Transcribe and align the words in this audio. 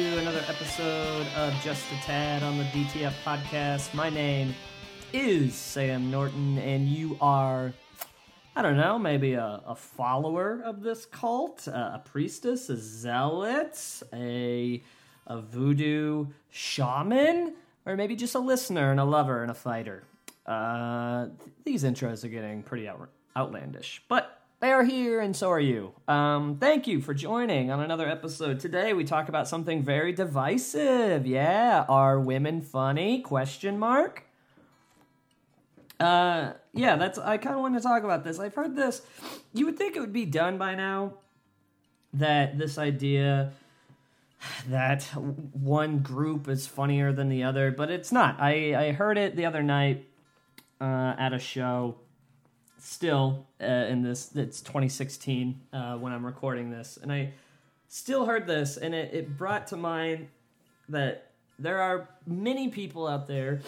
to 0.00 0.18
another 0.18 0.42
episode 0.48 1.26
of 1.36 1.52
Just 1.62 1.84
a 1.92 1.96
Tad 2.06 2.42
on 2.42 2.56
the 2.56 2.64
DTF 2.64 3.12
podcast. 3.22 3.92
My 3.92 4.08
name 4.08 4.54
is 5.12 5.54
Sam 5.54 6.10
Norton, 6.10 6.56
and 6.56 6.88
you 6.88 7.18
are, 7.20 7.74
I 8.56 8.62
don't 8.62 8.78
know, 8.78 8.98
maybe 8.98 9.34
a, 9.34 9.60
a 9.66 9.74
follower 9.74 10.62
of 10.64 10.80
this 10.80 11.04
cult, 11.04 11.68
uh, 11.68 11.90
a 11.96 12.02
priestess, 12.02 12.70
a 12.70 12.78
zealot, 12.78 14.02
a, 14.14 14.82
a 15.26 15.40
voodoo 15.42 16.28
shaman, 16.48 17.52
or 17.84 17.94
maybe 17.94 18.16
just 18.16 18.34
a 18.34 18.40
listener 18.40 18.92
and 18.92 19.00
a 19.00 19.04
lover 19.04 19.42
and 19.42 19.50
a 19.50 19.54
fighter. 19.54 20.04
Uh, 20.46 21.26
th- 21.26 21.50
these 21.64 21.84
intros 21.84 22.24
are 22.24 22.28
getting 22.28 22.62
pretty 22.62 22.88
out- 22.88 23.10
outlandish, 23.36 24.02
but 24.08 24.39
they 24.60 24.72
are 24.72 24.84
here, 24.84 25.20
and 25.20 25.34
so 25.34 25.50
are 25.50 25.60
you. 25.60 25.94
Um, 26.06 26.58
thank 26.58 26.86
you 26.86 27.00
for 27.00 27.14
joining 27.14 27.70
on 27.70 27.80
another 27.80 28.06
episode. 28.06 28.60
Today 28.60 28.92
we 28.92 29.04
talk 29.04 29.30
about 29.30 29.48
something 29.48 29.82
very 29.82 30.12
divisive. 30.12 31.26
Yeah, 31.26 31.86
are 31.88 32.20
women 32.20 32.60
funny? 32.60 33.20
Question 33.22 33.78
mark. 33.78 34.24
Uh, 35.98 36.52
yeah, 36.74 36.96
that's. 36.96 37.18
I 37.18 37.38
kind 37.38 37.56
of 37.56 37.62
want 37.62 37.74
to 37.76 37.80
talk 37.80 38.04
about 38.04 38.22
this. 38.22 38.38
I've 38.38 38.54
heard 38.54 38.76
this. 38.76 39.00
You 39.54 39.64
would 39.64 39.78
think 39.78 39.96
it 39.96 40.00
would 40.00 40.12
be 40.12 40.26
done 40.26 40.58
by 40.58 40.74
now. 40.74 41.14
That 42.12 42.58
this 42.58 42.76
idea 42.76 43.52
that 44.68 45.04
one 45.04 46.00
group 46.00 46.48
is 46.48 46.66
funnier 46.66 47.12
than 47.12 47.30
the 47.30 47.44
other, 47.44 47.70
but 47.70 47.90
it's 47.90 48.12
not. 48.12 48.36
I 48.38 48.88
I 48.88 48.92
heard 48.92 49.16
it 49.16 49.36
the 49.36 49.46
other 49.46 49.62
night 49.62 50.06
uh, 50.82 51.14
at 51.18 51.32
a 51.32 51.38
show 51.38 51.96
still 52.80 53.46
uh, 53.60 53.64
in 53.64 54.02
this 54.02 54.34
it's 54.34 54.60
2016 54.60 55.60
uh, 55.72 55.96
when 55.96 56.12
i'm 56.12 56.24
recording 56.24 56.70
this 56.70 56.98
and 57.00 57.12
i 57.12 57.30
still 57.88 58.26
heard 58.26 58.46
this 58.46 58.76
and 58.76 58.94
it, 58.94 59.12
it 59.12 59.36
brought 59.36 59.66
to 59.66 59.76
mind 59.76 60.28
that 60.88 61.30
there 61.58 61.80
are 61.80 62.08
many 62.26 62.68
people 62.68 63.06
out 63.06 63.26
there 63.26 63.60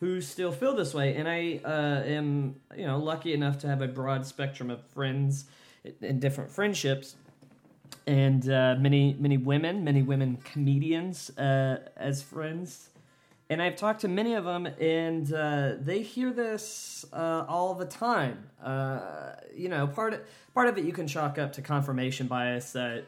who 0.00 0.20
still 0.20 0.52
feel 0.52 0.74
this 0.74 0.92
way 0.92 1.16
and 1.16 1.28
i 1.28 1.60
uh, 1.64 2.02
am 2.04 2.54
you 2.76 2.86
know 2.86 2.98
lucky 2.98 3.32
enough 3.32 3.58
to 3.58 3.66
have 3.66 3.80
a 3.80 3.88
broad 3.88 4.26
spectrum 4.26 4.70
of 4.70 4.84
friends 4.88 5.46
in 6.00 6.20
different 6.20 6.50
friendships 6.50 7.16
and 8.06 8.50
uh, 8.50 8.76
many 8.78 9.16
many 9.18 9.36
women 9.36 9.82
many 9.82 10.02
women 10.02 10.36
comedians 10.44 11.30
uh, 11.38 11.78
as 11.96 12.22
friends 12.22 12.90
and 13.52 13.60
I've 13.60 13.76
talked 13.76 14.00
to 14.00 14.08
many 14.08 14.32
of 14.32 14.44
them, 14.44 14.64
and 14.80 15.30
uh, 15.30 15.74
they 15.78 16.00
hear 16.00 16.32
this 16.32 17.04
uh, 17.12 17.44
all 17.46 17.74
the 17.74 17.84
time. 17.84 18.46
Uh, 18.64 19.34
you 19.54 19.68
know, 19.68 19.86
part 19.86 20.14
of, 20.14 20.20
part 20.54 20.68
of 20.68 20.78
it 20.78 20.84
you 20.84 20.92
can 20.92 21.06
chalk 21.06 21.38
up 21.38 21.52
to 21.52 21.62
confirmation 21.62 22.26
bias 22.26 22.72
that 22.72 23.04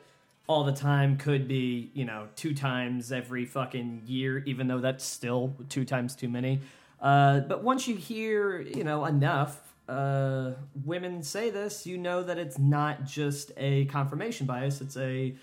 all 0.47 0.63
the 0.65 0.73
time 0.73 1.17
could 1.17 1.49
be, 1.49 1.91
you 1.95 2.05
know, 2.05 2.29
two 2.37 2.55
times 2.55 3.11
every 3.11 3.47
fucking 3.47 4.03
year, 4.07 4.39
even 4.45 4.69
though 4.69 4.81
that's 4.81 5.03
still 5.03 5.55
two 5.71 5.87
times 5.87 6.15
too 6.15 6.29
many. 6.29 6.61
Uh, 7.01 7.41
but 7.41 7.65
once 7.65 7.89
you 7.89 7.97
hear, 7.97 8.61
you 8.61 8.85
know, 8.85 9.07
enough 9.07 9.75
uh, 9.89 10.51
women 10.85 11.23
say 11.23 11.49
this, 11.49 11.87
you 11.87 11.97
know 11.97 12.23
that 12.23 12.37
it's 12.37 12.59
not 12.59 13.05
just 13.05 13.51
a 13.57 13.87
confirmation 13.87 14.47
bias; 14.47 14.83
it's 14.83 14.99
a 14.99 15.35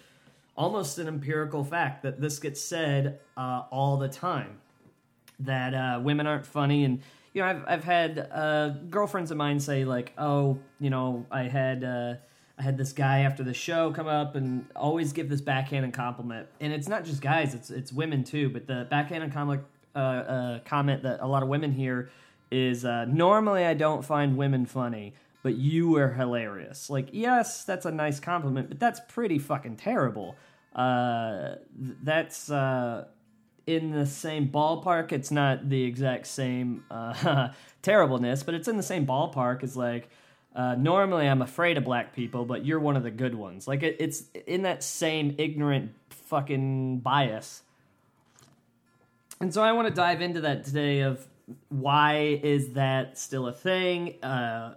almost 0.55 0.99
an 0.99 1.07
empirical 1.07 1.63
fact 1.63 2.03
that 2.03 2.21
this 2.21 2.37
gets 2.37 2.61
said 2.61 3.19
uh, 3.35 3.63
all 3.71 3.97
the 3.97 4.07
time 4.07 4.60
that 5.45 5.73
uh, 5.73 5.99
women 6.01 6.27
aren't 6.27 6.45
funny. 6.45 6.83
And 6.83 7.01
you 7.33 7.41
know 7.41 7.47
I've 7.47 7.63
I've 7.67 7.83
had 7.83 8.29
uh, 8.31 8.69
girlfriends 8.89 9.31
of 9.31 9.37
mine 9.37 9.59
say 9.59 9.85
like 9.85 10.13
oh 10.17 10.59
you 10.79 10.89
know 10.89 11.25
I 11.31 11.43
had 11.43 11.83
uh, 11.83 12.15
I 12.57 12.61
had 12.61 12.77
this 12.77 12.93
guy 12.93 13.19
after 13.21 13.43
the 13.43 13.53
show 13.53 13.91
come 13.91 14.07
up 14.07 14.35
and 14.35 14.65
always 14.75 15.13
give 15.13 15.29
this 15.29 15.41
backhanded 15.41 15.93
compliment. 15.93 16.47
And 16.59 16.71
it's 16.73 16.87
not 16.87 17.05
just 17.05 17.21
guys 17.21 17.53
it's 17.53 17.69
it's 17.69 17.91
women 17.91 18.23
too. 18.23 18.49
But 18.49 18.67
the 18.67 18.87
backhanded 18.89 19.33
comment 19.33 19.61
uh, 19.95 19.99
uh, 19.99 20.59
comment 20.59 21.03
that 21.03 21.19
a 21.21 21.27
lot 21.27 21.43
of 21.43 21.49
women 21.49 21.71
hear 21.71 22.09
is 22.51 22.85
uh, 22.85 23.05
normally 23.05 23.65
I 23.65 23.73
don't 23.73 24.03
find 24.03 24.37
women 24.37 24.65
funny 24.65 25.13
but 25.43 25.55
you 25.55 25.89
were 25.89 26.13
hilarious. 26.13 26.89
Like 26.89 27.09
yes 27.11 27.63
that's 27.63 27.85
a 27.85 27.91
nice 27.91 28.19
compliment 28.19 28.69
but 28.69 28.79
that's 28.79 28.99
pretty 29.07 29.39
fucking 29.39 29.77
terrible. 29.77 30.35
Uh, 30.75 31.55
th- 31.83 31.97
that's 32.03 32.49
uh, 32.51 33.05
in 33.67 33.91
the 33.91 34.05
same 34.05 34.49
ballpark. 34.49 35.11
It's 35.11 35.31
not 35.31 35.69
the 35.69 35.83
exact 35.83 36.27
same 36.27 36.83
uh, 36.91 37.49
terribleness, 37.81 38.43
but 38.43 38.53
it's 38.55 38.67
in 38.67 38.77
the 38.77 38.83
same 38.83 39.05
ballpark 39.05 39.63
as 39.63 39.75
like. 39.77 40.09
Uh, 40.53 40.75
normally, 40.75 41.29
I'm 41.29 41.41
afraid 41.41 41.77
of 41.77 41.85
black 41.85 42.13
people, 42.13 42.43
but 42.43 42.65
you're 42.65 42.79
one 42.79 42.97
of 42.97 43.03
the 43.03 43.11
good 43.11 43.33
ones. 43.35 43.69
Like 43.69 43.83
it, 43.83 43.95
it's 43.99 44.23
in 44.45 44.63
that 44.63 44.83
same 44.83 45.35
ignorant 45.37 45.93
fucking 46.09 46.99
bias. 46.99 47.61
And 49.39 49.53
so 49.53 49.63
I 49.63 49.71
want 49.71 49.87
to 49.87 49.93
dive 49.93 50.21
into 50.21 50.41
that 50.41 50.65
today 50.65 51.01
of 51.01 51.25
why 51.69 52.39
is 52.43 52.73
that 52.73 53.17
still 53.17 53.47
a 53.47 53.53
thing? 53.53 54.21
Uh, 54.21 54.75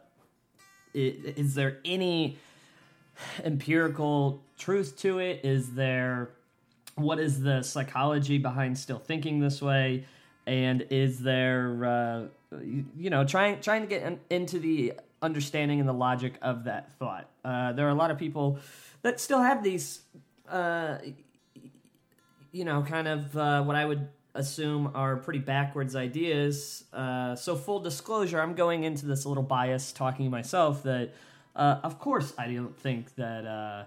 i- 0.94 0.98
is 1.36 1.54
there 1.54 1.78
any 1.84 2.38
empirical 3.42 4.42
truth 4.58 4.96
to 5.00 5.18
it? 5.18 5.40
Is 5.44 5.74
there 5.74 6.30
what 6.96 7.18
is 7.18 7.42
the 7.42 7.62
psychology 7.62 8.38
behind 8.38 8.78
still 8.78 8.98
thinking 8.98 9.40
this 9.40 9.60
way? 9.60 10.06
And 10.46 10.86
is 10.90 11.20
there 11.20 11.84
uh, 11.84 12.24
you, 12.62 13.10
know 13.10 13.24
trying 13.24 13.60
trying 13.60 13.82
to 13.82 13.86
get 13.86 14.02
in, 14.02 14.20
into 14.30 14.58
the 14.58 14.94
understanding 15.22 15.80
and 15.80 15.88
the 15.88 15.94
logic 15.94 16.34
of 16.42 16.64
that 16.64 16.92
thought. 16.98 17.28
Uh, 17.44 17.72
there 17.72 17.86
are 17.86 17.90
a 17.90 17.94
lot 17.94 18.10
of 18.10 18.18
people 18.18 18.58
that 19.02 19.20
still 19.20 19.42
have 19.42 19.62
these 19.62 20.02
uh, 20.48 20.98
you 22.52 22.64
know 22.64 22.82
kind 22.82 23.08
of 23.08 23.36
uh, 23.36 23.62
what 23.62 23.76
i 23.76 23.84
would 23.84 24.08
assume 24.36 24.90
are 24.94 25.16
pretty 25.16 25.38
backwards 25.38 25.94
ideas. 25.94 26.84
Uh, 26.92 27.34
so 27.34 27.56
full 27.56 27.80
disclosure 27.80 28.40
i'm 28.40 28.54
going 28.54 28.84
into 28.84 29.06
this 29.06 29.24
a 29.24 29.28
little 29.28 29.42
bias 29.42 29.92
talking 29.92 30.30
myself 30.30 30.82
that 30.82 31.14
uh, 31.56 31.80
of 31.82 31.98
course 31.98 32.32
i 32.38 32.46
don't 32.52 32.78
think 32.78 33.14
that 33.14 33.46
uh, 33.46 33.84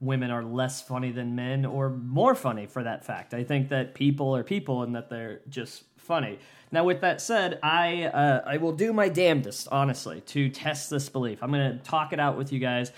women 0.00 0.30
are 0.30 0.42
less 0.42 0.80
funny 0.80 1.12
than 1.12 1.34
men 1.34 1.66
or 1.66 1.90
more 1.90 2.34
funny 2.34 2.66
for 2.66 2.82
that 2.82 3.04
fact. 3.04 3.34
I 3.34 3.44
think 3.44 3.68
that 3.68 3.94
people 3.94 4.34
are 4.34 4.42
people 4.42 4.82
and 4.82 4.94
that 4.94 5.10
they're 5.10 5.40
just 5.48 5.84
funny. 5.98 6.38
Now, 6.72 6.84
with 6.84 7.00
that 7.02 7.20
said, 7.20 7.58
I 7.62 8.04
uh, 8.04 8.42
I 8.46 8.56
will 8.56 8.72
do 8.72 8.92
my 8.92 9.08
damnedest, 9.08 9.68
honestly, 9.70 10.20
to 10.22 10.48
test 10.48 10.88
this 10.88 11.08
belief. 11.08 11.42
I'm 11.42 11.50
going 11.50 11.78
to 11.78 11.84
talk 11.84 12.12
it 12.12 12.20
out 12.20 12.36
with 12.38 12.52
you 12.52 12.60
guys. 12.60 12.92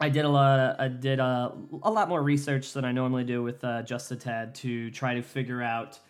I 0.00 0.08
did 0.08 0.24
a 0.24 0.28
lot. 0.28 0.80
I 0.80 0.88
did 0.88 1.20
a, 1.20 1.52
a 1.82 1.90
lot 1.90 2.08
more 2.08 2.20
research 2.20 2.72
than 2.72 2.84
I 2.84 2.90
normally 2.90 3.24
do 3.24 3.42
with 3.42 3.62
uh, 3.62 3.82
Just 3.82 4.10
a 4.10 4.16
Tad 4.16 4.56
to 4.56 4.90
try 4.90 5.14
to 5.14 5.22
figure 5.22 5.62
out, 5.62 6.00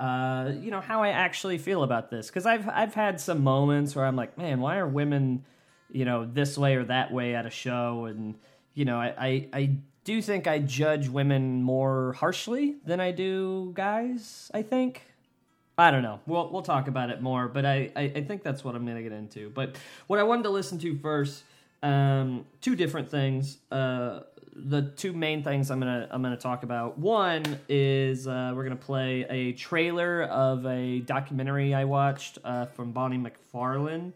uh, 0.00 0.50
you 0.58 0.72
know, 0.72 0.80
how 0.80 1.02
I 1.02 1.10
actually 1.10 1.58
feel 1.58 1.84
about 1.84 2.10
this. 2.10 2.26
Because 2.26 2.46
I've 2.46 2.68
I've 2.68 2.94
had 2.94 3.20
some 3.20 3.44
moments 3.44 3.94
where 3.94 4.04
I'm 4.04 4.16
like, 4.16 4.36
man, 4.36 4.60
why 4.60 4.78
are 4.78 4.88
women, 4.88 5.44
you 5.92 6.04
know, 6.04 6.24
this 6.24 6.58
way 6.58 6.74
or 6.74 6.84
that 6.84 7.12
way 7.12 7.36
at 7.36 7.46
a 7.46 7.50
show 7.50 8.06
and 8.06 8.34
you 8.76 8.84
know, 8.84 9.00
I, 9.00 9.14
I, 9.18 9.48
I 9.52 9.70
do 10.04 10.22
think 10.22 10.46
I 10.46 10.60
judge 10.60 11.08
women 11.08 11.62
more 11.62 12.12
harshly 12.12 12.76
than 12.84 13.00
I 13.00 13.10
do 13.10 13.72
guys. 13.74 14.50
I 14.54 14.62
think. 14.62 15.02
I 15.78 15.90
don't 15.90 16.02
know. 16.02 16.20
We'll 16.26 16.50
we'll 16.50 16.62
talk 16.62 16.86
about 16.86 17.10
it 17.10 17.20
more, 17.20 17.48
but 17.48 17.66
I, 17.66 17.90
I, 17.96 18.02
I 18.02 18.22
think 18.22 18.42
that's 18.42 18.62
what 18.64 18.74
I'm 18.74 18.86
gonna 18.86 19.02
get 19.02 19.12
into. 19.12 19.50
But 19.50 19.76
what 20.06 20.18
I 20.18 20.22
wanted 20.22 20.44
to 20.44 20.50
listen 20.50 20.78
to 20.78 20.96
first, 20.98 21.42
um, 21.82 22.46
two 22.60 22.76
different 22.76 23.10
things. 23.10 23.58
Uh, 23.72 24.20
the 24.54 24.82
two 24.96 25.12
main 25.12 25.42
things 25.42 25.70
I'm 25.70 25.80
gonna 25.80 26.08
I'm 26.10 26.22
gonna 26.22 26.36
talk 26.36 26.62
about. 26.62 26.98
One 26.98 27.58
is 27.68 28.26
uh, 28.26 28.52
we're 28.54 28.62
gonna 28.62 28.76
play 28.76 29.26
a 29.28 29.52
trailer 29.52 30.24
of 30.24 30.64
a 30.66 31.00
documentary 31.00 31.74
I 31.74 31.84
watched 31.84 32.38
uh, 32.44 32.66
from 32.66 32.92
Bonnie 32.92 33.18
McFarlane 33.18 34.12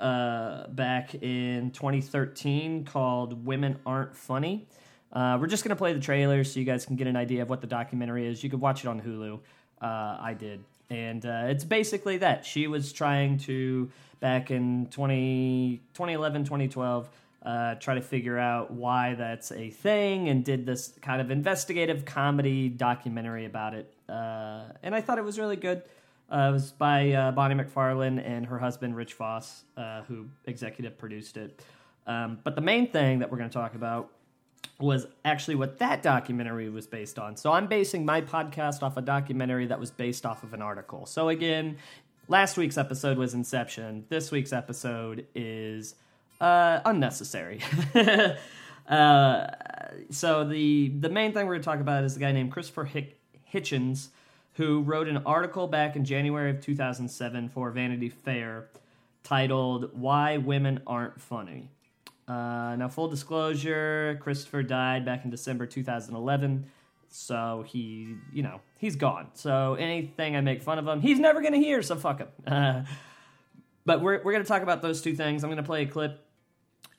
uh, 0.00 0.68
back 0.68 1.14
in 1.14 1.70
2013 1.72 2.84
called 2.84 3.44
Women 3.44 3.78
Aren't 3.84 4.16
Funny. 4.16 4.66
Uh, 5.12 5.38
we're 5.40 5.46
just 5.46 5.64
going 5.64 5.70
to 5.70 5.76
play 5.76 5.92
the 5.92 6.00
trailer 6.00 6.44
so 6.44 6.60
you 6.60 6.66
guys 6.66 6.84
can 6.84 6.96
get 6.96 7.06
an 7.06 7.16
idea 7.16 7.42
of 7.42 7.48
what 7.48 7.60
the 7.60 7.66
documentary 7.66 8.26
is. 8.26 8.44
You 8.44 8.50
can 8.50 8.60
watch 8.60 8.84
it 8.84 8.88
on 8.88 9.00
Hulu. 9.00 9.40
Uh, 9.80 10.18
I 10.20 10.34
did. 10.38 10.62
And 10.90 11.24
uh, 11.24 11.44
it's 11.46 11.64
basically 11.64 12.18
that. 12.18 12.44
She 12.44 12.66
was 12.66 12.92
trying 12.92 13.38
to, 13.38 13.90
back 14.20 14.50
in 14.50 14.86
20, 14.90 15.80
2011, 15.94 16.44
2012, 16.44 17.08
uh, 17.42 17.74
try 17.76 17.94
to 17.94 18.00
figure 18.00 18.38
out 18.38 18.70
why 18.70 19.14
that's 19.14 19.52
a 19.52 19.70
thing 19.70 20.28
and 20.28 20.44
did 20.44 20.66
this 20.66 20.92
kind 21.00 21.20
of 21.20 21.30
investigative 21.30 22.04
comedy 22.04 22.68
documentary 22.68 23.44
about 23.44 23.74
it. 23.74 23.92
Uh, 24.08 24.64
and 24.82 24.94
I 24.94 25.00
thought 25.00 25.18
it 25.18 25.24
was 25.24 25.38
really 25.38 25.56
good. 25.56 25.82
Uh, 26.30 26.48
it 26.50 26.52
was 26.52 26.72
by 26.72 27.12
uh, 27.12 27.32
Bonnie 27.32 27.54
McFarlane 27.54 28.22
and 28.24 28.46
her 28.46 28.58
husband 28.58 28.94
Rich 28.94 29.14
Foss, 29.14 29.64
uh, 29.76 30.02
who 30.02 30.26
executive 30.44 30.98
produced 30.98 31.36
it. 31.36 31.62
Um, 32.06 32.38
but 32.44 32.54
the 32.54 32.60
main 32.60 32.90
thing 32.90 33.20
that 33.20 33.30
we're 33.30 33.38
going 33.38 33.50
to 33.50 33.54
talk 33.54 33.74
about 33.74 34.10
was 34.80 35.06
actually 35.24 35.54
what 35.56 35.78
that 35.78 36.02
documentary 36.02 36.68
was 36.68 36.86
based 36.86 37.18
on. 37.18 37.36
So 37.36 37.52
I'm 37.52 37.66
basing 37.66 38.04
my 38.04 38.20
podcast 38.20 38.82
off 38.82 38.96
a 38.96 39.02
documentary 39.02 39.66
that 39.66 39.80
was 39.80 39.90
based 39.90 40.24
off 40.24 40.42
of 40.42 40.54
an 40.54 40.62
article. 40.62 41.06
So 41.06 41.28
again, 41.28 41.76
last 42.28 42.56
week's 42.56 42.78
episode 42.78 43.18
was 43.18 43.34
Inception. 43.34 44.04
This 44.08 44.30
week's 44.30 44.52
episode 44.52 45.26
is 45.34 45.94
uh, 46.40 46.80
unnecessary. 46.84 47.60
uh, 48.88 49.46
so 50.10 50.44
the 50.44 50.88
the 50.88 51.08
main 51.08 51.32
thing 51.32 51.46
we're 51.46 51.54
going 51.54 51.62
to 51.62 51.64
talk 51.64 51.80
about 51.80 52.04
is 52.04 52.16
a 52.16 52.20
guy 52.20 52.32
named 52.32 52.52
Christopher 52.52 52.84
Hick- 52.84 53.18
Hitchens, 53.52 54.08
who 54.58 54.82
wrote 54.82 55.06
an 55.06 55.18
article 55.18 55.68
back 55.68 55.94
in 55.94 56.04
January 56.04 56.50
of 56.50 56.60
2007 56.60 57.48
for 57.48 57.70
Vanity 57.70 58.08
Fair 58.08 58.68
titled 59.22 59.90
"Why 59.98 60.36
Women 60.36 60.82
Aren't 60.84 61.20
Funny." 61.20 61.70
Uh, 62.26 62.74
now, 62.76 62.88
full 62.88 63.08
disclosure, 63.08 64.18
Christopher 64.20 64.64
died 64.64 65.04
back 65.04 65.24
in 65.24 65.30
December 65.30 65.64
2011, 65.64 66.66
so 67.08 67.64
he, 67.66 68.16
you 68.32 68.42
know, 68.42 68.60
he's 68.78 68.96
gone. 68.96 69.28
So 69.34 69.74
anything 69.74 70.34
I 70.34 70.40
make 70.40 70.60
fun 70.60 70.78
of 70.78 70.86
him, 70.86 71.00
he's 71.00 71.20
never 71.20 71.40
going 71.40 71.54
to 71.54 71.60
hear. 71.60 71.80
So 71.80 71.94
fuck 71.94 72.18
him. 72.18 72.28
Uh, 72.44 72.82
but 73.86 74.02
we're 74.02 74.22
we're 74.24 74.32
going 74.32 74.44
to 74.44 74.48
talk 74.48 74.62
about 74.62 74.82
those 74.82 75.00
two 75.00 75.14
things. 75.14 75.44
I'm 75.44 75.50
going 75.50 75.62
to 75.62 75.66
play 75.66 75.82
a 75.82 75.86
clip 75.86 76.26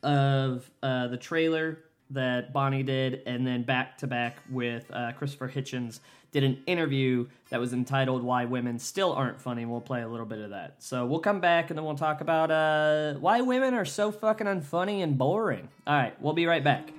of 0.01 0.71
uh, 0.81 1.07
the 1.07 1.17
trailer 1.17 1.83
that 2.11 2.51
Bonnie 2.53 2.83
did, 2.83 3.21
and 3.25 3.45
then 3.45 3.63
back 3.63 3.97
to 3.99 4.07
back 4.07 4.37
with 4.49 4.89
uh, 4.91 5.11
Christopher 5.13 5.47
Hitchens 5.49 5.99
did 6.31 6.43
an 6.43 6.61
interview 6.67 7.27
that 7.49 7.59
was 7.59 7.73
entitled 7.73 8.23
"Why 8.23 8.45
Women 8.45 8.79
Still 8.79 9.13
Aren't 9.13 9.39
Funny." 9.41 9.65
We'll 9.65 9.81
play 9.81 10.01
a 10.01 10.07
little 10.07 10.25
bit 10.25 10.39
of 10.39 10.49
that. 10.51 10.75
So 10.79 11.05
we'll 11.05 11.19
come 11.19 11.39
back 11.39 11.69
and 11.69 11.77
then 11.77 11.85
we'll 11.85 11.95
talk 11.95 12.21
about 12.21 12.51
uh, 12.51 13.13
why 13.19 13.41
women 13.41 13.73
are 13.73 13.85
so 13.85 14.11
fucking 14.11 14.47
unfunny 14.47 15.01
and 15.03 15.17
boring. 15.17 15.67
All 15.87 15.95
right, 15.95 16.19
we'll 16.21 16.33
be 16.33 16.45
right 16.45 16.63
back. 16.63 16.91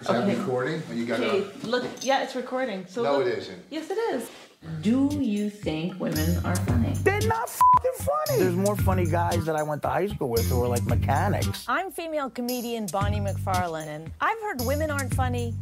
Is 0.00 0.08
that 0.08 0.26
recording? 0.28 0.82
Or 0.90 0.94
you 0.94 1.06
got 1.06 1.20
Okay, 1.20 1.40
to 1.60 1.66
look, 1.66 1.84
yeah, 2.02 2.22
it's 2.22 2.36
recording. 2.36 2.84
So 2.86 3.02
No, 3.02 3.18
look- 3.18 3.26
it 3.28 3.38
isn't. 3.38 3.62
Yes, 3.70 3.90
it 3.90 3.94
is. 3.94 4.28
Do 4.82 5.08
you 5.20 5.50
think 5.50 5.98
women 5.98 6.44
are 6.44 6.56
funny? 6.56 6.92
They're 7.02 7.20
not 7.26 7.48
fucking 7.48 7.92
funny. 7.94 8.38
There's 8.40 8.54
more 8.54 8.76
funny 8.76 9.06
guys 9.06 9.44
that 9.44 9.56
I 9.56 9.62
went 9.62 9.82
to 9.82 9.88
high 9.88 10.06
school 10.06 10.28
with 10.28 10.48
who 10.48 10.62
are 10.62 10.68
like 10.68 10.84
mechanics. 10.84 11.64
I'm 11.68 11.90
female 11.90 12.30
comedian 12.30 12.86
Bonnie 12.86 13.20
McFarlane, 13.20 13.86
and 13.88 14.10
I've 14.20 14.40
heard 14.42 14.60
women 14.62 14.90
aren't 14.90 15.14
funny 15.14 15.54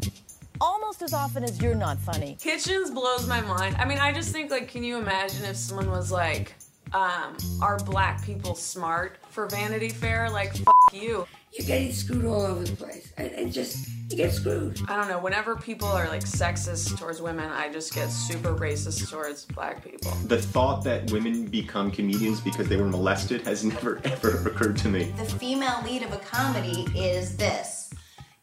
almost 0.61 1.03
as 1.03 1.13
often 1.13 1.45
as 1.45 1.61
you're 1.61 1.75
not 1.75 1.99
funny. 1.99 2.37
Hitchens 2.41 2.93
blows 2.93 3.27
my 3.27 3.41
mind. 3.41 3.77
I 3.79 3.85
mean, 3.85 3.99
I 3.99 4.13
just 4.13 4.31
think 4.31 4.51
like, 4.51 4.69
can 4.69 4.85
you 4.85 4.99
imagine 4.99 5.45
if 5.45 5.57
someone 5.57 5.91
was 5.91 6.11
like, 6.13 6.55
um, 6.93 7.37
"Are 7.61 7.79
black 7.79 8.23
people 8.25 8.55
smart 8.55 9.19
for 9.31 9.47
Vanity 9.47 9.89
Fair?" 9.89 10.31
Like, 10.31 10.57
fuck 10.57 10.74
you. 10.93 11.27
You're 11.53 11.67
getting 11.67 11.93
screwed 11.93 12.25
all 12.25 12.43
over 12.43 12.65
the 12.65 12.75
place. 12.77 13.13
And, 13.17 13.31
and 13.33 13.53
just, 13.53 13.89
you 14.11 14.17
get 14.17 14.33
screwed. 14.33 14.81
I 14.89 14.97
don't 14.97 15.09
know. 15.09 15.21
Whenever 15.21 15.55
people 15.55 15.87
are 15.89 16.09
like 16.09 16.25
sexist 16.25 16.99
towards 16.99 17.23
women, 17.23 17.49
I 17.51 17.73
just 17.73 17.95
get 17.95 18.09
super 18.09 18.55
racist 18.55 19.09
towards 19.11 19.45
black 19.47 19.85
people. 19.85 20.11
The 20.27 20.39
thought 20.43 20.83
that 20.85 21.11
women 21.13 21.47
become 21.47 21.91
comedians 21.93 22.41
because 22.41 22.69
they 22.69 22.77
were 22.77 22.89
molested 22.89 23.43
has 23.43 23.65
never 23.65 24.01
ever 24.05 24.49
occurred 24.49 24.77
to 24.79 24.89
me. 24.89 25.13
the 25.17 25.25
female 25.25 25.81
lead 25.85 26.03
of 26.03 26.13
a 26.13 26.19
comedy 26.19 26.87
is 26.97 27.37
this 27.37 27.93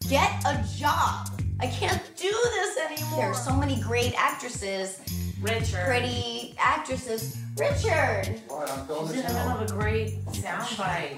get 0.09 0.31
a 0.45 0.63
job 0.77 1.29
i 1.59 1.67
can't 1.67 2.01
do 2.17 2.29
this 2.31 2.77
anymore 2.77 3.19
there 3.19 3.27
are 3.27 3.33
so 3.35 3.55
many 3.55 3.79
great 3.81 4.13
actresses 4.19 4.99
Richard. 5.41 5.85
pretty 5.85 6.55
actresses 6.59 7.37
richard 7.57 8.41
What? 8.47 8.69
I'm 8.69 8.85
going 8.87 9.07
He's 9.07 9.13
to 9.13 9.19
in 9.21 9.25
the 9.27 9.33
tell. 9.33 9.49
middle 9.49 9.63
of 9.63 9.71
a 9.71 9.73
great 9.73 10.25
soundbite. 10.27 11.17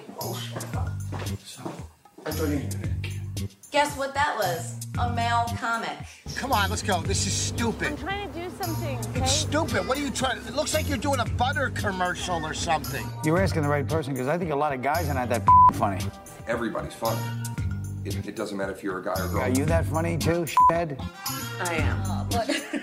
I 2.25 2.31
thought 2.31 2.49
you 2.49 3.47
guess 3.71 3.97
what 3.97 4.13
that 4.13 4.35
was 4.37 4.77
a 4.99 5.11
male 5.13 5.45
comic 5.57 5.91
Come 6.35 6.51
on, 6.51 6.69
let's 6.69 6.81
go. 6.81 6.99
This 7.01 7.25
is 7.27 7.33
stupid. 7.33 7.89
I'm 7.89 7.97
trying 7.97 8.31
to 8.31 8.39
do 8.39 8.49
something, 8.61 8.97
It's 9.15 9.31
stupid. 9.31 9.87
What 9.87 9.97
are 9.97 10.01
you 10.01 10.09
trying? 10.09 10.37
It 10.39 10.55
looks 10.55 10.73
like 10.73 10.89
you're 10.89 10.97
doing 10.97 11.19
a 11.19 11.25
butter 11.25 11.69
commercial 11.69 12.43
or 12.43 12.53
something. 12.53 13.05
You're 13.23 13.39
asking 13.39 13.61
the 13.61 13.67
right 13.69 13.87
person 13.87 14.13
because 14.13 14.27
I 14.27 14.37
think 14.37 14.51
a 14.51 14.55
lot 14.55 14.73
of 14.73 14.81
guys 14.81 15.07
are 15.09 15.13
not 15.13 15.29
that 15.29 15.43
funny. 15.73 16.03
Everybody's 16.47 16.93
funny. 16.95 17.19
It, 18.05 18.27
it 18.27 18.35
doesn't 18.35 18.57
matter 18.57 18.73
if 18.73 18.83
you're 18.83 18.99
a 18.99 19.03
guy 19.03 19.13
or 19.13 19.29
girl. 19.29 19.41
Are 19.41 19.49
you 19.49 19.63
that 19.65 19.85
funny 19.85 20.17
too, 20.17 20.45
shithead? 20.45 20.99
I 21.61 21.75
am. 21.75 22.27
but 22.29 22.49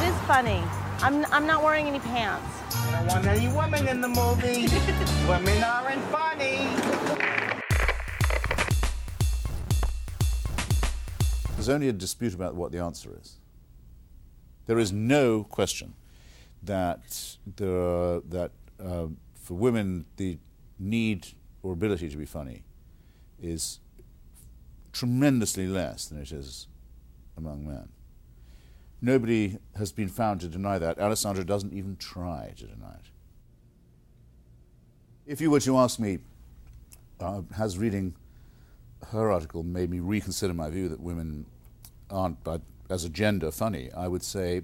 It 0.00 0.02
is 0.06 0.18
funny. 0.26 0.62
I'm, 1.00 1.24
I'm 1.32 1.46
not 1.46 1.62
wearing 1.62 1.86
any 1.86 1.98
pants. 1.98 2.46
I 2.74 2.92
don't 2.92 3.06
want 3.06 3.26
any 3.26 3.48
women 3.48 3.88
in 3.88 4.02
the 4.02 4.08
movie. 4.08 4.68
women 5.28 5.62
aren't 5.64 6.02
funny. 6.12 6.58
There's 11.54 11.70
only 11.70 11.88
a 11.88 11.92
dispute 11.94 12.34
about 12.34 12.54
what 12.54 12.70
the 12.70 12.78
answer 12.78 13.16
is. 13.18 13.36
There 14.66 14.78
is 14.78 14.92
no 14.92 15.44
question 15.44 15.94
that 16.62 17.36
there 17.56 17.74
are, 17.74 18.20
that 18.28 18.52
uh, 18.78 19.06
for 19.34 19.54
women 19.54 20.04
the 20.16 20.38
need 20.78 21.28
or 21.62 21.72
ability 21.72 22.10
to 22.10 22.16
be 22.18 22.26
funny 22.26 22.64
is 23.42 23.80
tremendously 24.92 25.66
less 25.66 26.06
than 26.06 26.20
it 26.20 26.32
is 26.32 26.66
among 27.36 27.66
men. 27.66 27.88
Nobody 29.02 29.58
has 29.76 29.92
been 29.92 30.08
found 30.08 30.40
to 30.40 30.48
deny 30.48 30.78
that. 30.78 30.98
Alessandra 30.98 31.44
doesn't 31.44 31.72
even 31.72 31.96
try 31.96 32.52
to 32.56 32.66
deny 32.66 32.92
it. 32.92 33.10
If 35.26 35.40
you 35.40 35.50
were 35.50 35.60
to 35.60 35.78
ask 35.78 35.98
me, 35.98 36.18
uh, 37.20 37.42
has 37.56 37.78
reading 37.78 38.14
her 39.08 39.30
article 39.30 39.62
made 39.62 39.90
me 39.90 40.00
reconsider 40.00 40.52
my 40.52 40.68
view 40.68 40.88
that 40.88 41.00
women 41.00 41.46
aren't, 42.10 42.42
but 42.44 42.60
as 42.90 43.04
a 43.04 43.08
gender, 43.08 43.50
funny. 43.50 43.90
I 43.92 44.08
would 44.08 44.22
say, 44.22 44.62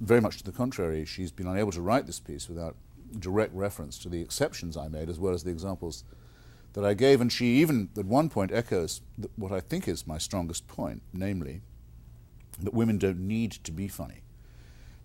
very 0.00 0.20
much 0.20 0.38
to 0.38 0.44
the 0.44 0.52
contrary, 0.52 1.04
she's 1.04 1.30
been 1.30 1.46
unable 1.46 1.72
to 1.72 1.80
write 1.80 2.06
this 2.06 2.20
piece 2.20 2.48
without 2.48 2.76
direct 3.18 3.54
reference 3.54 3.98
to 3.98 4.08
the 4.08 4.20
exceptions 4.20 4.76
I 4.76 4.88
made 4.88 5.08
as 5.08 5.18
well 5.18 5.32
as 5.32 5.44
the 5.44 5.50
examples 5.50 6.04
that 6.74 6.84
I 6.84 6.94
gave. 6.94 7.20
And 7.20 7.32
she 7.32 7.46
even, 7.60 7.90
at 7.96 8.06
one 8.06 8.28
point, 8.28 8.52
echoes 8.52 9.00
what 9.36 9.52
I 9.52 9.60
think 9.60 9.88
is 9.88 10.06
my 10.06 10.18
strongest 10.18 10.66
point, 10.68 11.02
namely, 11.12 11.62
that 12.60 12.74
women 12.74 12.98
don't 12.98 13.20
need 13.20 13.52
to 13.52 13.72
be 13.72 13.88
funny. 13.88 14.22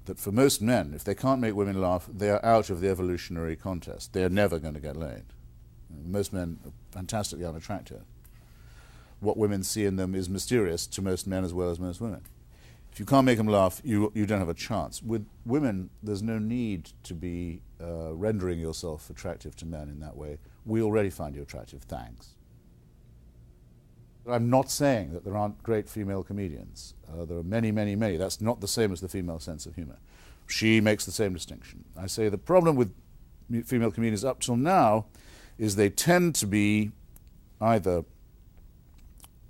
That 0.05 0.19
for 0.19 0.31
most 0.31 0.61
men, 0.61 0.93
if 0.95 1.03
they 1.03 1.15
can't 1.15 1.41
make 1.41 1.55
women 1.55 1.81
laugh, 1.81 2.07
they 2.11 2.29
are 2.29 2.43
out 2.43 2.69
of 2.69 2.79
the 2.81 2.89
evolutionary 2.89 3.55
contest. 3.55 4.13
They 4.13 4.23
are 4.23 4.29
never 4.29 4.59
going 4.59 4.73
to 4.73 4.79
get 4.79 4.95
laid. 4.95 5.23
Most 5.89 6.31
men 6.31 6.59
are 6.65 6.71
fantastically 6.91 7.45
unattractive 7.45 8.03
what 9.19 9.37
women 9.37 9.63
see 9.63 9.85
in 9.85 9.95
them 9.95 10.15
is 10.15 10.29
mysterious 10.29 10.85
to 10.87 11.01
most 11.01 11.27
men 11.27 11.43
as 11.43 11.53
well 11.53 11.69
as 11.69 11.79
most 11.79 11.99
women. 12.01 12.21
If 12.91 12.99
you 12.99 13.05
can't 13.05 13.25
make 13.25 13.37
them 13.37 13.47
laugh, 13.47 13.81
you, 13.83 14.11
you 14.15 14.25
don't 14.25 14.39
have 14.39 14.49
a 14.49 14.53
chance. 14.53 15.03
With 15.03 15.27
women, 15.45 15.89
there's 16.01 16.23
no 16.23 16.39
need 16.39 16.91
to 17.03 17.13
be 17.13 17.61
uh, 17.81 18.13
rendering 18.13 18.59
yourself 18.59 19.09
attractive 19.09 19.55
to 19.57 19.65
men 19.65 19.89
in 19.89 19.99
that 19.99 20.15
way. 20.15 20.39
We 20.67 20.81
already 20.81 21.09
find 21.09 21.35
you 21.35 21.41
attractive, 21.41 21.81
thanks. 21.83 22.35
I'm 24.29 24.49
not 24.49 24.69
saying 24.69 25.13
that 25.13 25.23
there 25.23 25.37
aren't 25.37 25.63
great 25.63 25.87
female 25.87 26.21
comedians. 26.21 26.93
Uh, 27.09 27.23
there 27.23 27.37
are 27.37 27.43
many, 27.43 27.71
many, 27.71 27.95
many. 27.95 28.17
That's 28.17 28.41
not 28.41 28.59
the 28.59 28.67
same 28.67 28.91
as 28.91 28.99
the 28.99 29.07
female 29.07 29.39
sense 29.39 29.65
of 29.65 29.75
humor. 29.75 29.97
She 30.47 30.81
makes 30.81 31.05
the 31.05 31.11
same 31.11 31.33
distinction. 31.33 31.85
I 31.97 32.07
say 32.07 32.27
the 32.27 32.37
problem 32.37 32.75
with 32.75 32.93
female 33.65 33.91
comedians 33.91 34.25
up 34.25 34.41
till 34.41 34.57
now 34.57 35.05
is 35.57 35.77
they 35.77 35.89
tend 35.89 36.35
to 36.35 36.45
be 36.45 36.91
either 37.61 38.03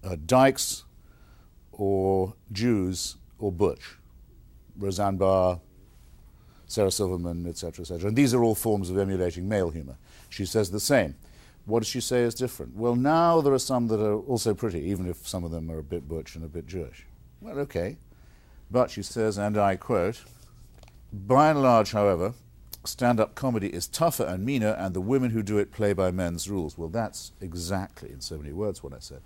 uh, 0.04 0.16
dykes 0.26 0.84
or 1.72 2.36
Jews 2.52 3.18
or 3.40 3.52
Butch, 3.52 3.98
Roseanne 4.78 5.18
Barr, 5.18 5.60
Sarah 6.68 6.92
Silverman, 6.92 7.48
etc., 7.48 7.82
etc. 7.82 8.08
And 8.10 8.18
these 8.18 8.34
are 8.34 8.44
all 8.44 8.56
forms 8.56 8.90
of 8.90 8.98
emulating 8.98 9.48
male 9.48 9.70
humor. 9.70 9.98
She 10.30 10.46
says 10.46 10.72
the 10.72 10.80
same. 10.80 11.16
What 11.66 11.80
does 11.80 11.88
she 11.88 12.02
say 12.02 12.22
is 12.22 12.34
different? 12.34 12.76
Well, 12.76 12.96
now 12.96 13.42
there 13.42 13.54
are 13.54 13.60
some 13.60 13.88
that 13.88 14.00
are 14.00 14.16
also 14.16 14.54
pretty, 14.54 14.80
even 14.82 15.08
if 15.08 15.28
some 15.28 15.44
of 15.44 15.52
them 15.52 15.70
are 15.70 15.80
a 15.80 15.84
bit 15.84 16.08
Butch 16.08 16.36
and 16.36 16.46
a 16.46 16.48
bit 16.48 16.66
Jewish. 16.66 17.06
Well, 17.42 17.60
okay. 17.60 17.98
But 18.72 18.90
she 18.90 19.04
says, 19.04 19.38
and 19.38 19.58
I 19.58 19.76
quote, 19.76 20.24
by 21.12 21.50
and 21.50 21.62
large, 21.62 21.92
however, 21.92 22.34
stand 22.86 23.20
up 23.20 23.36
comedy 23.36 23.68
is 23.68 23.88
tougher 23.88 24.24
and 24.24 24.46
meaner, 24.46 24.76
and 24.80 24.94
the 24.94 25.02
women 25.02 25.32
who 25.32 25.44
do 25.44 25.58
it 25.58 25.72
play 25.72 25.94
by 25.94 26.12
men's 26.12 26.50
rules. 26.50 26.78
Well, 26.78 26.90
that's 26.90 27.34
exactly, 27.42 28.12
in 28.12 28.22
so 28.22 28.38
many 28.38 28.54
words, 28.54 28.82
what 28.82 28.94
I 28.94 29.00
said. 29.00 29.22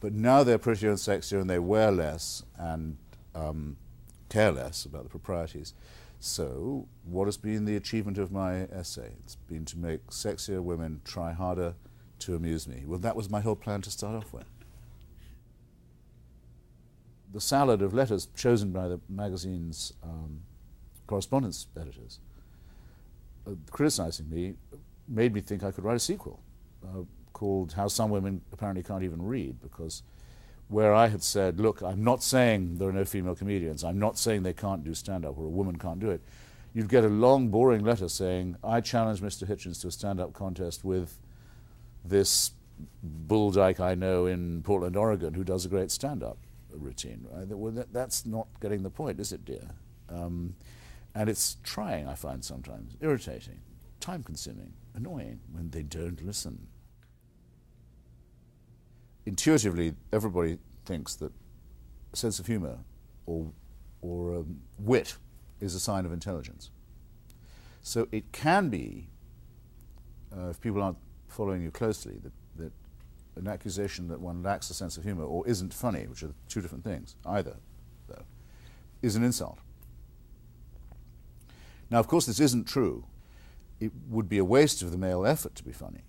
But 0.00 0.12
now 0.12 0.42
they're 0.42 0.58
prettier 0.58 0.90
and 0.90 0.98
sexier, 0.98 1.40
and 1.40 1.50
they 1.50 1.58
wear 1.58 1.90
less 1.90 2.44
and 2.56 2.96
um, 3.34 3.76
care 4.30 4.50
less 4.50 4.86
about 4.86 5.02
the 5.02 5.10
proprieties. 5.10 5.74
So, 6.18 6.88
what 7.04 7.26
has 7.26 7.36
been 7.36 7.64
the 7.66 7.76
achievement 7.76 8.18
of 8.18 8.32
my 8.32 8.62
essay? 8.72 9.12
It's 9.24 9.36
been 9.36 9.64
to 9.66 9.78
make 9.78 10.06
sexier 10.08 10.62
women 10.62 11.02
try 11.04 11.32
harder 11.32 11.74
to 12.20 12.34
amuse 12.34 12.66
me. 12.66 12.84
Well, 12.86 12.98
that 12.98 13.16
was 13.16 13.28
my 13.28 13.40
whole 13.40 13.56
plan 13.56 13.82
to 13.82 13.90
start 13.90 14.14
off 14.14 14.32
with. 14.32 14.46
The 17.32 17.40
salad 17.40 17.80
of 17.80 17.94
letters 17.94 18.28
chosen 18.36 18.70
by 18.70 18.88
the 18.88 19.00
magazine's 19.08 19.92
um, 20.02 20.42
correspondence 21.06 21.66
editors 21.78 22.20
uh, 23.46 23.52
criticizing 23.70 24.28
me 24.28 24.54
made 25.08 25.32
me 25.32 25.40
think 25.40 25.62
I 25.62 25.70
could 25.70 25.84
write 25.84 25.96
a 25.96 26.00
sequel 26.00 26.40
uh, 26.84 27.02
called 27.32 27.72
How 27.72 27.88
Some 27.88 28.10
Women 28.10 28.42
Apparently 28.52 28.82
Can't 28.82 29.02
Even 29.02 29.22
Read, 29.22 29.60
because 29.60 30.02
where 30.70 30.94
I 30.94 31.08
had 31.08 31.22
said, 31.22 31.60
look, 31.60 31.82
I'm 31.82 32.04
not 32.04 32.22
saying 32.22 32.78
there 32.78 32.88
are 32.88 32.92
no 32.92 33.04
female 33.04 33.34
comedians, 33.34 33.84
I'm 33.84 33.98
not 33.98 34.16
saying 34.16 34.44
they 34.44 34.52
can't 34.52 34.84
do 34.84 34.94
stand 34.94 35.26
up 35.26 35.36
or 35.36 35.44
a 35.44 35.50
woman 35.50 35.76
can't 35.76 35.98
do 35.98 36.10
it, 36.10 36.22
you'd 36.72 36.88
get 36.88 37.04
a 37.04 37.08
long, 37.08 37.48
boring 37.48 37.84
letter 37.84 38.08
saying, 38.08 38.56
I 38.62 38.80
challenge 38.80 39.20
Mr. 39.20 39.46
Hitchens 39.48 39.80
to 39.82 39.88
a 39.88 39.90
stand 39.90 40.20
up 40.20 40.32
contest 40.32 40.84
with 40.84 41.18
this 42.04 42.52
bull 43.02 43.50
dyke 43.50 43.80
I 43.80 43.94
know 43.94 44.26
in 44.26 44.62
Portland, 44.62 44.96
Oregon, 44.96 45.34
who 45.34 45.44
does 45.44 45.64
a 45.64 45.68
great 45.68 45.90
stand-up 45.90 46.38
routine. 46.72 47.26
Right? 47.30 47.48
Well, 47.48 47.72
that, 47.72 47.92
that's 47.92 48.24
not 48.24 48.46
getting 48.60 48.82
the 48.82 48.90
point, 48.90 49.20
is 49.20 49.32
it, 49.32 49.44
dear? 49.44 49.70
Um, 50.08 50.54
and 51.14 51.28
it's 51.28 51.56
trying, 51.64 52.06
I 52.06 52.14
find 52.14 52.44
sometimes, 52.44 52.96
irritating, 53.00 53.58
time-consuming, 53.98 54.72
annoying 54.94 55.40
when 55.52 55.70
they 55.70 55.82
don't 55.82 56.24
listen. 56.24 56.68
Intuitively, 59.26 59.94
everybody 60.12 60.58
thinks 60.84 61.14
that 61.16 61.32
a 62.12 62.16
sense 62.16 62.38
of 62.38 62.46
humor 62.46 62.78
or, 63.26 63.52
or 64.00 64.36
um, 64.36 64.60
wit 64.78 65.16
is 65.60 65.74
a 65.74 65.80
sign 65.80 66.06
of 66.06 66.12
intelligence. 66.12 66.70
So 67.82 68.08
it 68.12 68.32
can 68.32 68.68
be, 68.68 69.08
uh, 70.36 70.48
if 70.48 70.60
people 70.60 70.82
aren't 70.82 70.98
following 71.28 71.62
you 71.62 71.70
closely, 71.70 72.18
that, 72.22 72.32
that 72.56 72.72
an 73.36 73.46
accusation 73.46 74.08
that 74.08 74.20
one 74.20 74.42
lacks 74.42 74.70
a 74.70 74.74
sense 74.74 74.96
of 74.96 75.04
humor 75.04 75.24
or 75.24 75.46
isn't 75.46 75.72
funny, 75.72 76.06
which 76.06 76.22
are 76.22 76.32
two 76.48 76.60
different 76.60 76.84
things, 76.84 77.16
either, 77.26 77.56
though, 78.08 78.24
is 79.02 79.16
an 79.16 79.22
insult. 79.22 79.58
Now, 81.90 81.98
of 81.98 82.06
course, 82.06 82.26
this 82.26 82.40
isn't 82.40 82.66
true. 82.66 83.04
It 83.80 83.92
would 84.08 84.28
be 84.28 84.38
a 84.38 84.44
waste 84.44 84.82
of 84.82 84.92
the 84.92 84.98
male 84.98 85.26
effort 85.26 85.54
to 85.56 85.64
be 85.64 85.72
funny, 85.72 86.04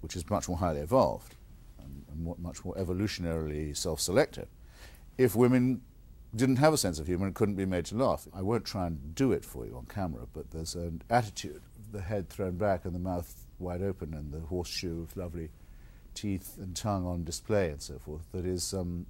which 0.00 0.16
is 0.16 0.28
much 0.28 0.48
more 0.48 0.58
highly 0.58 0.80
evolved 0.80 1.36
much 2.18 2.64
more 2.64 2.74
evolutionarily 2.74 3.76
self 3.76 4.00
selective, 4.00 4.48
if 5.18 5.34
women 5.34 5.82
didn't 6.34 6.56
have 6.56 6.72
a 6.72 6.76
sense 6.76 6.98
of 6.98 7.06
humor 7.06 7.26
and 7.26 7.34
couldn't 7.34 7.54
be 7.54 7.66
made 7.66 7.84
to 7.86 7.96
laugh. 7.96 8.26
I 8.34 8.42
won't 8.42 8.64
try 8.64 8.86
and 8.86 9.14
do 9.14 9.32
it 9.32 9.44
for 9.44 9.66
you 9.66 9.76
on 9.76 9.86
camera, 9.86 10.26
but 10.32 10.50
there's 10.50 10.74
an 10.74 11.02
attitude, 11.08 11.62
the 11.92 12.00
head 12.00 12.28
thrown 12.28 12.56
back 12.56 12.84
and 12.84 12.94
the 12.94 12.98
mouth 12.98 13.46
wide 13.58 13.82
open 13.82 14.14
and 14.14 14.32
the 14.32 14.40
horseshoe 14.40 15.02
of 15.02 15.16
lovely 15.16 15.50
teeth 16.14 16.56
and 16.58 16.74
tongue 16.74 17.06
on 17.06 17.24
display 17.24 17.70
and 17.70 17.80
so 17.82 17.98
forth, 17.98 18.26
that 18.32 18.44
is, 18.44 18.74
um, 18.74 19.06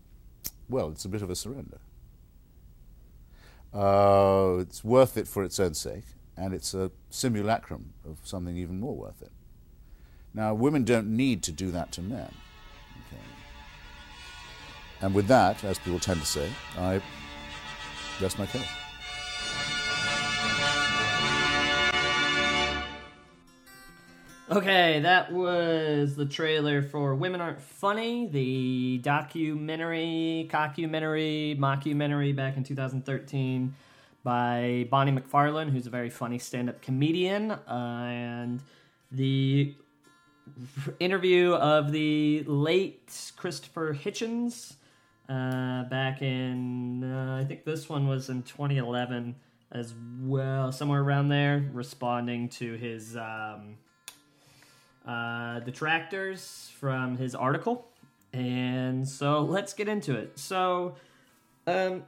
well, 0.69 0.91
it's 0.91 1.05
a 1.05 1.09
bit 1.09 1.23
of 1.23 1.31
a 1.31 1.37
surrender. 1.37 1.79
Uh, 3.73 4.59
it's 4.61 4.85
worth 4.85 5.17
it 5.17 5.27
for 5.27 5.43
its 5.43 5.59
own 5.59 5.75
sake, 5.75 6.05
and 6.37 6.55
it's 6.55 6.75
a 6.75 6.91
simulacrum 7.11 7.93
of 8.09 8.19
something 8.23 8.57
even 8.57 8.79
more 8.79 8.95
worth 8.95 9.21
it. 9.23 9.33
Now, 10.33 10.55
women 10.55 10.85
don't 10.85 11.09
need 11.09 11.43
to 11.45 11.53
do 11.53 11.71
that 11.71 11.93
to 11.93 12.03
men. 12.03 12.33
And 15.05 15.15
with 15.15 15.27
that, 15.27 15.63
as 15.65 15.79
people 15.79 15.99
tend 15.99 16.19
to 16.21 16.27
say, 16.27 16.51
I 16.79 16.99
rest 18.23 18.39
my 18.39 18.47
case. 18.47 18.67
Okay, 24.51 25.01
that 25.01 25.31
was 25.31 26.17
the 26.17 26.25
trailer 26.25 26.81
for 26.81 27.15
Women 27.15 27.43
Aren't 27.43 27.61
Funny, 27.61 28.29
the 28.29 28.97
documentary, 29.03 30.49
cockumentary, 30.51 31.59
mockumentary 31.59 32.35
back 32.35 32.57
in 32.57 32.65
2013 32.65 33.75
by 34.23 34.89
Bonnie 34.91 35.13
McFarlane, 35.13 35.69
who's 35.69 35.87
a 35.87 35.91
very 35.91 36.09
funny 36.09 36.39
stand 36.39 36.71
up 36.71 36.81
comedian. 36.81 37.51
Uh, 37.51 38.07
and 38.09 38.63
the 39.13 39.75
interview 40.99 41.53
of 41.53 41.93
the 41.93 42.43
late 42.47 43.33
Christopher 43.37 43.93
Hitchens 43.93 44.77
uh, 45.29 45.85
back 45.85 46.23
in, 46.23 47.05
uh, 47.05 47.41
I 47.41 47.45
think 47.45 47.65
this 47.65 47.89
one 47.89 48.07
was 48.07 48.29
in 48.29 48.43
2011 48.43 49.35
as 49.73 49.95
well, 50.21 50.71
somewhere 50.73 51.01
around 51.01 51.29
there, 51.29 51.69
responding 51.73 52.49
to 52.51 52.75
his. 52.75 53.17
Um, 53.17 53.77
uh, 55.07 55.61
detractors 55.61 56.73
from 56.79 57.17
his 57.17 57.35
article. 57.35 57.87
And 58.33 59.07
so 59.07 59.43
let's 59.43 59.75
get 59.75 59.89
into 59.89 60.17
it. 60.17 60.39
So, 60.39 60.97
um, 61.67 62.05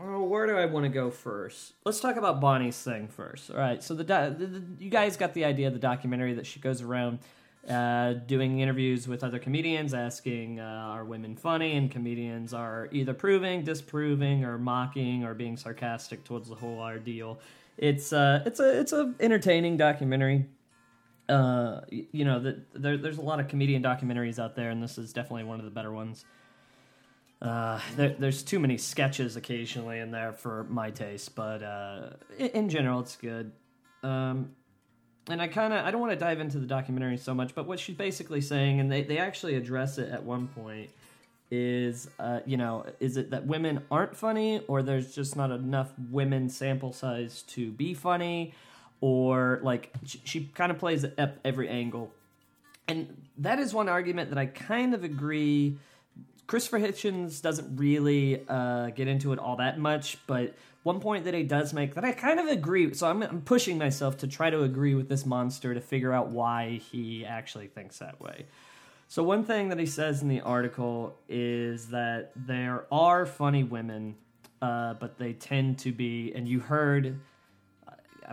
oh, 0.00 0.22
where 0.24 0.46
do 0.46 0.56
I 0.56 0.66
want 0.66 0.84
to 0.84 0.88
go 0.88 1.10
first? 1.10 1.74
Let's 1.84 2.00
talk 2.00 2.16
about 2.16 2.40
Bonnie's 2.40 2.80
thing 2.82 3.08
first. 3.08 3.50
All 3.50 3.58
right. 3.58 3.82
So 3.82 3.94
the, 3.94 4.04
do- 4.04 4.34
the, 4.36 4.46
the 4.46 4.62
you 4.82 4.90
guys 4.90 5.16
got 5.16 5.34
the 5.34 5.44
idea 5.44 5.68
of 5.68 5.72
the 5.72 5.78
documentary 5.78 6.34
that 6.34 6.46
she 6.46 6.58
goes 6.58 6.82
around 6.82 7.20
uh, 7.68 8.14
doing 8.26 8.60
interviews 8.60 9.06
with 9.06 9.22
other 9.22 9.38
comedians, 9.38 9.94
asking 9.94 10.60
uh, 10.60 10.64
are 10.64 11.04
women 11.04 11.36
funny, 11.36 11.76
and 11.76 11.90
comedians 11.90 12.52
are 12.52 12.88
either 12.92 13.14
proving, 13.14 13.62
disproving, 13.62 14.44
or 14.44 14.58
mocking, 14.58 15.24
or 15.24 15.34
being 15.34 15.56
sarcastic 15.56 16.24
towards 16.24 16.48
the 16.48 16.56
whole 16.56 16.78
ordeal. 16.80 17.40
It's 17.78 18.12
uh, 18.12 18.42
it's 18.44 18.60
a 18.60 18.80
it's 18.80 18.92
a 18.92 19.14
entertaining 19.20 19.76
documentary 19.76 20.46
uh, 21.28 21.80
you 21.90 22.24
know, 22.24 22.40
that 22.40 22.72
there, 22.74 22.96
there's 22.96 23.18
a 23.18 23.22
lot 23.22 23.40
of 23.40 23.48
comedian 23.48 23.82
documentaries 23.82 24.38
out 24.38 24.54
there, 24.56 24.70
and 24.70 24.82
this 24.82 24.98
is 24.98 25.12
definitely 25.12 25.44
one 25.44 25.58
of 25.58 25.64
the 25.64 25.70
better 25.70 25.92
ones. 25.92 26.24
Uh, 27.40 27.80
there, 27.96 28.14
there's 28.18 28.42
too 28.42 28.60
many 28.60 28.78
sketches 28.78 29.36
occasionally 29.36 29.98
in 29.98 30.10
there 30.10 30.32
for 30.32 30.64
my 30.64 30.90
taste, 30.90 31.34
but 31.34 31.62
uh, 31.62 32.10
in, 32.38 32.48
in 32.48 32.68
general, 32.68 33.00
it's 33.00 33.16
good. 33.16 33.52
Um, 34.02 34.50
and 35.28 35.40
I 35.40 35.48
kind 35.48 35.72
of 35.72 35.84
I 35.84 35.90
don't 35.90 36.00
want 36.00 36.12
to 36.12 36.18
dive 36.18 36.40
into 36.40 36.58
the 36.58 36.66
documentary 36.66 37.16
so 37.16 37.34
much, 37.34 37.54
but 37.54 37.66
what 37.66 37.78
she's 37.78 37.96
basically 37.96 38.40
saying, 38.40 38.80
and 38.80 38.90
they, 38.90 39.02
they 39.02 39.18
actually 39.18 39.54
address 39.54 39.98
it 39.98 40.10
at 40.10 40.22
one 40.22 40.48
point, 40.48 40.90
is 41.50 42.08
uh, 42.18 42.40
you 42.44 42.56
know 42.56 42.84
is 42.98 43.16
it 43.16 43.30
that 43.30 43.46
women 43.46 43.82
aren't 43.90 44.16
funny, 44.16 44.62
or 44.66 44.82
there's 44.82 45.14
just 45.14 45.36
not 45.36 45.50
enough 45.50 45.92
women 46.10 46.48
sample 46.48 46.92
size 46.92 47.42
to 47.42 47.70
be 47.70 47.94
funny, 47.94 48.52
or 49.00 49.60
like 49.62 49.92
she, 50.04 50.20
she 50.24 50.50
kind 50.54 50.72
of 50.72 50.78
plays 50.78 51.04
it 51.04 51.14
at 51.18 51.38
every 51.44 51.68
angle. 51.68 52.10
And 52.88 53.22
that 53.38 53.60
is 53.60 53.72
one 53.72 53.88
argument 53.88 54.30
that 54.30 54.38
I 54.38 54.46
kind 54.46 54.92
of 54.92 55.04
agree. 55.04 55.78
Christopher 56.48 56.80
Hitchens 56.80 57.40
doesn't 57.40 57.76
really 57.76 58.42
uh, 58.48 58.90
get 58.90 59.06
into 59.06 59.32
it 59.32 59.38
all 59.38 59.56
that 59.56 59.78
much, 59.78 60.18
but 60.26 60.54
one 60.82 61.00
point 61.00 61.24
that 61.24 61.34
he 61.34 61.42
does 61.42 61.72
make 61.72 61.94
that 61.94 62.04
I 62.04 62.12
kind 62.12 62.40
of 62.40 62.46
agree. 62.46 62.92
So 62.94 63.08
I'm, 63.08 63.22
I'm 63.22 63.42
pushing 63.42 63.78
myself 63.78 64.18
to 64.18 64.26
try 64.26 64.50
to 64.50 64.62
agree 64.62 64.94
with 64.94 65.08
this 65.08 65.24
monster 65.24 65.74
to 65.74 65.80
figure 65.80 66.12
out 66.12 66.28
why 66.28 66.80
he 66.90 67.24
actually 67.24 67.68
thinks 67.68 67.98
that 67.98 68.20
way. 68.20 68.46
So 69.08 69.22
one 69.22 69.44
thing 69.44 69.68
that 69.68 69.78
he 69.78 69.86
says 69.86 70.22
in 70.22 70.28
the 70.28 70.40
article 70.40 71.16
is 71.28 71.88
that 71.88 72.32
there 72.34 72.86
are 72.90 73.26
funny 73.26 73.62
women, 73.62 74.16
uh, 74.60 74.94
but 74.94 75.18
they 75.18 75.34
tend 75.34 75.78
to 75.80 75.92
be, 75.92 76.32
and 76.34 76.48
you 76.48 76.60
heard 76.60 77.20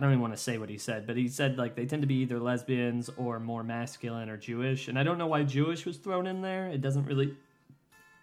don't 0.00 0.12
even 0.12 0.20
want 0.20 0.32
to 0.32 0.42
say 0.42 0.56
what 0.56 0.68
he 0.68 0.78
said, 0.78 1.06
but 1.06 1.16
he 1.16 1.28
said 1.28 1.58
like 1.58 1.74
they 1.74 1.84
tend 1.84 2.02
to 2.02 2.08
be 2.08 2.16
either 2.16 2.38
lesbians 2.38 3.10
or 3.16 3.38
more 3.38 3.62
masculine 3.62 4.30
or 4.30 4.36
Jewish, 4.36 4.88
and 4.88 4.98
I 4.98 5.02
don't 5.02 5.18
know 5.18 5.26
why 5.26 5.42
Jewish 5.42 5.84
was 5.84 5.98
thrown 5.98 6.26
in 6.26 6.40
there. 6.40 6.68
It 6.68 6.80
doesn't 6.80 7.04
really. 7.04 7.36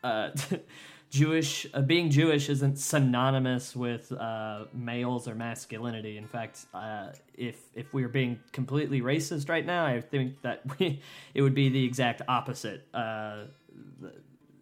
Uh, 0.04 0.32
Jewish 1.10 1.66
uh, 1.74 1.82
being 1.82 2.10
Jewish 2.10 2.50
isn't 2.50 2.78
synonymous 2.78 3.76
with 3.76 4.12
uh, 4.12 4.66
males 4.74 5.28
or 5.28 5.36
masculinity. 5.36 6.18
In 6.18 6.28
fact, 6.28 6.66
uh, 6.74 7.10
if 7.34 7.58
if 7.74 7.94
we 7.94 8.02
were 8.02 8.10
being 8.10 8.40
completely 8.52 9.02
racist 9.02 9.50
right 9.50 9.66
now, 9.66 9.86
I 9.86 10.02
think 10.02 10.42
that 10.42 10.62
we, 10.80 11.02
it 11.34 11.42
would 11.42 11.56
be 11.56 11.70
the 11.70 11.84
exact 11.84 12.22
opposite. 12.28 12.86
Uh, 12.94 13.46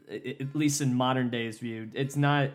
at 0.08 0.56
least 0.56 0.82
in 0.82 0.94
modern 0.94 1.32
days 1.32 1.58
view, 1.58 1.90
it's 1.96 2.16
not 2.16 2.52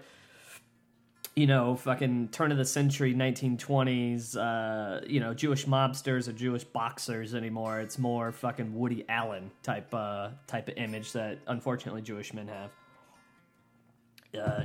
you 1.37 1.47
know, 1.47 1.77
fucking 1.77 2.29
turn 2.29 2.51
of 2.51 2.59
the 2.59 2.65
century 2.65 3.15
1920s, 3.15 4.37
uh, 4.37 5.05
you 5.07 5.21
know, 5.21 5.33
Jewish 5.33 5.65
mobsters 5.65 6.29
or 6.29 6.33
Jewish 6.33 6.65
boxers 6.65 7.35
anymore. 7.35 7.81
It's 7.81 7.99
more 7.99 8.33
fucking 8.33 8.75
Woody 8.75 9.05
Allen 9.09 9.51
type 9.63 9.95
uh, 9.95 10.31
type 10.47 10.69
of 10.69 10.77
image 10.77 11.13
that 11.13 11.39
unfortunately 11.47 12.03
Jewish 12.03 12.35
men 12.35 12.49
have. 12.49 12.71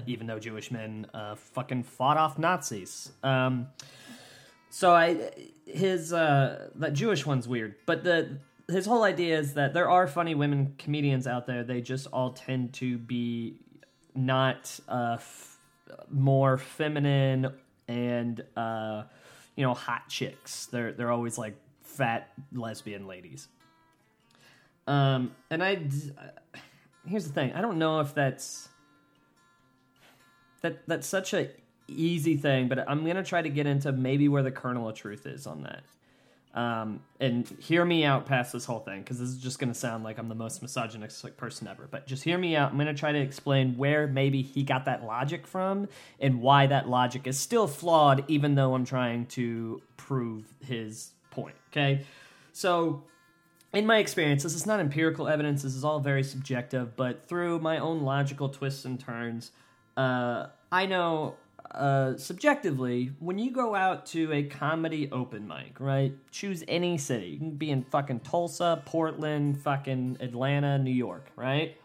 Uh, 0.06 0.12
even 0.12 0.28
though 0.28 0.40
Jewish 0.40 0.72
men 0.72 1.08
uh, 1.14 1.36
fucking 1.36 1.84
fought 1.84 2.18
off 2.18 2.38
Nazis. 2.38 3.12
Um, 3.24 3.68
so 4.70 4.94
I 4.94 5.32
his 5.66 6.14
uh, 6.14 6.70
that 6.76 6.94
Jewish 6.94 7.26
one's 7.26 7.48
weird, 7.48 7.76
but 7.86 8.04
the 8.04 8.40
his 8.68 8.86
whole 8.86 9.04
idea 9.04 9.38
is 9.38 9.54
that 9.54 9.74
there 9.74 9.90
are 9.90 10.08
funny 10.08 10.36
women 10.36 10.74
comedians 10.78 11.28
out 11.28 11.46
there. 11.46 11.64
They 11.64 11.82
just 11.82 12.08
all 12.08 12.32
tend 12.32 12.74
to 12.76 12.98
be 12.98 13.60
not 14.16 14.80
uh, 14.90 15.18
more 16.10 16.58
feminine 16.58 17.52
and 17.88 18.44
uh, 18.58 19.04
you 19.56 19.64
know 19.64 19.74
hot 19.74 20.10
chicks. 20.10 20.66
They're 20.68 20.92
they're 20.92 21.12
always 21.12 21.38
like 21.38 21.56
fat 21.84 22.32
lesbian 22.54 23.08
ladies. 23.08 23.48
Um, 24.88 25.36
and 25.50 25.64
I 25.64 25.80
here's 27.08 27.28
the 27.28 27.34
thing. 27.34 27.54
I 27.54 27.62
don't 27.62 27.78
know 27.78 28.02
if 28.02 28.14
that's 28.14 28.70
that 30.66 30.88
that's 30.88 31.08
such 31.08 31.34
a 31.34 31.50
easy 31.88 32.36
thing, 32.36 32.68
but 32.68 32.90
I'm 32.90 33.06
gonna 33.06 33.24
try 33.24 33.42
to 33.42 33.50
get 33.50 33.68
into 33.68 33.92
maybe 33.92 34.28
where 34.28 34.44
the 34.44 34.52
kernel 34.52 34.90
of 34.90 34.96
truth 34.96 35.26
is 35.26 35.46
on 35.46 35.64
that. 35.64 35.84
Um, 36.60 37.02
and 37.20 37.46
hear 37.60 37.84
me 37.84 38.06
out 38.06 38.26
past 38.26 38.54
this 38.54 38.64
whole 38.64 38.80
thing 38.80 39.02
because 39.02 39.20
this 39.20 39.28
is 39.28 39.38
just 39.38 39.60
to 39.60 39.74
sound 39.74 40.06
like 40.06 40.18
I'm 40.18 40.30
the 40.30 40.36
most 40.36 40.62
misogynistic 40.62 41.36
person 41.36 41.68
ever. 41.68 41.86
But 41.92 42.08
just 42.08 42.24
hear 42.24 42.38
me 42.38 42.56
out. 42.56 42.72
I'm 42.72 42.78
to 42.88 42.94
try 42.94 43.12
to 43.12 43.20
explain 43.20 43.76
where 43.76 44.08
maybe 44.08 44.42
he 44.42 44.64
got 44.64 44.86
that 44.86 45.04
logic 45.04 45.48
from 45.48 45.90
and 46.18 46.42
why 46.42 46.68
that 46.68 46.88
logic 46.88 47.28
is 47.28 47.38
still 47.38 47.68
flawed, 47.68 48.24
even 48.30 48.56
though 48.56 48.74
I'm 48.74 48.86
trying 48.86 49.26
to 49.28 49.82
prove 49.98 50.46
his 50.66 51.12
point. 51.30 51.56
Okay, 51.72 52.06
so 52.54 53.04
in 53.74 53.86
my 53.86 53.98
experience, 53.98 54.42
this 54.44 54.56
is 54.56 54.66
not 54.66 54.80
empirical 54.80 55.28
evidence. 55.28 55.62
This 55.62 55.76
is 55.76 55.84
all 55.84 56.00
very 56.00 56.24
subjective, 56.24 56.96
but 56.96 57.28
through 57.28 57.60
my 57.60 57.80
own 57.80 58.04
logical 58.04 58.48
twists 58.48 58.86
and 58.86 58.98
turns, 58.98 59.52
uh, 59.98 60.48
I 60.72 60.86
know 60.86 61.36
uh, 61.72 62.16
subjectively 62.18 63.12
when 63.20 63.38
you 63.38 63.52
go 63.52 63.76
out 63.76 64.06
to 64.08 64.32
a 64.32 64.44
comedy 64.44 65.10
open 65.12 65.48
mic, 65.48 65.80
right? 65.80 66.14
Choose 66.32 66.64
any 66.68 66.98
city. 66.98 67.28
You 67.28 67.38
can 67.38 67.52
be 67.52 67.70
in 67.72 67.84
fucking 67.84 68.22
Tulsa, 68.22 68.82
Portland, 68.86 69.62
fucking 69.62 70.18
Atlanta, 70.20 70.78
New 70.78 70.92
York, 70.92 71.32
right? 71.36 71.78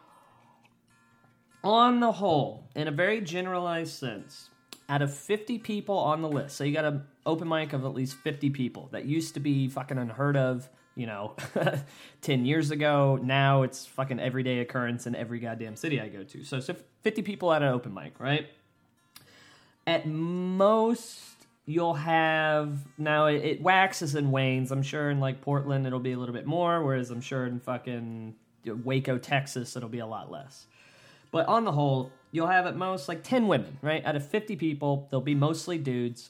On 1.63 1.99
the 1.99 2.11
whole, 2.11 2.63
in 2.75 2.87
a 2.87 2.91
very 2.91 3.21
generalized 3.21 3.93
sense, 3.93 4.49
out 4.89 5.01
of 5.01 5.13
50 5.13 5.59
people 5.59 5.97
on 5.97 6.21
the 6.21 6.29
list, 6.29 6.57
so 6.57 6.63
you 6.63 6.73
got 6.73 6.85
an 6.85 7.03
open 7.25 7.47
mic 7.47 7.73
of 7.73 7.85
at 7.85 7.93
least 7.93 8.17
50 8.17 8.49
people 8.49 8.89
that 8.91 9.05
used 9.05 9.33
to 9.35 9.39
be 9.39 9.67
fucking 9.67 9.97
unheard 9.97 10.35
of 10.35 10.69
you 10.95 11.05
know, 11.05 11.35
10 12.21 12.45
years 12.45 12.71
ago. 12.71 13.19
Now 13.21 13.63
it's 13.63 13.85
fucking 13.85 14.19
everyday 14.19 14.59
occurrence 14.59 15.07
in 15.07 15.15
every 15.15 15.39
goddamn 15.39 15.75
city 15.75 16.01
I 16.01 16.09
go 16.09 16.23
to. 16.23 16.43
So, 16.43 16.59
so 16.59 16.75
50 17.01 17.21
people 17.21 17.51
at 17.53 17.61
an 17.61 17.69
open 17.69 17.93
mic, 17.93 18.19
right? 18.19 18.47
At 19.87 20.07
most, 20.07 21.21
you'll 21.65 21.95
have 21.95 22.79
now 22.97 23.27
it, 23.27 23.43
it 23.43 23.61
waxes 23.61 24.15
and 24.15 24.31
wanes. 24.31 24.71
I'm 24.71 24.83
sure 24.83 25.09
in 25.09 25.19
like 25.19 25.41
Portland 25.41 25.87
it'll 25.87 25.99
be 25.99 26.11
a 26.11 26.17
little 26.17 26.35
bit 26.35 26.45
more, 26.45 26.83
whereas 26.83 27.09
I'm 27.09 27.21
sure 27.21 27.45
in 27.45 27.59
fucking 27.59 28.35
Waco, 28.65 29.17
Texas, 29.17 29.75
it'll 29.75 29.89
be 29.89 29.99
a 29.99 30.05
lot 30.05 30.31
less. 30.31 30.67
But 31.31 31.47
on 31.47 31.63
the 31.63 31.71
whole, 31.71 32.11
you'll 32.31 32.47
have 32.47 32.67
at 32.67 32.75
most 32.75 33.07
like 33.07 33.23
10 33.23 33.47
women, 33.47 33.77
right? 33.81 34.05
Out 34.05 34.15
of 34.15 34.27
50 34.27 34.55
people, 34.57 35.07
they'll 35.09 35.21
be 35.21 35.35
mostly 35.35 35.77
dudes. 35.77 36.29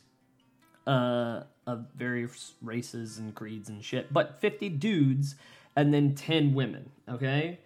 Uh, 0.85 1.41
of 1.67 1.85
various 1.95 2.53
races 2.61 3.17
and 3.17 3.35
creeds 3.35 3.69
and 3.69 3.83
shit, 3.83 4.11
but 4.11 4.39
50 4.41 4.69
dudes 4.69 5.35
and 5.75 5.93
then 5.93 6.15
10 6.15 6.53
women, 6.53 6.89
okay? 7.07 7.59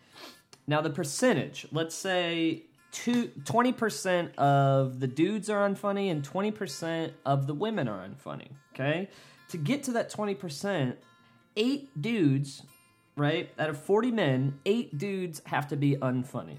Now, 0.67 0.81
the 0.81 0.89
percentage, 0.89 1.67
let's 1.71 1.95
say 1.95 2.63
two, 2.91 3.27
20% 3.43 4.35
of 4.35 4.99
the 4.99 5.07
dudes 5.07 5.49
are 5.49 5.67
unfunny 5.67 6.11
and 6.11 6.27
20% 6.27 7.11
of 7.25 7.47
the 7.47 7.53
women 7.53 7.87
are 7.87 8.07
unfunny, 8.07 8.49
okay? 8.73 9.09
To 9.49 9.57
get 9.57 9.83
to 9.83 9.91
that 9.93 10.11
20%, 10.11 10.95
eight 11.55 12.01
dudes, 12.01 12.63
right, 13.15 13.49
out 13.57 13.69
of 13.69 13.79
40 13.81 14.11
men, 14.11 14.59
eight 14.65 14.97
dudes 14.97 15.41
have 15.45 15.67
to 15.69 15.75
be 15.75 15.95
unfunny. 15.95 16.57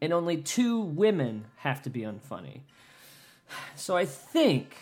And 0.00 0.12
only 0.12 0.38
two 0.38 0.80
women 0.80 1.44
have 1.56 1.82
to 1.82 1.90
be 1.90 2.00
unfunny. 2.00 2.60
So 3.74 3.96
I 3.96 4.06
think 4.06 4.76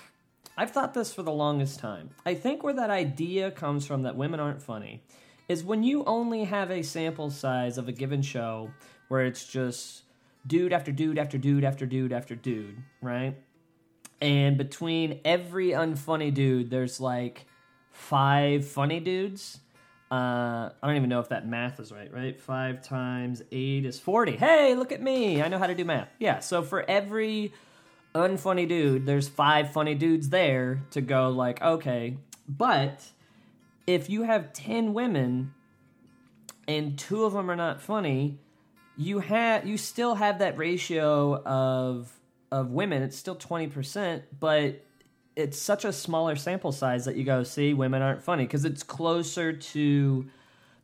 I've 0.59 0.73
thought 0.73 0.93
this 0.93 1.15
for 1.15 1.23
the 1.23 1.31
longest 1.31 1.79
time. 1.79 2.11
I 2.27 2.35
think 2.35 2.65
where 2.65 2.75
that 2.75 2.91
idea 2.91 3.53
comes 3.53 3.87
from 3.87 4.03
that 4.03 4.17
women 4.17 4.41
aren't 4.41 4.61
funny 4.61 5.05
is 5.49 5.63
when 5.63 5.85
you 5.85 6.03
only 6.05 6.43
have 6.43 6.73
a 6.73 6.83
sample 6.83 7.31
size 7.31 7.79
of 7.79 7.87
a 7.87 7.93
given 7.93 8.23
show 8.23 8.73
where 9.07 9.25
it's 9.25 9.47
just 9.47 10.03
dude 10.49 10.73
after 10.73 10.91
dude 10.91 11.17
after 11.17 11.39
dude 11.39 11.63
after 11.63 11.87
dude 11.87 12.13
after 12.13 12.35
dude, 12.35 12.77
right? 13.01 13.37
And 14.21 14.59
between 14.59 15.21
every 15.25 15.69
unfunny 15.69 16.35
dude, 16.35 16.71
there's 16.71 16.99
like 16.99 17.47
five 17.93 18.67
funny 18.67 18.99
dudes. 18.99 19.61
Uh, 20.11 20.71
I 20.83 20.87
don't 20.89 20.97
even 20.97 21.09
know 21.09 21.21
if 21.21 21.29
that 21.29 21.47
math 21.47 21.79
is 21.79 21.93
right, 21.93 22.13
right? 22.13 22.41
Five 22.41 22.83
times 22.83 23.43
eight 23.53 23.85
is 23.85 24.01
40. 24.01 24.33
Hey, 24.33 24.75
look 24.75 24.91
at 24.91 25.01
me. 25.01 25.41
I 25.41 25.47
know 25.47 25.59
how 25.59 25.69
to 25.69 25.75
do 25.77 25.85
math. 25.85 26.09
Yeah, 26.19 26.41
so 26.41 26.63
for 26.63 26.85
every 26.91 27.53
unfunny 28.15 28.69
dude, 28.69 29.07
there's 29.07 29.29
five 29.29 29.73
funny 29.73 29.95
dudes 29.95 30.31
there 30.31 30.83
to 30.91 31.01
go 31.01 31.29
like, 31.31 31.63
okay, 31.63 32.17
but 32.49 33.07
if 33.87 34.11
you 34.11 34.23
have 34.23 34.53
10 34.53 34.95
women 34.95 35.55
and 36.67 36.99
two 36.99 37.25
of 37.25 37.33
them 37.33 37.51
are 37.51 37.57
not 37.57 37.81
funny, 37.81 38.39
you 38.97 39.21
have 39.21 39.65
you 39.67 39.77
still 39.79 40.17
have 40.17 40.41
that 40.41 40.59
ratio 40.59 41.43
of 41.45 42.13
of 42.51 42.71
women. 42.71 43.03
It's 43.03 43.17
still 43.17 43.37
20%, 43.37 44.23
but 44.39 44.85
it's 45.37 45.59
such 45.59 45.85
a 45.85 45.93
smaller 45.93 46.37
sample 46.37 46.73
size 46.73 47.05
that 47.05 47.17
you 47.17 47.25
go, 47.25 47.43
see, 47.43 47.75
women 47.75 48.03
aren't 48.03 48.23
funny. 48.23 48.45
Because 48.45 48.65
it's 48.65 48.83
closer 48.83 49.53
to 49.53 50.27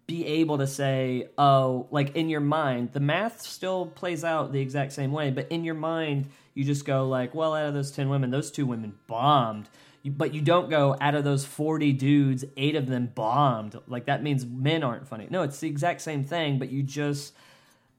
be 0.06 0.26
able 0.26 0.58
to 0.58 0.66
say, 0.66 1.28
oh, 1.38 1.86
like 1.90 2.14
in 2.14 2.28
your 2.28 2.40
mind, 2.40 2.92
the 2.92 3.00
math 3.00 3.40
still 3.40 3.86
plays 3.86 4.22
out 4.22 4.52
the 4.52 4.60
exact 4.60 4.92
same 4.92 5.12
way, 5.12 5.30
but 5.30 5.50
in 5.50 5.64
your 5.64 5.74
mind, 5.74 6.26
you 6.54 6.64
just 6.64 6.84
go 6.84 7.06
like, 7.08 7.34
well, 7.34 7.54
out 7.54 7.66
of 7.66 7.74
those 7.74 7.90
10 7.90 8.08
women, 8.08 8.30
those 8.30 8.50
two 8.50 8.66
women 8.66 8.94
bombed. 9.06 9.68
But 10.06 10.34
you 10.34 10.40
don't 10.40 10.68
go 10.68 10.96
out 11.00 11.14
of 11.14 11.24
those 11.24 11.44
40 11.44 11.92
dudes, 11.94 12.44
eight 12.56 12.76
of 12.76 12.86
them 12.86 13.10
bombed. 13.14 13.78
Like 13.88 14.06
that 14.06 14.22
means 14.22 14.44
men 14.44 14.82
aren't 14.82 15.08
funny. 15.08 15.26
No, 15.30 15.42
it's 15.42 15.58
the 15.58 15.68
exact 15.68 16.02
same 16.02 16.24
thing, 16.24 16.58
but 16.58 16.70
you 16.70 16.82
just, 16.82 17.34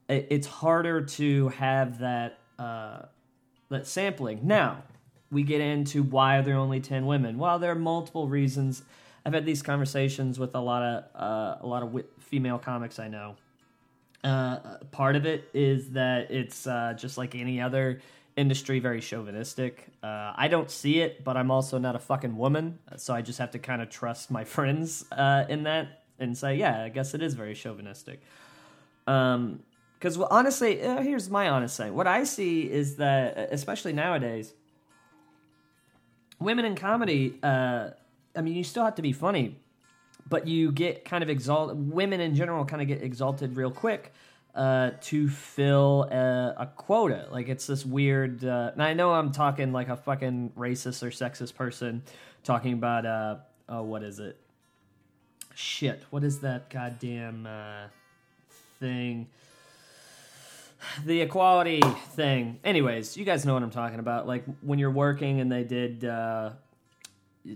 it's 0.08 0.46
harder 0.46 1.02
to 1.02 1.48
have 1.48 1.98
that, 1.98 2.38
uh, 2.58 3.02
that 3.68 3.86
sampling. 3.86 4.46
Now, 4.46 4.84
we 5.32 5.42
get 5.42 5.60
into 5.60 6.02
why 6.04 6.36
are 6.36 6.42
there 6.42 6.56
only 6.56 6.80
10 6.80 7.06
women? 7.06 7.38
Well, 7.38 7.58
there 7.58 7.72
are 7.72 7.74
multiple 7.74 8.28
reasons. 8.28 8.82
I've 9.24 9.34
had 9.34 9.44
these 9.44 9.62
conversations 9.62 10.38
with 10.38 10.54
a 10.54 10.60
lot 10.60 10.82
of, 10.82 11.04
uh, 11.20 11.56
a 11.60 11.66
lot 11.66 11.82
of 11.82 12.04
female 12.20 12.58
comics 12.58 13.00
I 13.00 13.08
know. 13.08 13.34
Uh, 14.22 14.78
part 14.92 15.16
of 15.16 15.26
it 15.26 15.48
is 15.52 15.90
that 15.90 16.30
it's 16.30 16.66
uh, 16.66 16.94
just 16.96 17.18
like 17.18 17.34
any 17.34 17.60
other 17.60 18.00
industry 18.36 18.78
very 18.78 19.00
chauvinistic. 19.00 19.86
Uh, 20.02 20.32
I 20.36 20.48
don't 20.48 20.70
see 20.70 21.00
it, 21.00 21.24
but 21.24 21.36
I'm 21.36 21.50
also 21.50 21.78
not 21.78 21.96
a 21.96 21.98
fucking 21.98 22.36
woman, 22.36 22.78
so 22.96 23.14
I 23.14 23.22
just 23.22 23.38
have 23.38 23.50
to 23.52 23.58
kind 23.58 23.80
of 23.80 23.88
trust 23.88 24.30
my 24.30 24.44
friends 24.56 25.04
uh, 25.10 25.44
in 25.48 25.64
that 25.64 26.04
and 26.18 26.36
say, 26.36 26.56
yeah, 26.56 26.84
I 26.84 26.88
guess 26.88 27.14
it 27.14 27.22
is 27.22 27.34
very 27.34 27.54
chauvinistic. 27.54 28.20
Um, 29.06 29.62
because 29.98 30.18
well, 30.18 30.28
honestly, 30.30 30.82
uh, 30.82 31.00
here's 31.00 31.30
my 31.30 31.48
honest 31.48 31.78
thing. 31.78 31.94
What 31.94 32.06
I 32.06 32.24
see 32.24 32.70
is 32.70 32.96
that, 32.96 33.48
especially 33.50 33.94
nowadays, 33.94 34.52
women 36.38 36.66
in 36.66 36.74
comedy. 36.74 37.38
Uh, 37.42 37.90
I 38.36 38.42
mean, 38.42 38.54
you 38.54 38.62
still 38.62 38.84
have 38.84 38.96
to 38.96 39.02
be 39.02 39.12
funny, 39.12 39.58
but 40.28 40.46
you 40.46 40.70
get 40.70 41.06
kind 41.06 41.22
of 41.22 41.30
exalted. 41.30 41.90
Women 41.90 42.20
in 42.20 42.34
general 42.34 42.66
kind 42.66 42.82
of 42.82 42.88
get 42.88 43.02
exalted 43.02 43.56
real 43.56 43.70
quick 43.70 44.12
uh, 44.56 44.92
to 45.02 45.28
fill 45.28 46.08
a, 46.10 46.54
a, 46.56 46.66
quota. 46.66 47.28
Like 47.30 47.48
it's 47.48 47.66
this 47.66 47.84
weird. 47.84 48.42
Uh, 48.42 48.70
and 48.72 48.82
I 48.82 48.94
know 48.94 49.12
I'm 49.12 49.30
talking 49.30 49.70
like 49.70 49.90
a 49.90 49.96
fucking 49.96 50.52
racist 50.56 51.02
or 51.02 51.10
sexist 51.10 51.54
person 51.54 52.02
talking 52.42 52.72
about 52.72 53.04
uh, 53.04 53.36
oh, 53.68 53.82
what 53.82 54.02
is 54.02 54.18
it? 54.18 54.38
Shit, 55.54 56.02
what 56.08 56.24
is 56.24 56.40
that 56.40 56.70
goddamn 56.70 57.46
uh, 57.46 57.88
thing? 58.80 59.28
The 61.04 61.20
equality 61.20 61.82
thing. 62.12 62.58
Anyways, 62.64 63.16
you 63.16 63.24
guys 63.24 63.44
know 63.44 63.52
what 63.54 63.62
I'm 63.62 63.70
talking 63.70 63.98
about. 63.98 64.26
Like 64.26 64.44
when 64.62 64.78
you're 64.78 64.90
working 64.90 65.40
and 65.40 65.52
they 65.52 65.64
did 65.64 66.04
uh, 66.04 66.50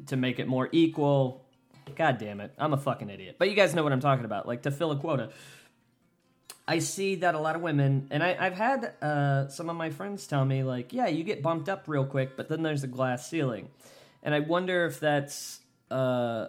to 0.07 0.17
make 0.17 0.39
it 0.39 0.49
more 0.49 0.69
equal. 0.71 1.47
God 1.97 2.19
damn 2.19 2.41
it, 2.41 2.53
I'm 2.59 2.75
a 2.75 2.79
fucking 2.79 3.09
idiot. 3.09 3.37
But 3.39 3.49
you 3.49 3.57
guys 3.57 3.75
know 3.75 3.83
what 3.83 3.93
I'm 3.93 4.01
talking 4.01 4.27
about. 4.27 4.47
Like 4.47 4.63
to 4.63 4.71
fill 4.71 4.93
a 4.93 4.97
quota 4.97 5.31
I 6.71 6.79
see 6.79 7.17
that 7.17 7.35
a 7.35 7.41
lot 7.41 7.57
of 7.57 7.63
women, 7.63 8.07
and 8.13 8.23
I, 8.23 8.45
have 8.45 8.55
had 8.55 8.93
uh, 9.03 9.49
some 9.49 9.69
of 9.69 9.75
my 9.75 9.91
friends 9.91 10.25
tell 10.29 10.45
me, 10.45 10.63
like, 10.63 10.93
yeah, 10.93 11.09
you 11.09 11.25
get 11.25 11.43
bumped 11.43 11.69
up 11.69 11.89
real 11.89 12.05
quick, 12.05 12.37
but 12.37 12.49
then 12.49 12.63
there's 12.63 12.85
a 12.85 12.87
glass 12.87 13.29
ceiling. 13.29 13.71
And 14.23 14.33
I 14.35 14.41
wonder 14.41 14.87
if 14.87 15.01
that's. 15.01 15.61
Uh, 15.91 16.47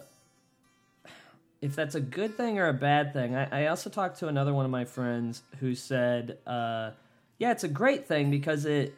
if 1.59 1.75
that's 1.75 1.95
a 1.95 1.99
good 1.99 2.37
thing 2.37 2.59
or 2.59 2.67
a 2.67 2.73
bad 2.73 3.13
thing. 3.13 3.35
I, 3.35 3.63
I, 3.63 3.67
also 3.67 3.89
talked 3.89 4.19
to 4.19 4.27
another 4.27 4.53
one 4.53 4.65
of 4.65 4.71
my 4.71 4.85
friends 4.85 5.41
who 5.59 5.73
said, 5.73 6.37
uh, 6.45 6.91
"Yeah, 7.39 7.51
it's 7.51 7.63
a 7.63 7.67
great 7.67 8.07
thing 8.07 8.29
because 8.29 8.65
it 8.65 8.95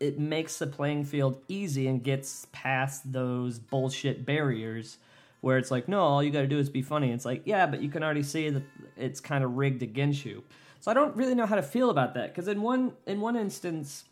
it 0.00 0.18
makes 0.18 0.58
the 0.58 0.66
playing 0.66 1.04
field 1.04 1.40
easy 1.48 1.86
and 1.86 2.02
gets 2.02 2.46
past 2.52 3.12
those 3.12 3.58
bullshit 3.58 4.26
barriers 4.26 4.98
where 5.40 5.58
it's 5.58 5.70
like, 5.70 5.88
no, 5.88 6.00
all 6.00 6.22
you 6.22 6.30
got 6.30 6.40
to 6.40 6.46
do 6.46 6.58
is 6.58 6.70
be 6.70 6.82
funny. 6.82 7.12
It's 7.12 7.24
like, 7.24 7.42
yeah, 7.44 7.66
but 7.66 7.82
you 7.82 7.90
can 7.90 8.02
already 8.02 8.22
see 8.22 8.48
that 8.48 8.62
it's 8.96 9.20
kind 9.20 9.44
of 9.44 9.56
rigged 9.56 9.82
against 9.82 10.24
you. 10.24 10.42
So 10.84 10.90
I 10.90 10.94
don't 10.94 11.16
really 11.16 11.34
know 11.34 11.46
how 11.46 11.56
to 11.56 11.62
feel 11.62 11.88
about 11.88 12.12
that 12.12 12.28
because 12.28 12.46
in 12.46 12.60
one 12.60 12.92
in 13.06 13.18
one 13.22 13.36
instance, 13.36 14.04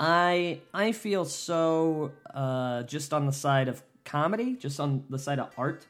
I 0.00 0.60
I 0.72 0.92
feel 0.92 1.26
so 1.26 2.10
uh, 2.32 2.84
just 2.84 3.12
on 3.12 3.26
the 3.26 3.34
side 3.34 3.68
of 3.68 3.82
comedy, 4.02 4.54
just 4.54 4.80
on 4.80 5.04
the 5.10 5.18
side 5.18 5.38
of 5.38 5.50
art, 5.58 5.84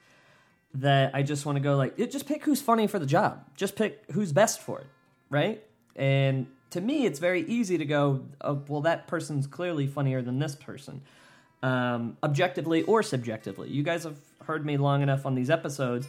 that 0.74 1.14
I 1.14 1.22
just 1.22 1.46
want 1.46 1.54
to 1.54 1.60
go 1.60 1.76
like, 1.76 1.96
just 2.10 2.26
pick 2.26 2.42
who's 2.42 2.60
funny 2.60 2.88
for 2.88 2.98
the 2.98 3.06
job. 3.06 3.44
Just 3.54 3.76
pick 3.76 4.02
who's 4.10 4.32
best 4.32 4.60
for 4.60 4.80
it, 4.80 4.88
right? 5.30 5.62
And 5.94 6.48
to 6.70 6.80
me, 6.80 7.06
it's 7.06 7.20
very 7.20 7.42
easy 7.42 7.78
to 7.78 7.84
go, 7.84 8.24
oh, 8.40 8.64
well, 8.66 8.80
that 8.80 9.06
person's 9.06 9.46
clearly 9.46 9.86
funnier 9.86 10.22
than 10.22 10.40
this 10.40 10.56
person, 10.56 11.02
um, 11.62 12.16
objectively 12.24 12.82
or 12.82 13.04
subjectively. 13.04 13.68
You 13.68 13.84
guys 13.84 14.02
have 14.02 14.18
heard 14.44 14.66
me 14.66 14.76
long 14.76 15.02
enough 15.02 15.24
on 15.24 15.36
these 15.36 15.50
episodes 15.50 16.08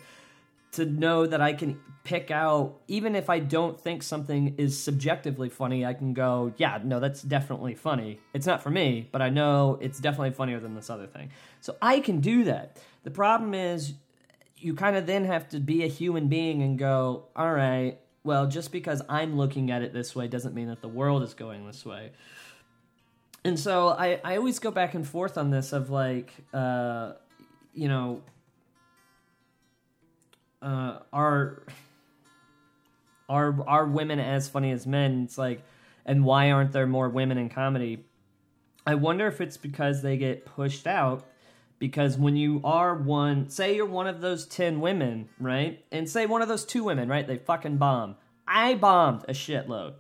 to 0.76 0.86
know 0.86 1.26
that 1.26 1.42
I 1.42 1.54
can 1.54 1.80
pick 2.04 2.32
out, 2.32 2.80
even 2.88 3.16
if 3.16 3.30
I 3.30 3.40
don't 3.40 3.80
think 3.80 4.04
something 4.04 4.56
is 4.58 4.82
subjectively 4.82 5.50
funny, 5.50 5.86
I 5.86 5.94
can 5.94 6.14
go, 6.14 6.54
yeah, 6.58 6.80
no, 6.84 7.00
that's 7.00 7.22
definitely 7.22 7.74
funny. 7.76 8.20
It's 8.34 8.46
not 8.46 8.62
for 8.62 8.70
me, 8.70 9.10
but 9.12 9.22
I 9.22 9.30
know 9.30 9.80
it's 9.82 10.00
definitely 10.00 10.32
funnier 10.32 10.60
than 10.60 10.76
this 10.76 10.90
other 10.90 11.08
thing. 11.08 11.32
So 11.62 11.76
I 11.82 12.00
can 12.00 12.20
do 12.20 12.44
that. 12.46 12.78
The 13.04 13.12
problem 13.12 13.54
is, 13.54 13.94
you 14.58 14.74
kind 14.74 14.96
of 14.96 15.06
then 15.06 15.26
have 15.26 15.50
to 15.50 15.60
be 15.60 15.84
a 15.84 15.88
human 15.88 16.28
being 16.28 16.62
and 16.62 16.80
go, 16.80 17.26
all 17.36 17.52
right, 17.52 18.00
well, 18.24 18.48
just 18.48 18.72
because 18.72 19.02
I'm 19.10 19.38
looking 19.38 19.70
at 19.70 19.82
it 19.82 19.94
this 19.94 20.16
way 20.16 20.28
doesn't 20.28 20.56
mean 20.56 20.68
that 20.68 20.82
the 20.82 20.88
world 20.88 21.22
is 21.24 21.34
going 21.34 21.66
this 21.68 21.86
way. 21.86 22.12
And 23.44 23.60
so 23.60 23.90
I, 23.90 24.20
I 24.24 24.38
always 24.38 24.58
go 24.58 24.72
back 24.72 24.96
and 24.96 25.08
forth 25.08 25.38
on 25.38 25.52
this 25.52 25.74
of 25.74 25.92
like, 25.92 26.34
uh, 26.52 27.14
you 27.74 27.88
know, 27.88 28.22
uh, 30.66 31.00
are 31.14 31.64
are 33.30 33.56
are 33.68 33.86
women 33.86 34.20
as 34.20 34.50
funny 34.50 34.72
as 34.72 34.86
men? 34.86 35.24
It's 35.24 35.38
like, 35.38 35.64
and 36.06 36.26
why 36.26 36.52
aren't 36.52 36.72
there 36.72 36.88
more 36.88 37.08
women 37.08 37.38
in 37.38 37.50
comedy? 37.50 38.04
I 38.86 38.96
wonder 38.96 39.28
if 39.28 39.42
it's 39.42 39.58
because 39.58 40.02
they 40.02 40.18
get 40.18 40.46
pushed 40.46 40.88
out. 40.88 41.26
Because 41.78 42.18
when 42.18 42.38
you 42.38 42.62
are 42.64 42.96
one, 42.96 43.50
say 43.50 43.76
you're 43.76 43.86
one 43.86 44.08
of 44.08 44.22
those 44.22 44.46
10 44.46 44.80
women, 44.80 45.28
right? 45.40 45.84
And 45.92 46.10
say 46.10 46.26
one 46.26 46.42
of 46.42 46.48
those 46.48 46.64
two 46.64 46.86
women, 46.86 47.10
right? 47.10 47.28
They 47.28 47.38
fucking 47.38 47.78
bomb. 47.78 48.16
I 48.48 48.76
bombed 48.76 49.26
a 49.28 49.34
shitload. 49.34 49.96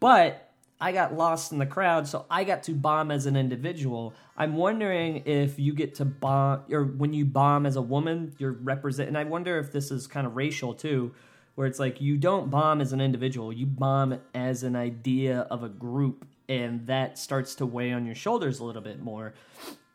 But 0.00 0.49
I 0.80 0.92
got 0.92 1.14
lost 1.14 1.52
in 1.52 1.58
the 1.58 1.66
crowd, 1.66 2.08
so 2.08 2.24
I 2.30 2.44
got 2.44 2.62
to 2.64 2.72
bomb 2.72 3.10
as 3.10 3.26
an 3.26 3.36
individual. 3.36 4.14
I'm 4.36 4.56
wondering 4.56 5.22
if 5.26 5.58
you 5.58 5.74
get 5.74 5.96
to 5.96 6.06
bomb, 6.06 6.62
or 6.70 6.84
when 6.84 7.12
you 7.12 7.26
bomb 7.26 7.66
as 7.66 7.76
a 7.76 7.82
woman, 7.82 8.34
you're 8.38 8.52
represent. 8.52 9.08
And 9.08 9.18
I 9.18 9.24
wonder 9.24 9.58
if 9.58 9.72
this 9.72 9.90
is 9.90 10.06
kind 10.06 10.26
of 10.26 10.36
racial 10.36 10.72
too, 10.72 11.12
where 11.54 11.66
it's 11.66 11.78
like 11.78 12.00
you 12.00 12.16
don't 12.16 12.50
bomb 12.50 12.80
as 12.80 12.94
an 12.94 13.00
individual, 13.00 13.52
you 13.52 13.66
bomb 13.66 14.18
as 14.34 14.62
an 14.62 14.74
idea 14.74 15.40
of 15.50 15.62
a 15.62 15.68
group, 15.68 16.26
and 16.48 16.86
that 16.86 17.18
starts 17.18 17.54
to 17.56 17.66
weigh 17.66 17.92
on 17.92 18.06
your 18.06 18.14
shoulders 18.14 18.60
a 18.60 18.64
little 18.64 18.82
bit 18.82 19.00
more. 19.00 19.34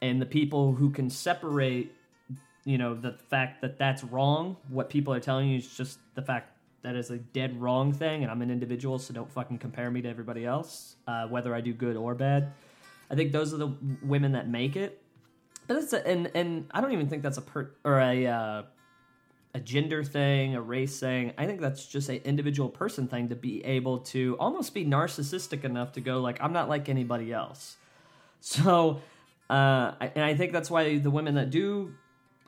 And 0.04 0.22
the 0.22 0.28
people 0.28 0.74
who 0.74 0.92
can 0.92 1.10
separate, 1.10 1.92
you 2.64 2.78
know, 2.78 2.94
the 2.94 3.14
fact 3.30 3.62
that 3.62 3.80
that's 3.80 4.04
wrong, 4.04 4.58
what 4.70 4.92
people 4.92 5.12
are 5.16 5.20
telling 5.20 5.50
you 5.50 5.58
is 5.58 5.76
just 5.76 5.98
the 6.14 6.22
fact 6.22 6.55
that 6.86 6.96
is 6.96 7.10
a 7.10 7.18
dead 7.18 7.60
wrong 7.60 7.92
thing, 7.92 8.22
and 8.22 8.32
I'm 8.32 8.44
an 8.44 8.52
individual, 8.52 9.00
so 9.00 9.12
don't 9.12 9.32
fucking 9.32 9.58
compare 9.58 9.90
me 9.90 10.04
to 10.04 10.10
everybody 10.10 10.46
else, 10.46 10.96
uh, 11.08 11.28
whether 11.28 11.56
I 11.56 11.62
do 11.62 11.74
good 11.74 11.96
or 11.98 12.14
bad. 12.14 12.54
I 13.10 13.16
think 13.16 13.32
those 13.32 13.54
are 13.54 13.58
the 13.58 13.74
women 14.04 14.34
that 14.34 14.48
make 14.48 14.76
it. 14.76 15.02
But 15.68 15.78
it's 15.78 15.94
a, 15.94 16.08
and 16.08 16.30
and 16.36 16.68
I 16.72 16.82
don't 16.82 16.92
even 16.92 17.10
think 17.10 17.24
that's 17.24 17.40
a 17.40 17.42
per 17.42 17.72
or 17.84 18.00
a 18.00 18.28
uh, 18.28 18.64
a 19.56 19.60
gender 19.60 20.04
thing, 20.04 20.56
a 20.56 20.62
race 20.62 21.00
thing. 21.00 21.34
I 21.40 21.48
think 21.48 21.60
that's 21.60 21.88
just 21.88 22.08
an 22.10 22.18
individual 22.18 22.70
person 22.70 23.08
thing 23.08 23.30
to 23.30 23.36
be 23.36 23.66
able 23.66 24.00
to 24.00 24.38
almost 24.40 24.76
be 24.76 24.86
narcissistic 24.86 25.64
enough 25.64 25.94
to 25.94 26.02
go 26.02 26.22
like 26.22 26.38
I'm 26.40 26.54
not 26.54 26.70
like 26.70 26.88
anybody 26.88 27.34
else. 27.34 27.78
So, 28.42 29.02
uh, 29.50 29.94
and 30.00 30.24
I 30.24 30.36
think 30.36 30.52
that's 30.52 30.70
why 30.70 31.00
the 31.00 31.10
women 31.10 31.34
that 31.34 31.50
do 31.50 31.96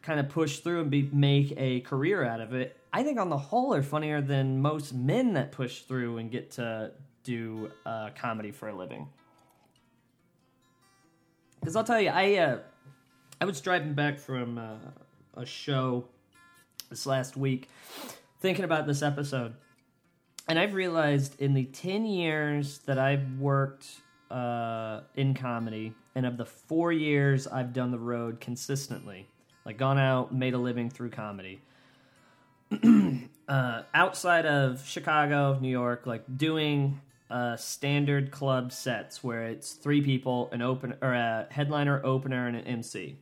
kind 0.04 0.19
of 0.19 0.30
push 0.30 0.60
through 0.60 0.82
and 0.82 0.91
be 0.91 1.10
make 1.12 1.54
a 1.58 1.80
career 1.80 2.23
out 2.23 2.39
of 2.39 2.54
it. 2.54 2.77
I 2.93 3.04
think 3.04 3.19
on 3.19 3.30
the 3.30 3.38
whole 3.38 3.73
are 3.73 3.84
funnier 3.84 4.21
than 4.21 4.62
most 4.62 4.93
men 4.93 5.34
that 5.34 5.52
push 5.52 5.82
through 5.82 6.17
and 6.17 6.32
get 6.32 6.52
to 6.52 6.91
do 7.23 7.69
uh, 7.86 8.10
comedy 8.15 8.52
for 8.52 8.69
a 8.69 8.76
living. 8.76 9.08
Because 11.60 11.76
I'll 11.76 11.84
tell 11.84 12.00
you, 12.00 12.10
I 12.10 12.36
uh, 12.36 12.60
I 13.41 13.45
was 13.45 13.60
driving 13.60 13.93
back 13.93 14.19
from 14.19 14.58
uh, 14.58 14.78
a 15.36 15.45
show 15.45 16.06
this 16.89 17.06
last 17.06 17.36
week, 17.36 17.69
thinking 18.39 18.63
about 18.63 18.88
this 18.88 19.02
episode, 19.02 19.54
and 20.47 20.58
I've 20.58 20.73
realized 20.73 21.41
in 21.41 21.54
the 21.54 21.65
ten 21.65 22.06
years 22.06 22.80
that 22.86 22.97
I've 22.97 23.39
worked 23.39 23.88
uh, 24.32 25.02
in 25.15 25.34
comedy, 25.34 25.93
and 26.15 26.26
of 26.26 26.38
the 26.38 26.45
four 26.45 26.93
years 26.93 27.47
I've 27.47 27.73
done 27.73 27.91
the 27.91 28.00
road 28.00 28.39
consistently, 28.39 29.28
like 29.65 29.78
gone 29.78 30.00
out, 30.00 30.34
made 30.34 30.54
a 30.54 30.58
living 30.58 30.89
through 30.89 31.10
comedy. 31.10 31.62
uh, 33.48 33.84
outside 33.94 34.46
of 34.46 34.86
Chicago, 34.86 35.58
New 35.60 35.70
York, 35.70 36.06
like 36.06 36.24
doing 36.38 37.02
uh, 37.30 37.56
standard 37.56 38.32
club 38.32 38.72
sets 38.72 39.24
where 39.24 39.44
it's 39.44 39.74
three 39.74 40.02
people, 40.02 40.50
an 40.52 40.62
open 40.62 40.96
or 41.02 41.14
a 41.14 41.48
headliner, 41.50 42.02
opener, 42.06 42.48
and 42.48 42.56
an 42.56 42.66
MC. 42.66 43.18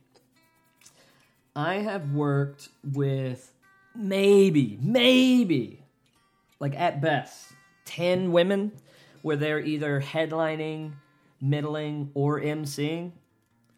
I 1.54 1.76
have 1.76 2.12
worked 2.12 2.68
with 2.84 3.52
maybe, 3.94 4.78
maybe, 4.80 5.82
like 6.60 6.74
at 6.78 7.00
best, 7.00 7.52
ten 7.84 8.30
women 8.30 8.72
where 9.22 9.36
they're 9.36 9.60
either 9.60 10.00
headlining, 10.00 10.92
middling, 11.40 12.10
or 12.14 12.40
MCing. 12.40 13.12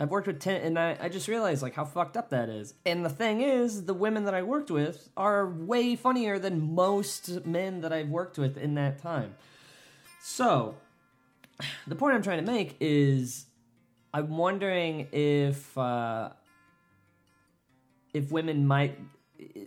I've 0.01 0.11
worked 0.11 0.29
with 0.29 0.41
10, 0.41 0.63
and 0.63 0.79
I, 0.79 0.97
I 1.01 1.09
just 1.09 1.27
realized 1.27 1.61
like 1.61 1.75
how 1.75 1.85
fucked 1.85 2.17
up 2.17 2.31
that 2.31 2.49
is. 2.49 2.75
And 2.87 3.05
the 3.05 3.11
thing 3.11 3.41
is, 3.41 3.85
the 3.85 3.95
women 3.95 4.25
that 4.25 4.35
I 4.35 4.43
worked 4.43 4.71
with 4.71 5.09
are 5.17 5.49
way 5.49 5.97
funnier 5.97 6.39
than 6.39 6.75
most 6.75 7.45
men 7.45 7.81
that 7.81 7.93
I've 7.93 8.09
worked 8.09 8.39
with 8.39 8.57
in 8.57 8.75
that 8.75 9.01
time. 9.01 9.35
So, 10.23 10.77
the 11.87 11.97
point 11.97 12.15
I'm 12.15 12.23
trying 12.23 12.45
to 12.45 12.51
make 12.51 12.77
is 12.81 13.47
I'm 14.15 14.37
wondering 14.37 15.09
if 15.11 15.77
uh, 15.77 16.31
if 18.15 18.31
women 18.31 18.67
might 18.67 18.99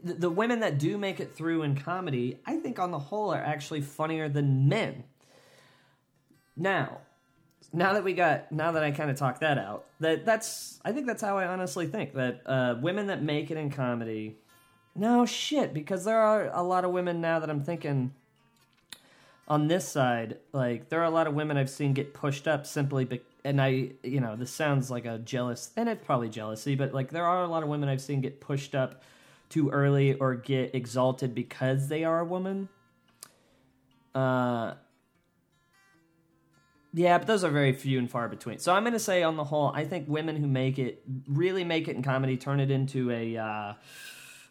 the, 0.04 0.14
the 0.14 0.30
women 0.30 0.62
that 0.62 0.78
do 0.78 0.98
make 0.98 1.20
it 1.20 1.36
through 1.36 1.64
in 1.64 1.76
comedy, 1.76 2.40
I 2.46 2.58
think 2.58 2.80
on 2.80 2.92
the 2.92 3.00
whole 3.00 3.34
are 3.34 3.42
actually 3.42 3.82
funnier 3.82 4.30
than 4.30 4.68
men. 4.68 5.04
Now, 6.56 7.00
now 7.74 7.94
that 7.94 8.04
we 8.04 8.14
got 8.14 8.52
now 8.52 8.72
that 8.74 8.84
I 8.84 8.92
kind 8.92 9.10
of 9.10 9.18
talked 9.18 9.42
that 9.42 9.58
out, 9.58 9.86
that 10.00 10.26
that's 10.26 10.80
I 10.84 10.92
think 10.92 11.08
that's 11.08 11.22
how 11.22 11.38
I 11.38 11.48
honestly 11.48 11.88
think 11.88 12.14
that 12.14 12.42
uh, 12.46 12.76
women 12.82 13.08
that 13.08 13.22
make 13.22 13.52
it 13.52 13.58
in 13.58 13.72
comedy. 13.72 14.38
No 14.94 15.26
shit, 15.26 15.74
because 15.74 16.04
there 16.04 16.20
are 16.20 16.50
a 16.54 16.62
lot 16.64 16.84
of 16.84 16.92
women 16.92 17.22
now 17.22 17.40
that 17.40 17.50
I'm 17.50 17.64
thinking 17.64 18.14
on 19.48 19.68
this 19.68 19.88
side, 19.88 20.38
like 20.52 20.90
there 20.90 21.00
are 21.02 21.06
a 21.06 21.10
lot 21.10 21.28
of 21.28 21.34
women 21.34 21.58
I've 21.58 21.70
seen 21.70 21.94
get 21.94 22.14
pushed 22.14 22.48
up 22.48 22.66
simply, 22.66 23.06
be- 23.06 23.22
and 23.44 23.62
I, 23.62 23.92
you 24.04 24.20
know, 24.20 24.36
this 24.36 24.52
sounds 24.52 24.92
like 24.92 25.06
a 25.06 25.18
jealous, 25.20 25.72
and 25.76 25.88
it's 25.90 26.04
probably 26.06 26.30
jealousy, 26.30 26.76
but 26.76 26.94
like 26.94 27.10
there 27.10 27.26
are 27.26 27.44
a 27.44 27.48
lot 27.48 27.64
of 27.64 27.70
women 27.70 27.90
I've 27.90 28.02
seen 28.02 28.22
get 28.22 28.42
pushed 28.42 28.76
up 28.76 29.04
too 29.50 29.70
early 29.70 30.14
or 30.14 30.36
get 30.36 30.74
exalted 30.76 31.36
because 31.36 31.88
they 31.88 32.04
are 32.04 32.20
a 32.20 32.26
woman. 32.26 32.70
Uh, 34.14 34.76
yeah, 36.94 37.18
but 37.18 37.28
those 37.28 37.44
are 37.44 37.50
very 37.50 37.74
few 37.74 38.00
and 38.00 38.10
far 38.10 38.28
between. 38.28 38.60
So 38.60 38.74
I'm 38.74 38.84
going 38.84 38.94
to 38.94 39.00
say, 39.00 39.24
on 39.24 39.38
the 39.38 39.46
whole, 39.46 39.72
I 39.74 39.86
think 39.86 40.10
women 40.10 40.36
who 40.36 40.48
make 40.48 40.78
it 40.78 41.04
really 41.28 41.64
make 41.64 41.88
it 41.88 41.96
in 41.96 42.04
comedy 42.04 42.36
turn 42.38 42.60
it 42.60 42.70
into 42.70 43.12
a 43.12 43.38
uh, 43.38 43.74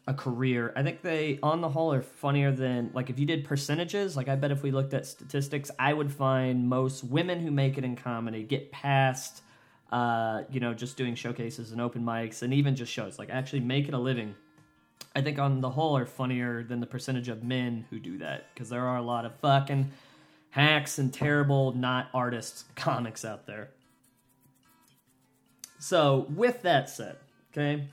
a 0.06 0.14
career. 0.14 0.72
I 0.74 0.82
think 0.82 1.02
they, 1.02 1.38
on 1.42 1.60
the 1.60 1.68
whole, 1.68 1.92
are 1.92 2.00
funnier 2.02 2.50
than 2.50 2.90
like 2.94 3.10
if 3.10 3.18
you 3.18 3.26
did 3.26 3.44
percentages. 3.44 4.16
Like 4.16 4.28
I 4.28 4.36
bet 4.36 4.50
if 4.50 4.62
we 4.62 4.70
looked 4.70 4.94
at 4.94 5.06
statistics, 5.06 5.70
I 5.78 5.92
would 5.92 6.10
find 6.10 6.68
most 6.68 7.04
women 7.04 7.40
who 7.40 7.50
make 7.50 7.76
it 7.76 7.84
in 7.84 7.94
comedy 7.94 8.42
get 8.42 8.72
past, 8.72 9.42
uh, 9.92 10.42
you 10.50 10.60
know, 10.60 10.72
just 10.72 10.96
doing 10.96 11.14
showcases 11.14 11.72
and 11.72 11.80
open 11.80 12.02
mics 12.02 12.40
and 12.40 12.54
even 12.54 12.74
just 12.74 12.90
shows. 12.90 13.18
Like 13.18 13.28
actually 13.28 13.60
make 13.60 13.86
it 13.86 13.92
a 13.92 13.98
living. 13.98 14.34
I 15.14 15.20
think 15.20 15.38
on 15.38 15.60
the 15.60 15.70
whole 15.70 15.96
are 15.96 16.06
funnier 16.06 16.62
than 16.62 16.80
the 16.80 16.86
percentage 16.86 17.28
of 17.28 17.42
men 17.42 17.84
who 17.90 17.98
do 17.98 18.18
that 18.18 18.46
because 18.54 18.70
there 18.70 18.86
are 18.86 18.96
a 18.96 19.02
lot 19.02 19.24
of 19.24 19.34
fucking 19.40 19.90
hacks 20.50 20.98
and 20.98 21.12
terrible 21.12 21.72
not 21.72 22.08
artist 22.12 22.64
comics 22.76 23.24
out 23.24 23.46
there. 23.46 23.70
So, 25.78 26.26
with 26.34 26.62
that 26.62 26.90
said, 26.90 27.16
okay, 27.52 27.88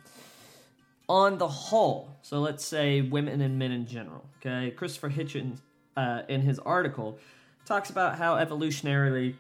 on 1.08 1.38
the 1.38 1.48
whole, 1.48 2.18
so 2.22 2.40
let's 2.40 2.66
say 2.66 3.02
women 3.02 3.40
and 3.40 3.58
men 3.58 3.72
in 3.72 3.88
general, 3.88 4.26
okay, 4.40 4.72
Christopher 4.72 5.10
Hitchens, 5.10 5.62
uh, 5.96 6.24
in 6.28 6.42
his 6.42 6.60
article, 6.60 7.18
talks 7.66 7.90
about 7.90 8.18
how 8.18 8.36
evolutionarily, 8.36 9.36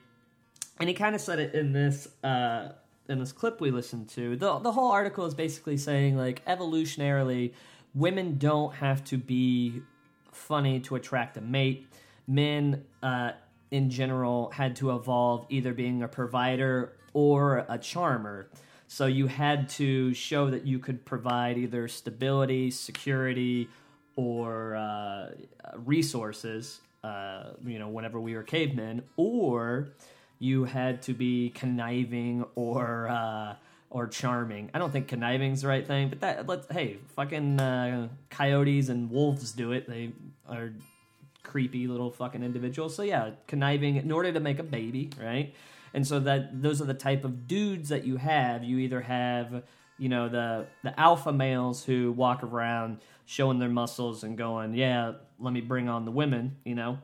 and 0.79 0.87
he 0.87 0.95
kind 0.95 1.13
of 1.13 1.21
said 1.21 1.39
it 1.39 1.53
in 1.53 1.73
this 1.73 2.07
uh, 2.23 2.71
in 3.09 3.19
this 3.19 3.31
clip 3.31 3.61
we 3.61 3.69
listened 3.71 4.09
to. 4.09 4.35
the 4.35 4.59
The 4.59 4.71
whole 4.71 4.91
article 4.91 5.25
is 5.25 5.33
basically 5.33 5.77
saying 5.77 6.17
like 6.17 6.43
evolutionarily, 6.45 7.53
women 7.93 8.37
don't 8.37 8.73
have 8.75 9.03
to 9.05 9.17
be 9.17 9.81
funny 10.31 10.79
to 10.81 10.95
attract 10.95 11.37
a 11.37 11.41
mate 11.41 11.87
men 12.27 12.85
uh, 13.01 13.31
in 13.71 13.89
general 13.89 14.51
had 14.51 14.75
to 14.77 14.95
evolve 14.95 15.45
either 15.49 15.73
being 15.73 16.03
a 16.03 16.07
provider 16.07 16.93
or 17.13 17.65
a 17.69 17.77
charmer. 17.77 18.49
So 18.87 19.05
you 19.05 19.27
had 19.27 19.69
to 19.69 20.13
show 20.13 20.49
that 20.49 20.65
you 20.65 20.79
could 20.79 21.05
provide 21.05 21.57
either 21.57 21.87
stability, 21.87 22.71
security, 22.71 23.69
or 24.15 24.75
uh, 24.75 25.31
resources. 25.85 26.79
Uh, 27.03 27.51
you 27.65 27.79
know, 27.79 27.87
whenever 27.87 28.19
we 28.19 28.35
were 28.35 28.43
cavemen, 28.43 29.01
or 29.17 29.89
you 30.39 30.65
had 30.65 31.01
to 31.03 31.13
be 31.13 31.49
conniving 31.51 32.43
or 32.55 33.07
uh, 33.07 33.55
or 33.89 34.07
charming. 34.07 34.69
I 34.73 34.79
don't 34.79 34.91
think 34.91 35.07
conniving's 35.07 35.61
the 35.61 35.67
right 35.67 35.85
thing, 35.85 36.09
but 36.09 36.19
that 36.21 36.47
let's 36.47 36.67
hey, 36.71 36.97
fucking 37.15 37.59
uh, 37.59 38.09
coyotes 38.29 38.89
and 38.89 39.09
wolves 39.09 39.51
do 39.51 39.71
it. 39.71 39.87
They 39.87 40.11
are 40.49 40.71
creepy 41.47 41.87
little 41.87 42.11
fucking 42.11 42.43
individual. 42.43 42.89
So 42.89 43.01
yeah, 43.01 43.31
conniving 43.47 43.95
in 43.95 44.11
order 44.11 44.31
to 44.31 44.39
make 44.39 44.59
a 44.59 44.63
baby, 44.63 45.09
right? 45.19 45.55
And 45.93 46.05
so 46.05 46.19
that 46.19 46.61
those 46.61 46.81
are 46.81 46.85
the 46.85 46.93
type 46.93 47.23
of 47.23 47.47
dudes 47.47 47.89
that 47.89 48.05
you 48.05 48.17
have. 48.17 48.63
You 48.63 48.77
either 48.79 49.01
have 49.01 49.63
you 49.97 50.09
know 50.09 50.29
the 50.29 50.67
the 50.83 50.97
alpha 50.99 51.33
males 51.33 51.83
who 51.83 52.11
walk 52.11 52.43
around 52.43 52.99
showing 53.25 53.59
their 53.59 53.69
muscles 53.69 54.23
and 54.23 54.37
going, 54.37 54.73
yeah, 54.73 55.13
let 55.39 55.53
me 55.53 55.61
bring 55.61 55.89
on 55.89 56.05
the 56.05 56.11
women, 56.11 56.57
you 56.63 56.75
know. 56.75 56.99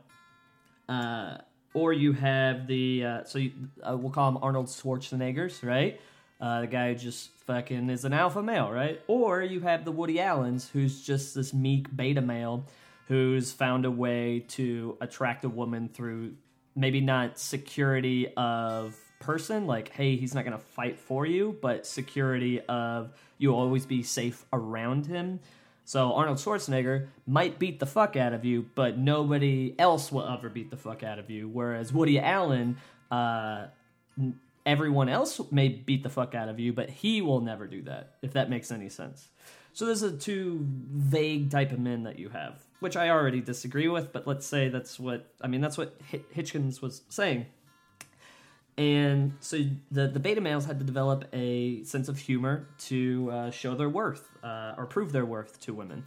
Uh, 0.88 1.38
or 1.72 1.92
you 1.92 2.12
have 2.12 2.66
the 2.66 3.04
uh, 3.04 3.24
so 3.24 3.38
you, 3.38 3.52
uh, 3.82 3.96
we'll 3.96 4.12
call 4.12 4.30
them 4.30 4.42
Arnold 4.42 4.66
Schwarzeneggers, 4.66 5.66
right? 5.66 6.00
Uh, 6.40 6.60
the 6.60 6.66
guy 6.66 6.92
who 6.92 6.98
just 6.98 7.30
fucking 7.46 7.88
is 7.88 8.04
an 8.04 8.12
alpha 8.12 8.42
male, 8.42 8.70
right? 8.70 9.00
Or 9.06 9.42
you 9.42 9.60
have 9.60 9.84
the 9.84 9.92
Woody 9.92 10.20
Allens, 10.20 10.68
who's 10.68 11.02
just 11.02 11.34
this 11.34 11.54
meek 11.54 11.94
beta 11.94 12.20
male 12.20 12.64
who's 13.08 13.52
found 13.52 13.84
a 13.84 13.90
way 13.90 14.44
to 14.48 14.96
attract 15.00 15.44
a 15.44 15.48
woman 15.48 15.88
through 15.88 16.34
maybe 16.74 17.00
not 17.00 17.38
security 17.38 18.32
of 18.36 18.96
person, 19.20 19.66
like, 19.66 19.90
hey, 19.90 20.16
he's 20.16 20.34
not 20.34 20.44
going 20.44 20.56
to 20.56 20.64
fight 20.64 20.98
for 20.98 21.24
you, 21.24 21.56
but 21.60 21.86
security 21.86 22.60
of 22.60 23.12
you'll 23.38 23.56
always 23.56 23.86
be 23.86 24.02
safe 24.02 24.44
around 24.52 25.06
him. 25.06 25.40
So 25.84 26.14
Arnold 26.14 26.38
Schwarzenegger 26.38 27.08
might 27.26 27.58
beat 27.58 27.78
the 27.78 27.86
fuck 27.86 28.16
out 28.16 28.32
of 28.32 28.44
you, 28.44 28.66
but 28.74 28.96
nobody 28.96 29.74
else 29.78 30.10
will 30.10 30.26
ever 30.26 30.48
beat 30.48 30.70
the 30.70 30.76
fuck 30.76 31.02
out 31.02 31.18
of 31.18 31.30
you. 31.30 31.48
Whereas 31.48 31.92
Woody 31.92 32.18
Allen, 32.18 32.78
uh, 33.10 33.66
everyone 34.64 35.10
else 35.10 35.40
may 35.50 35.68
beat 35.68 36.02
the 36.02 36.08
fuck 36.08 36.34
out 36.34 36.48
of 36.48 36.58
you, 36.58 36.72
but 36.72 36.88
he 36.88 37.20
will 37.20 37.40
never 37.40 37.66
do 37.66 37.82
that, 37.82 38.14
if 38.22 38.32
that 38.32 38.48
makes 38.48 38.72
any 38.72 38.88
sense. 38.88 39.28
So 39.74 39.86
those 39.86 40.04
are 40.04 40.12
two 40.12 40.60
vague 40.62 41.50
type 41.50 41.72
of 41.72 41.80
men 41.80 42.04
that 42.04 42.16
you 42.16 42.28
have, 42.28 42.62
which 42.78 42.96
I 42.96 43.10
already 43.10 43.40
disagree 43.40 43.88
with, 43.88 44.12
but 44.12 44.24
let's 44.24 44.46
say 44.46 44.68
that's 44.68 45.00
what 45.00 45.26
I 45.40 45.48
mean. 45.48 45.60
That's 45.60 45.76
what 45.76 46.00
Hitchens 46.08 46.80
was 46.80 47.02
saying. 47.08 47.46
And 48.78 49.32
so 49.40 49.58
the 49.90 50.06
the 50.06 50.20
beta 50.20 50.40
males 50.40 50.64
had 50.64 50.78
to 50.78 50.84
develop 50.84 51.24
a 51.32 51.82
sense 51.82 52.08
of 52.08 52.18
humor 52.18 52.68
to 52.86 53.30
uh, 53.32 53.50
show 53.50 53.74
their 53.74 53.88
worth 53.88 54.28
uh, 54.44 54.74
or 54.78 54.86
prove 54.86 55.10
their 55.10 55.26
worth 55.26 55.60
to 55.62 55.74
women, 55.74 56.06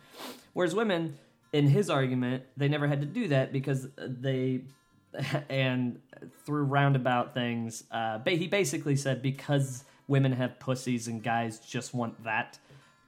whereas 0.53 0.73
women, 0.73 1.17
in 1.51 1.67
his 1.67 1.89
argument, 1.89 2.43
they 2.55 2.69
never 2.69 2.87
had 2.87 3.01
to 3.01 3.07
do 3.07 3.27
that 3.27 3.51
because 3.51 3.87
they 3.97 4.61
and 5.49 5.99
through 6.45 6.63
roundabout 6.63 7.33
things, 7.33 7.83
uh, 7.91 8.19
he 8.25 8.47
basically 8.47 8.95
said 8.95 9.21
because 9.21 9.83
women 10.07 10.31
have 10.31 10.57
pussies 10.57 11.09
and 11.09 11.21
guys 11.21 11.59
just 11.59 11.93
want 11.93 12.23
that 12.23 12.59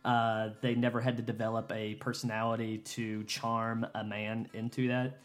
uh, 0.05 0.49
they 0.61 0.75
never 0.75 1.01
had 1.01 1.17
to 1.17 1.23
develop 1.23 1.71
a 1.73 1.95
personality 1.95 2.77
to 2.79 3.23
charm 3.25 3.85
a 3.95 4.03
man 4.03 4.49
into 4.53 4.87
that. 4.87 5.19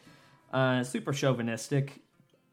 Uh, 0.52 0.82
super 0.82 1.12
chauvinistic. 1.12 2.00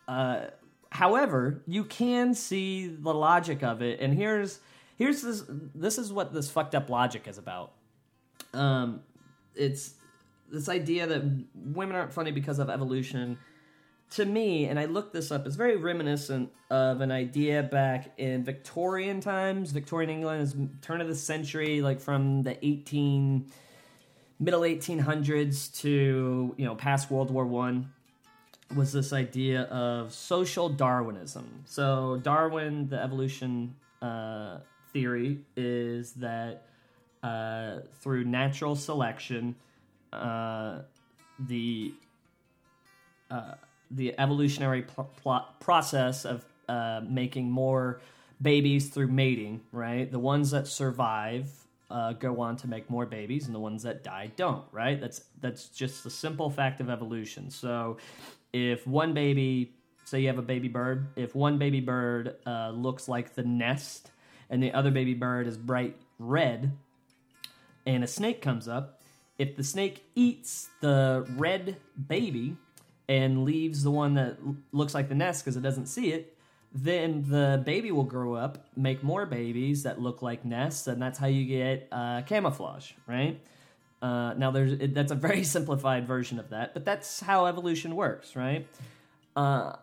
Uh, 0.08 0.46
however, 0.90 1.64
you 1.68 1.84
can 1.84 2.34
see 2.34 2.88
the 2.88 3.14
logic 3.14 3.64
of 3.64 3.82
it, 3.82 4.00
and 4.00 4.14
here's 4.14 4.60
here's 4.98 5.22
this. 5.22 5.44
This 5.74 5.98
is 5.98 6.12
what 6.12 6.34
this 6.34 6.50
fucked 6.50 6.76
up 6.76 6.90
logic 6.90 7.28
is 7.28 7.38
about. 7.38 7.74
Um, 8.54 9.02
it's 9.56 9.96
this 10.52 10.70
idea 10.70 11.08
that 11.08 11.24
women 11.56 11.96
aren't 11.96 12.14
funny 12.14 12.32
because 12.32 12.60
of 12.60 12.70
evolution 12.70 13.38
to 14.12 14.26
me, 14.26 14.66
and 14.66 14.78
I 14.78 14.86
looked 14.86 15.14
this 15.14 15.32
up, 15.32 15.48
it's 15.48 15.56
very 15.56 15.78
reminiscent 15.78 16.52
of 16.70 17.00
an 17.02 17.12
idea 17.12 17.64
back 17.64 18.12
in 18.18 18.44
Victorian 18.44 19.22
times. 19.22 19.72
Victorian 19.72 20.10
England 20.10 20.42
is 20.42 20.56
turn 20.82 21.00
of 21.00 21.08
the 21.08 21.16
century, 21.16 21.82
like 21.82 22.00
from 22.00 22.44
the 22.44 22.64
18 22.66 23.46
middle 24.40 24.62
1800s 24.62 25.74
to 25.82 26.54
you 26.58 26.66
know 26.66 26.76
past 26.76 27.10
World 27.10 27.32
War 27.32 27.46
One. 27.46 27.94
Was 28.76 28.92
this 28.92 29.14
idea 29.14 29.64
of 29.64 30.14
social 30.14 30.70
Darwinism? 30.70 31.64
So 31.66 32.20
Darwin, 32.22 32.88
the 32.88 33.02
evolution 33.02 33.76
uh, 34.02 34.60
theory 34.94 35.40
is 35.56 36.14
that 36.14 36.68
uh, 37.24 37.80
through 38.00 38.26
natural 38.26 38.76
selection, 38.76 39.56
uh, 40.14 40.80
the 41.40 41.94
uh, 43.30 43.56
the 43.92 44.18
evolutionary 44.20 44.84
pl- 44.84 45.10
pl- 45.22 45.46
process 45.60 46.26
of 46.26 46.46
uh, 46.68 47.02
making 47.08 47.52
more 47.52 48.02
babies 48.42 48.90
through 48.90 49.08
mating, 49.08 49.62
right? 49.72 50.12
The 50.12 50.20
ones 50.20 50.52
that 50.52 50.68
survive 50.68 51.50
uh, 51.90 52.14
go 52.14 52.40
on 52.40 52.56
to 52.58 52.68
make 52.68 52.90
more 52.90 53.06
babies, 53.06 53.46
and 53.46 53.54
the 53.54 53.60
ones 53.60 53.84
that 53.84 54.04
die 54.04 54.32
don't, 54.36 54.64
right? 54.72 55.00
That's 55.00 55.22
that's 55.42 55.68
just 55.68 56.04
the 56.04 56.10
simple 56.10 56.50
fact 56.50 56.80
of 56.80 56.90
evolution. 56.90 57.50
So, 57.50 57.98
if 58.54 58.88
one 58.88 59.14
baby, 59.14 59.74
say 60.06 60.22
you 60.22 60.28
have 60.28 60.38
a 60.38 60.44
baby 60.44 60.70
bird, 60.70 61.08
if 61.16 61.36
one 61.36 61.58
baby 61.58 61.82
bird 61.82 62.36
uh, 62.46 62.72
looks 62.72 63.10
like 63.10 63.36
the 63.36 63.44
nest, 63.44 64.12
and 64.50 64.64
the 64.64 64.72
other 64.72 64.92
baby 64.92 65.14
bird 65.14 65.48
is 65.48 65.58
bright 65.58 65.98
red, 66.18 66.72
and 67.86 68.04
a 68.04 68.08
snake 68.08 68.42
comes 68.42 68.68
up, 68.68 69.02
if 69.38 69.56
the 69.56 69.64
snake 69.64 70.06
eats 70.16 70.70
the 70.80 71.26
red 71.36 71.76
baby, 72.08 72.56
and 73.12 73.44
leaves 73.44 73.84
the 73.84 73.92
one 73.92 74.14
that 74.14 74.38
looks 74.72 74.94
like 74.94 75.10
the 75.10 75.16
nest 75.16 75.44
because 75.44 75.58
it 75.58 75.62
doesn't 75.62 75.88
see 75.88 76.14
it, 76.14 76.38
then 76.74 77.26
the 77.28 77.62
baby 77.66 77.92
will 77.92 78.06
grow 78.06 78.36
up, 78.36 78.70
make 78.78 79.04
more 79.04 79.26
babies 79.26 79.84
that 79.84 80.00
look 80.00 80.22
like 80.22 80.46
nests, 80.46 80.88
and 80.88 81.02
that's 81.02 81.20
how 81.20 81.28
you 81.28 81.46
get 81.46 81.90
uh, 81.92 82.22
camouflage, 82.22 82.94
right? 83.08 83.38
Uh, 84.02 84.34
now, 84.36 84.50
there's 84.50 84.72
it, 84.72 84.94
that's 84.94 85.12
a 85.12 85.16
very 85.16 85.44
simplified 85.58 86.08
version 86.08 86.40
of 86.40 86.52
that, 86.52 86.74
but 86.74 86.86
that's 86.86 87.20
how 87.20 87.48
evolution 87.48 87.98
works, 87.98 88.34
right? 88.38 88.66
Uh, 89.36 89.74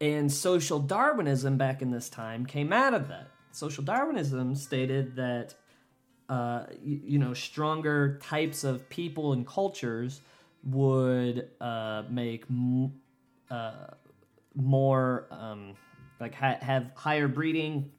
and 0.00 0.30
social 0.32 0.80
Darwinism 0.80 1.58
back 1.58 1.80
in 1.80 1.92
this 1.92 2.08
time 2.08 2.44
came 2.44 2.72
out 2.72 2.92
of 2.92 3.06
that. 3.06 3.28
Social 3.52 3.84
Darwinism 3.84 4.56
stated 4.56 5.14
that 5.14 5.54
uh, 6.28 6.64
you, 6.82 7.00
you 7.04 7.18
know 7.20 7.34
stronger 7.34 8.18
types 8.20 8.64
of 8.64 8.88
people 8.88 9.32
and 9.32 9.46
cultures 9.46 10.22
would 10.64 11.48
uh, 11.60 12.02
make 12.10 12.44
m- 12.50 12.92
uh, 13.50 13.86
more 14.54 15.26
um, 15.30 15.74
like 16.20 16.34
ha- 16.34 16.58
have 16.60 16.90
higher 16.94 17.28
breeding, 17.28 17.90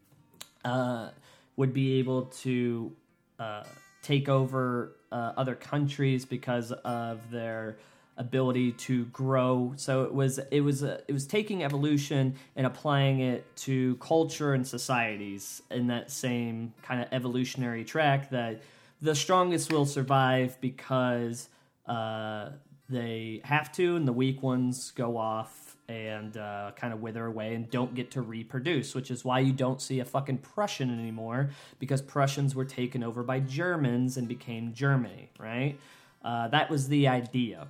uh, 0.65 1.09
would 1.55 1.73
be 1.73 1.99
able 1.99 2.23
to 2.23 2.91
uh, 3.39 3.63
take 4.01 4.29
over 4.29 4.95
uh, 5.11 5.33
other 5.37 5.55
countries 5.55 6.25
because 6.25 6.71
of 6.71 7.19
their 7.31 7.77
ability 8.17 8.73
to 8.73 9.05
grow. 9.05 9.73
So 9.77 10.03
it 10.03 10.13
was 10.13 10.39
it 10.51 10.61
was 10.61 10.83
uh, 10.83 11.01
it 11.07 11.13
was 11.13 11.25
taking 11.25 11.63
evolution 11.63 12.35
and 12.55 12.67
applying 12.67 13.21
it 13.21 13.55
to 13.57 13.95
culture 13.95 14.53
and 14.53 14.67
societies 14.67 15.61
in 15.71 15.87
that 15.87 16.11
same 16.11 16.73
kind 16.83 17.01
of 17.01 17.07
evolutionary 17.11 17.85
track 17.85 18.29
that 18.31 18.61
the 19.01 19.15
strongest 19.15 19.71
will 19.71 19.85
survive 19.85 20.59
because 20.59 21.47
uh, 21.89 22.51
they 22.87 23.41
have 23.43 23.71
to, 23.73 23.95
and 23.95 24.07
the 24.07 24.13
weak 24.13 24.41
ones 24.41 24.91
go 24.91 25.17
off 25.17 25.75
and 25.89 26.37
uh, 26.37 26.71
kind 26.75 26.93
of 26.93 27.01
wither 27.01 27.25
away 27.25 27.55
and 27.55 27.69
don't 27.69 27.95
get 27.95 28.11
to 28.11 28.21
reproduce, 28.21 28.93
which 28.93 29.09
is 29.09 29.25
why 29.25 29.39
you 29.39 29.51
don't 29.51 29.81
see 29.81 29.99
a 29.99 30.05
fucking 30.05 30.37
Prussian 30.37 30.97
anymore 30.97 31.49
because 31.79 32.01
Prussians 32.01 32.53
were 32.53 32.65
taken 32.65 33.03
over 33.03 33.23
by 33.23 33.39
Germans 33.39 34.17
and 34.17 34.27
became 34.27 34.73
Germany, 34.73 35.29
right? 35.39 35.77
Uh, 36.23 36.47
that 36.49 36.69
was 36.69 36.87
the 36.87 37.07
idea. 37.07 37.67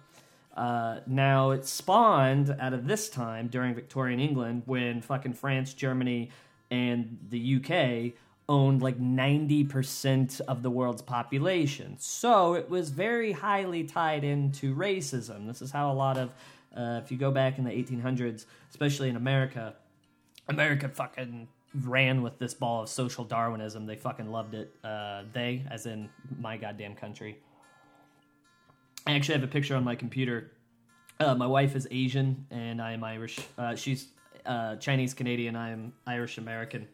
Uh, 0.56 1.00
now 1.08 1.52
it 1.52 1.66
spawned 1.66 2.54
out 2.60 2.74
of 2.74 2.86
this 2.86 3.08
time 3.08 3.48
during 3.48 3.74
Victorian 3.74 4.20
England 4.20 4.64
when 4.66 5.02
fucking 5.02 5.34
France, 5.34 5.74
Germany, 5.74 6.30
and 6.70 7.18
the 7.30 7.56
UK 7.56 8.14
owned 8.50 8.82
like 8.82 9.00
90% 9.00 10.42
of 10.42 10.64
the 10.64 10.72
world's 10.72 11.04
population. 11.04 11.96
So 12.00 12.56
it 12.56 12.70
was 12.70 12.90
very 12.90 13.32
highly 13.32 13.84
tied 13.84 14.24
into 14.24 14.76
racism. 14.76 15.48
This 15.48 15.62
is 15.62 15.72
how 15.72 15.92
a 15.92 15.94
lot 15.94 16.18
of, 16.18 16.32
uh, 16.76 17.00
if 17.02 17.12
you 17.12 17.18
go 17.18 17.32
back 17.32 17.60
in 17.60 17.64
the 17.64 17.70
1800s, 17.70 18.46
especially 18.72 19.08
in 19.08 19.16
America, 19.16 19.76
America 20.48 20.90
fucking 20.90 21.48
ran 21.84 22.24
with 22.24 22.40
this 22.40 22.56
ball 22.56 22.82
of 22.84 22.90
social 22.90 23.24
Darwinism. 23.24 23.86
They 23.86 23.96
fucking 23.96 24.32
loved 24.32 24.56
it. 24.56 24.76
Uh, 24.84 25.24
they, 25.32 25.64
as 25.70 25.86
in 25.86 26.10
my 26.40 26.58
goddamn 26.58 26.96
country. 26.96 27.38
I 29.06 29.14
actually 29.14 29.36
have 29.36 29.44
a 29.44 29.52
picture 29.52 29.76
on 29.76 29.84
my 29.84 29.96
computer. 29.96 30.52
Uh, 31.20 31.36
my 31.36 31.48
wife 31.48 31.76
is 31.76 31.88
Asian 31.92 32.48
and 32.50 32.82
I 32.82 32.94
am 32.94 33.04
Irish. 33.04 33.40
Uh, 33.58 33.76
she's 33.76 34.08
uh, 34.46 34.78
Chinese 34.78 35.14
Canadian. 35.14 35.56
I 35.56 35.70
am 35.70 35.94
Irish 36.08 36.40
American 36.40 36.88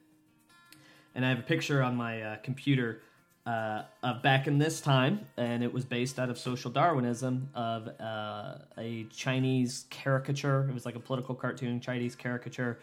and 1.16 1.26
I 1.26 1.30
have 1.30 1.40
a 1.40 1.44
picture 1.44 1.82
on 1.82 1.96
my 1.96 2.22
uh, 2.22 2.36
computer 2.44 3.02
uh, 3.46 3.84
of 4.04 4.22
back 4.22 4.48
in 4.48 4.58
this 4.58 4.82
time, 4.82 5.22
and 5.38 5.64
it 5.64 5.72
was 5.72 5.86
based 5.86 6.20
out 6.20 6.30
of 6.30 6.38
social 6.38 6.70
Darwinism 6.72 7.50
of 7.56 7.90
uh, 8.00 8.56
a 8.78 9.06
Chinese 9.12 9.86
caricature. 9.90 10.68
It 10.70 10.74
was 10.74 10.86
like 10.86 10.96
a 10.96 11.00
political 11.00 11.36
cartoon, 11.36 11.80
Chinese 11.80 12.16
caricature 12.16 12.80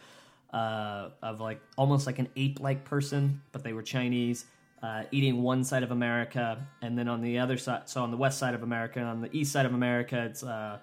uh, 0.52 1.10
of 1.22 1.40
like 1.40 1.60
almost 1.76 2.06
like 2.06 2.18
an 2.18 2.28
ape-like 2.36 2.84
person, 2.84 3.42
but 3.52 3.62
they 3.62 3.72
were 3.72 3.82
Chinese. 3.82 4.46
Uh, 4.82 5.04
eating 5.12 5.44
one 5.44 5.62
side 5.62 5.84
of 5.84 5.92
America, 5.92 6.58
and 6.80 6.98
then 6.98 7.06
on 7.06 7.20
the 7.20 7.38
other 7.38 7.56
side, 7.56 7.88
so 7.88 8.02
on 8.02 8.10
the 8.10 8.16
west 8.16 8.36
side 8.36 8.52
of 8.52 8.64
America, 8.64 8.98
and 8.98 9.08
on 9.08 9.20
the 9.20 9.28
east 9.36 9.52
side 9.52 9.64
of 9.64 9.74
America, 9.74 10.24
it's 10.24 10.42
uh, 10.42 10.76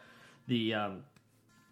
the 0.47 0.73
um, 0.73 1.03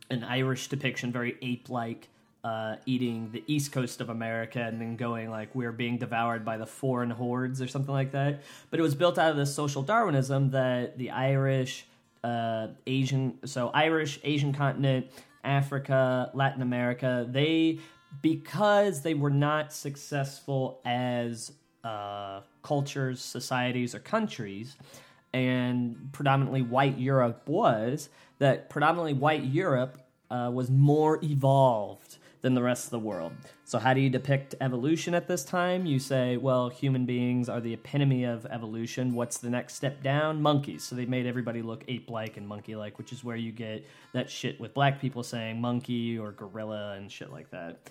an 0.10 0.26
Irish 0.26 0.68
depiction, 0.68 1.10
very 1.10 1.38
ape-like, 1.42 2.10
uh, 2.48 2.78
eating 2.86 3.30
the 3.34 3.44
east 3.46 3.74
coast 3.74 4.00
of 4.00 4.10
America 4.10 4.62
and 4.62 4.80
then 4.80 4.96
going 4.96 5.30
like 5.30 5.54
we're 5.54 5.74
being 5.74 5.98
devoured 5.98 6.46
by 6.46 6.56
the 6.56 6.66
foreign 6.66 7.10
hordes 7.10 7.62
or 7.62 7.68
something 7.68 7.94
like 7.94 8.14
that. 8.14 8.42
But 8.70 8.80
it 8.80 8.84
was 8.84 8.96
built 8.96 9.20
out 9.20 9.32
of 9.32 9.36
this 9.36 9.54
social 9.54 9.84
Darwinism 9.84 10.52
that 10.52 10.98
the 10.98 11.12
Irish, 11.12 11.86
uh, 12.24 12.68
Asian, 12.86 13.38
so 13.46 13.70
Irish, 13.74 14.20
Asian 14.24 14.54
continent, 14.54 15.08
Africa, 15.44 16.32
Latin 16.34 16.62
America, 16.62 17.28
they 17.30 17.80
because 18.22 19.02
they 19.02 19.14
were 19.14 19.30
not 19.30 19.74
successful 19.74 20.80
as 20.86 21.52
uh, 21.84 22.40
cultures, 22.62 23.20
societies, 23.20 23.94
or 23.94 24.00
countries, 24.00 24.78
and 25.34 26.10
predominantly 26.14 26.62
white 26.62 26.98
Europe 26.98 27.44
was, 27.50 28.08
that 28.40 28.70
predominantly 28.70 29.14
white 29.14 29.44
Europe 29.44 29.98
uh, 30.32 30.50
was 30.54 30.70
more 30.70 31.20
evolved 31.24 32.17
than 32.42 32.54
the 32.54 32.62
rest 32.62 32.86
of 32.86 32.92
the 32.92 33.00
world. 33.00 33.34
So, 33.66 33.80
how 33.80 33.94
do 33.94 34.02
you 34.02 34.10
depict 34.10 34.56
evolution 34.62 35.14
at 35.14 35.28
this 35.28 35.44
time? 35.44 35.86
You 35.86 36.00
say, 36.00 36.38
well, 36.38 36.70
human 36.70 37.06
beings 37.06 37.50
are 37.50 37.60
the 37.60 37.74
epitome 37.74 38.24
of 38.24 38.46
evolution. 38.46 39.14
What's 39.14 39.38
the 39.38 39.50
next 39.50 39.76
step 39.76 40.04
down? 40.04 40.42
Monkeys. 40.42 40.84
So, 40.84 40.96
they 40.96 41.06
made 41.06 41.26
everybody 41.26 41.62
look 41.62 41.84
ape 41.88 42.10
like 42.10 42.38
and 42.38 42.48
monkey 42.48 42.76
like, 42.76 42.98
which 42.98 43.12
is 43.12 43.24
where 43.24 43.36
you 43.36 43.52
get 43.52 43.86
that 44.14 44.30
shit 44.30 44.60
with 44.60 44.74
black 44.74 45.02
people 45.02 45.24
saying 45.24 45.60
monkey 45.60 46.18
or 46.18 46.32
gorilla 46.32 46.94
and 46.94 47.12
shit 47.12 47.32
like 47.32 47.50
that. 47.52 47.90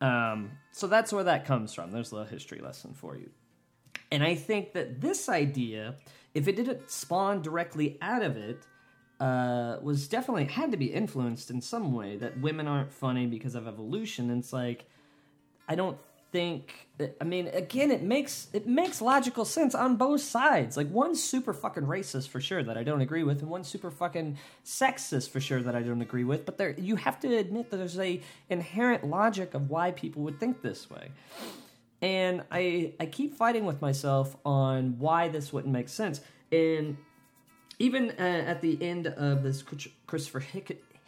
Um, 0.00 0.52
so, 0.72 0.86
that's 0.86 1.12
where 1.12 1.24
that 1.24 1.44
comes 1.46 1.74
from. 1.74 1.90
There's 1.90 2.12
a 2.12 2.16
little 2.16 2.30
history 2.30 2.60
lesson 2.60 2.94
for 2.94 3.16
you. 3.16 3.30
And 4.10 4.22
I 4.22 4.34
think 4.34 4.72
that 4.74 5.00
this 5.00 5.28
idea, 5.28 5.96
if 6.34 6.46
it 6.46 6.56
didn't 6.56 6.90
spawn 6.90 7.42
directly 7.42 7.98
out 8.00 8.22
of 8.22 8.36
it, 8.36 8.64
uh, 9.20 9.76
was 9.82 10.08
definitely 10.08 10.44
had 10.46 10.70
to 10.72 10.76
be 10.76 10.86
influenced 10.86 11.50
in 11.50 11.60
some 11.60 11.92
way 11.92 12.16
that 12.16 12.40
women 12.40 12.66
aren't 12.66 12.92
funny 12.92 13.26
because 13.26 13.54
of 13.54 13.66
evolution. 13.68 14.30
And 14.30 14.42
it's 14.42 14.52
like, 14.52 14.86
I 15.68 15.74
don't 15.74 15.98
think. 16.32 16.88
I 17.20 17.24
mean, 17.24 17.46
again, 17.48 17.90
it 17.90 18.02
makes 18.02 18.48
it 18.52 18.66
makes 18.66 19.00
logical 19.00 19.44
sense 19.44 19.74
on 19.74 19.96
both 19.96 20.20
sides. 20.20 20.76
Like 20.76 20.90
one's 20.90 21.22
super 21.22 21.54
fucking 21.54 21.84
racist 21.84 22.28
for 22.28 22.40
sure 22.40 22.62
that 22.64 22.76
I 22.76 22.82
don't 22.82 23.00
agree 23.00 23.22
with, 23.22 23.40
and 23.40 23.48
one's 23.48 23.68
super 23.68 23.90
fucking 23.90 24.36
sexist 24.64 25.30
for 25.30 25.40
sure 25.40 25.62
that 25.62 25.76
I 25.76 25.82
don't 25.82 26.02
agree 26.02 26.24
with. 26.24 26.44
But 26.44 26.58
there, 26.58 26.74
you 26.76 26.96
have 26.96 27.20
to 27.20 27.36
admit 27.36 27.70
that 27.70 27.76
there's 27.76 27.98
a 27.98 28.20
inherent 28.50 29.06
logic 29.06 29.54
of 29.54 29.70
why 29.70 29.92
people 29.92 30.22
would 30.22 30.40
think 30.40 30.60
this 30.60 30.90
way. 30.90 31.10
And 32.02 32.42
I 32.50 32.94
I 32.98 33.06
keep 33.06 33.36
fighting 33.36 33.64
with 33.64 33.80
myself 33.80 34.36
on 34.44 34.98
why 34.98 35.28
this 35.28 35.52
wouldn't 35.52 35.72
make 35.72 35.88
sense. 35.88 36.20
And 36.50 36.96
even 37.78 38.10
uh, 38.10 38.44
at 38.46 38.60
the 38.60 38.82
end 38.82 39.06
of 39.06 39.42
this 39.42 39.62
Christopher 40.06 40.44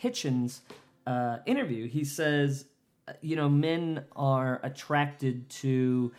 Hitchens 0.02 0.60
uh, 1.06 1.38
interview, 1.46 1.88
he 1.88 2.04
says, 2.04 2.66
uh, 3.08 3.12
you 3.20 3.36
know, 3.36 3.48
men 3.48 4.04
are 4.14 4.60
attracted 4.62 5.48
to 5.48 6.12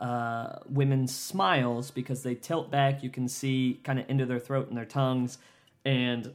uh, 0.00 0.56
women's 0.68 1.14
smiles 1.14 1.90
because 1.90 2.22
they 2.22 2.34
tilt 2.34 2.70
back. 2.70 3.02
You 3.02 3.10
can 3.10 3.28
see 3.28 3.80
kind 3.84 3.98
of 3.98 4.08
into 4.08 4.26
their 4.26 4.38
throat 4.38 4.68
and 4.68 4.76
their 4.76 4.86
tongues, 4.86 5.38
and 5.84 6.32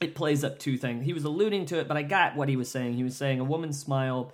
it 0.00 0.14
plays 0.14 0.44
up 0.44 0.58
two 0.58 0.76
things. 0.76 1.04
He 1.04 1.12
was 1.12 1.24
alluding 1.24 1.66
to 1.66 1.80
it, 1.80 1.88
but 1.88 1.96
I 1.96 2.02
got 2.02 2.36
what 2.36 2.48
he 2.48 2.56
was 2.56 2.70
saying. 2.70 2.94
He 2.94 3.02
was 3.02 3.16
saying 3.16 3.40
a 3.40 3.44
woman's 3.44 3.78
smile 3.78 4.32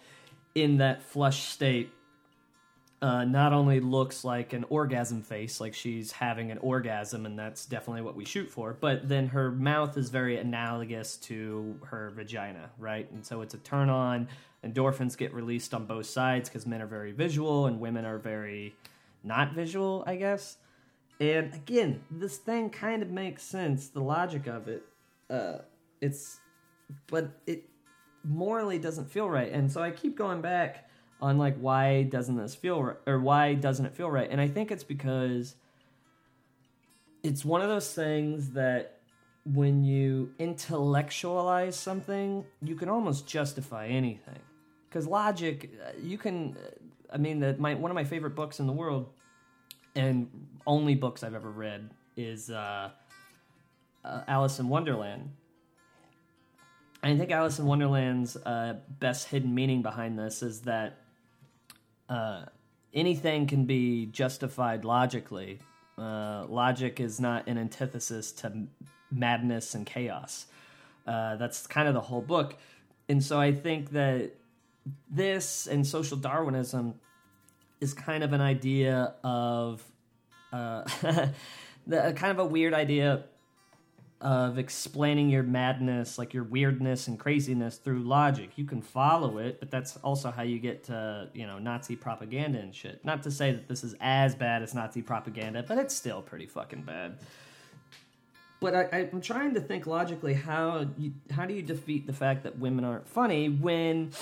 in 0.54 0.78
that 0.78 1.02
flush 1.02 1.44
state 1.44 1.90
uh, 3.02 3.24
not 3.24 3.52
only 3.52 3.80
looks 3.80 4.24
like 4.24 4.52
an 4.52 4.64
orgasm 4.68 5.22
face, 5.22 5.60
like 5.60 5.74
she's 5.74 6.12
having 6.12 6.52
an 6.52 6.58
orgasm, 6.58 7.26
and 7.26 7.36
that's 7.36 7.66
definitely 7.66 8.02
what 8.02 8.14
we 8.14 8.24
shoot 8.24 8.48
for, 8.48 8.76
but 8.80 9.08
then 9.08 9.26
her 9.26 9.50
mouth 9.50 9.98
is 9.98 10.08
very 10.08 10.38
analogous 10.38 11.16
to 11.16 11.76
her 11.86 12.12
vagina, 12.14 12.70
right? 12.78 13.10
And 13.10 13.26
so 13.26 13.40
it's 13.40 13.54
a 13.54 13.58
turn 13.58 13.90
on. 13.90 14.28
Endorphins 14.64 15.18
get 15.18 15.34
released 15.34 15.74
on 15.74 15.84
both 15.84 16.06
sides 16.06 16.48
because 16.48 16.64
men 16.64 16.80
are 16.80 16.86
very 16.86 17.10
visual 17.10 17.66
and 17.66 17.80
women 17.80 18.04
are 18.04 18.18
very 18.18 18.76
not 19.24 19.52
visual, 19.52 20.04
I 20.06 20.14
guess. 20.14 20.58
And 21.18 21.52
again, 21.54 22.04
this 22.08 22.36
thing 22.36 22.70
kind 22.70 23.02
of 23.02 23.10
makes 23.10 23.42
sense, 23.42 23.88
the 23.88 24.00
logic 24.00 24.46
of 24.46 24.68
it. 24.68 24.84
Uh, 25.28 25.58
it's, 26.00 26.38
but 27.08 27.32
it 27.48 27.64
morally 28.22 28.78
doesn't 28.78 29.10
feel 29.10 29.28
right. 29.28 29.50
And 29.50 29.72
so 29.72 29.82
I 29.82 29.90
keep 29.90 30.16
going 30.16 30.40
back 30.40 30.88
on 31.22 31.38
like 31.38 31.56
why 31.56 32.02
doesn't 32.02 32.37
this 32.37 32.54
feel 32.54 32.82
right, 32.82 32.96
or 33.06 33.20
why 33.20 33.54
doesn't 33.54 33.87
it 33.87 33.94
feel 33.94 34.11
right? 34.11 34.28
And 34.28 34.40
I 34.40 34.48
think 34.48 34.72
it's 34.72 34.85
because 34.85 35.54
it's 37.22 37.44
one 37.44 37.62
of 37.62 37.68
those 37.68 37.94
things 37.94 38.50
that 38.50 38.98
when 39.44 39.85
you 39.85 40.35
intellectualize 40.38 41.76
something, 41.76 42.44
you 42.61 42.74
can 42.74 42.88
almost 42.88 43.26
justify 43.26 43.87
anything. 43.87 44.40
Because 44.88 45.06
logic, 45.06 45.70
uh, 45.82 45.92
you 46.02 46.18
can. 46.18 46.56
I 47.11 47.18
mean, 47.18 47.38
the, 47.38 47.56
my 47.56 47.74
one 47.74 47.90
of 47.90 47.94
my 47.94 48.04
favorite 48.04 48.35
books 48.35 48.58
in 48.58 48.66
the 48.66 48.72
world, 48.72 49.08
and 49.94 50.28
only 50.66 50.96
books 50.96 51.22
I've 51.22 51.35
ever 51.35 51.50
read 51.50 51.88
is 52.16 52.50
uh, 52.50 52.90
uh, 54.04 54.20
Alice 54.26 54.58
in 54.58 54.68
Wonderland. 54.68 55.30
I 57.04 57.16
think 57.16 57.30
Alice 57.30 57.58
in 57.58 57.66
Wonderland's 57.66 58.37
uh, 58.37 58.76
best 59.00 59.28
hidden 59.28 59.54
meaning 59.54 59.82
behind 59.82 60.18
this 60.18 60.42
is 60.42 60.62
that 60.62 61.01
uh, 62.08 62.44
anything 62.94 63.46
can 63.46 63.64
be 63.64 64.06
justified 64.06 64.84
logically. 64.84 65.58
Uh, 65.98 66.46
logic 66.48 67.00
is 67.00 67.20
not 67.20 67.46
an 67.46 67.58
antithesis 67.58 68.32
to 68.32 68.66
madness 69.10 69.74
and 69.74 69.86
chaos. 69.86 70.46
Uh, 71.06 71.36
that's 71.36 71.66
kind 71.66 71.88
of 71.88 71.94
the 71.94 72.00
whole 72.00 72.22
book. 72.22 72.56
And 73.08 73.22
so 73.22 73.40
I 73.40 73.52
think 73.52 73.90
that 73.90 74.32
this 75.10 75.66
and 75.66 75.86
social 75.86 76.16
Darwinism 76.16 76.94
is 77.80 77.94
kind 77.94 78.22
of 78.22 78.32
an 78.32 78.40
idea 78.40 79.14
of 79.24 79.82
uh, 80.52 80.84
the, 81.86 82.12
kind 82.16 82.30
of 82.30 82.38
a 82.38 82.44
weird 82.44 82.74
idea 82.74 83.24
of 84.22 84.56
explaining 84.56 85.28
your 85.28 85.42
madness, 85.42 86.16
like 86.16 86.32
your 86.32 86.44
weirdness 86.44 87.08
and 87.08 87.18
craziness 87.18 87.76
through 87.76 88.04
logic. 88.04 88.50
You 88.54 88.64
can 88.64 88.80
follow 88.80 89.38
it, 89.38 89.58
but 89.58 89.70
that's 89.70 89.96
also 89.98 90.30
how 90.30 90.44
you 90.44 90.61
get 90.61 90.85
to, 90.85 91.28
you 91.35 91.44
know, 91.44 91.58
Nazi 91.58 91.96
propaganda 91.96 92.61
and 92.61 92.72
shit. 92.72 93.04
Not 93.04 93.24
to 93.24 93.32
say 93.32 93.50
that 93.50 93.68
this 93.68 93.82
is 93.82 93.96
as 94.00 94.37
bad 94.37 94.62
as 94.62 94.74
Nazi 94.74 95.02
propaganda, 95.02 95.64
but 95.66 95.76
it's 95.76 95.94
still 95.94 96.22
pretty 96.22 96.46
fucking 96.46 96.82
bad. 96.82 97.18
But 98.61 98.74
I, 98.76 99.08
am 99.12 99.20
trying 99.20 99.54
to 99.54 99.61
think 99.61 99.88
logically 99.88 100.35
how 100.35 100.87
you, 100.96 101.12
how 101.32 101.44
do 101.44 101.52
you 101.52 101.62
defeat 101.62 102.06
the 102.06 102.12
fact 102.12 102.44
that 102.44 102.61
women 102.61 102.85
aren't 102.85 103.08
funny 103.08 103.48
when, 103.48 104.12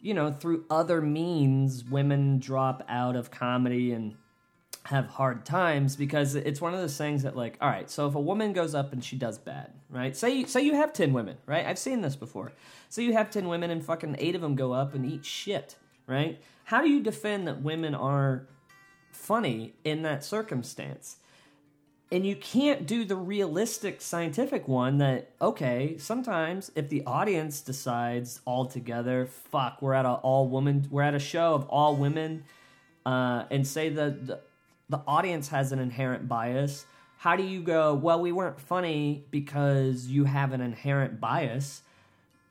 you 0.00 0.14
know, 0.14 0.32
through 0.32 0.64
other 0.70 1.02
means 1.02 1.84
women 1.84 2.38
drop 2.38 2.82
out 2.88 3.16
of 3.16 3.30
comedy 3.30 3.92
and 3.92 4.16
have 4.84 5.06
hard 5.06 5.44
times 5.44 5.94
because 5.94 6.34
it's 6.34 6.60
one 6.60 6.74
of 6.74 6.80
those 6.80 6.96
things 6.96 7.22
that 7.22 7.36
like 7.36 7.56
all 7.60 7.68
right 7.68 7.88
so 7.88 8.08
if 8.08 8.14
a 8.16 8.20
woman 8.20 8.52
goes 8.52 8.74
up 8.74 8.92
and 8.92 9.04
she 9.04 9.16
does 9.16 9.38
bad 9.38 9.72
right? 9.92 10.16
Say 10.16 10.44
say 10.44 10.62
you 10.62 10.74
have 10.74 10.92
10 10.92 11.12
women 11.12 11.36
right? 11.46 11.64
I've 11.64 11.78
seen 11.78 12.00
this 12.00 12.16
before. 12.16 12.52
So 12.88 13.00
you 13.00 13.12
have 13.12 13.30
10 13.30 13.46
women 13.46 13.70
and 13.70 13.84
fucking 13.84 14.16
8 14.18 14.34
of 14.34 14.40
them 14.40 14.56
go 14.56 14.72
up 14.72 14.94
and 14.94 15.06
eat 15.06 15.24
shit 15.24 15.76
right? 16.06 16.42
How 16.64 16.80
do 16.80 16.88
you 16.88 17.00
defend 17.00 17.46
that 17.46 17.62
women 17.62 17.94
are 17.94 18.46
funny 19.12 19.74
in 19.84 20.02
that 20.02 20.24
circumstance? 20.24 21.16
And 22.10 22.26
you 22.26 22.36
can't 22.36 22.86
do 22.86 23.04
the 23.04 23.16
realistic 23.16 24.00
scientific 24.00 24.66
one 24.66 24.98
that 24.98 25.30
okay 25.40 25.96
sometimes 25.98 26.72
if 26.74 26.88
the 26.88 27.04
audience 27.06 27.60
decides 27.60 28.40
all 28.44 28.66
together 28.66 29.26
fuck 29.26 29.80
we're 29.80 29.94
at 29.94 30.04
a 30.04 30.14
all 30.14 30.48
woman 30.48 30.86
we're 30.90 31.02
at 31.02 31.14
a 31.14 31.18
show 31.18 31.54
of 31.54 31.64
all 31.68 31.96
women 31.96 32.44
uh, 33.06 33.44
and 33.50 33.66
say 33.66 33.88
that 33.88 34.26
the, 34.26 34.40
the 34.88 35.00
audience 35.06 35.48
has 35.48 35.72
an 35.72 35.78
inherent 35.78 36.28
bias. 36.28 36.84
How 37.18 37.36
do 37.36 37.42
you 37.42 37.62
go, 37.62 37.94
well, 37.94 38.20
we 38.20 38.32
weren't 38.32 38.60
funny 38.60 39.24
because 39.30 40.06
you 40.06 40.24
have 40.24 40.52
an 40.52 40.60
inherent 40.60 41.20
bias? 41.20 41.82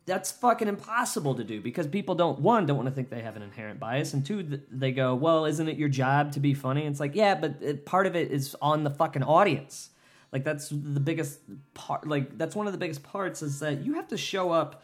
That's 0.05 0.31
fucking 0.31 0.67
impossible 0.67 1.35
to 1.35 1.43
do 1.43 1.61
because 1.61 1.87
people 1.87 2.15
don't, 2.15 2.39
one, 2.39 2.65
don't 2.65 2.77
want 2.77 2.89
to 2.89 2.95
think 2.95 3.09
they 3.09 3.21
have 3.21 3.35
an 3.35 3.41
inherent 3.41 3.79
bias, 3.79 4.13
and 4.13 4.25
two, 4.25 4.61
they 4.71 4.91
go, 4.91 5.13
well, 5.13 5.45
isn't 5.45 5.67
it 5.67 5.77
your 5.77 5.89
job 5.89 6.31
to 6.33 6.39
be 6.39 6.53
funny? 6.53 6.85
It's 6.85 6.99
like, 6.99 7.15
yeah, 7.15 7.35
but 7.35 7.57
it, 7.61 7.85
part 7.85 8.07
of 8.07 8.15
it 8.15 8.31
is 8.31 8.55
on 8.61 8.83
the 8.83 8.89
fucking 8.89 9.23
audience. 9.23 9.89
Like, 10.31 10.43
that's 10.43 10.69
the 10.69 10.99
biggest 10.99 11.39
part, 11.73 12.07
like, 12.07 12.37
that's 12.37 12.55
one 12.55 12.65
of 12.65 12.71
the 12.71 12.79
biggest 12.79 13.03
parts 13.03 13.41
is 13.41 13.59
that 13.59 13.85
you 13.85 13.95
have 13.95 14.07
to 14.07 14.17
show 14.17 14.51
up 14.51 14.83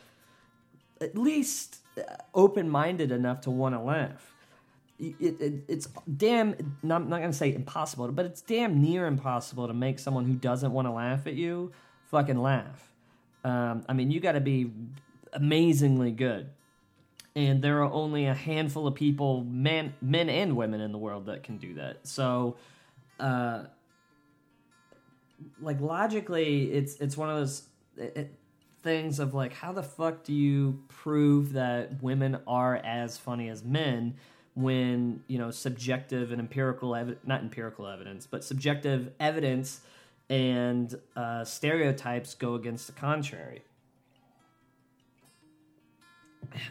at 1.00 1.18
least 1.18 1.78
uh, 1.98 2.02
open 2.34 2.70
minded 2.70 3.12
enough 3.12 3.42
to 3.42 3.52
want 3.52 3.74
to 3.74 3.80
laugh 3.80 4.34
it, 5.00 5.42
it, 5.42 5.64
it's 5.68 5.88
damn 6.18 6.78
not, 6.82 7.02
I'm 7.02 7.10
not 7.10 7.22
gonna 7.22 7.34
say 7.34 7.54
impossible 7.54 8.08
but 8.12 8.26
it's 8.26 8.42
damn 8.42 8.82
near 8.82 9.06
impossible 9.06 9.68
to 9.68 9.74
make 9.74 10.00
someone 10.00 10.26
who 10.26 10.34
doesn't 10.34 10.72
want 10.72 10.88
to 10.88 10.92
laugh 10.92 11.28
at 11.28 11.34
you 11.34 11.72
fucking 12.06 12.40
laugh. 12.42 12.92
Um, 13.44 13.86
i 13.88 13.94
mean 13.94 14.12
you 14.12 14.20
got 14.20 14.34
to 14.34 14.42
be 14.42 14.72
amazingly 15.34 16.12
good. 16.12 16.50
And 17.36 17.62
there 17.62 17.84
are 17.84 17.92
only 17.92 18.26
a 18.26 18.34
handful 18.34 18.88
of 18.88 18.96
people 18.96 19.44
men 19.44 19.94
men 20.02 20.30
and 20.30 20.56
women 20.56 20.82
in 20.82 20.92
the 20.92 20.98
world 20.98 21.28
that 21.28 21.44
can 21.44 21.58
do 21.58 21.76
that. 21.76 22.08
So 22.08 22.58
uh, 23.20 23.66
like 25.62 25.80
logically 25.80 26.72
it's 26.72 26.96
it's 26.98 27.16
one 27.16 27.30
of 27.30 27.38
those 27.38 27.64
it, 27.98 28.34
things 28.84 29.20
of 29.20 29.34
like 29.34 29.54
how 29.54 29.72
the 29.72 29.84
fuck 29.84 30.24
do 30.24 30.34
you 30.34 30.82
prove 30.88 31.54
that 31.54 32.02
women 32.02 32.38
are 32.48 32.76
as 32.78 33.18
funny 33.18 33.50
as 33.50 33.64
men 33.64 34.16
when 34.58 35.24
you 35.28 35.38
know 35.38 35.52
subjective 35.52 36.32
and 36.32 36.42
empirical 36.42 36.96
ev- 36.96 37.20
not 37.24 37.42
empirical 37.42 37.86
evidence 37.86 38.26
but 38.26 38.44
subjective 38.44 39.12
evidence 39.20 39.82
and 40.32 41.00
uh, 41.16 41.44
stereotypes 41.44 42.34
go 42.34 42.56
against 42.56 42.88
the 42.88 42.94
contrary 42.94 43.62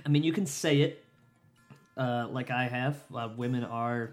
i 0.05 0.09
mean 0.09 0.25
you 0.25 0.33
can 0.33 0.47
say 0.47 0.81
it 0.81 1.05
uh, 1.97 2.27
like 2.29 2.51
i 2.51 2.65
have 2.65 2.97
uh, 3.15 3.29
women 3.37 3.63
are 3.63 4.11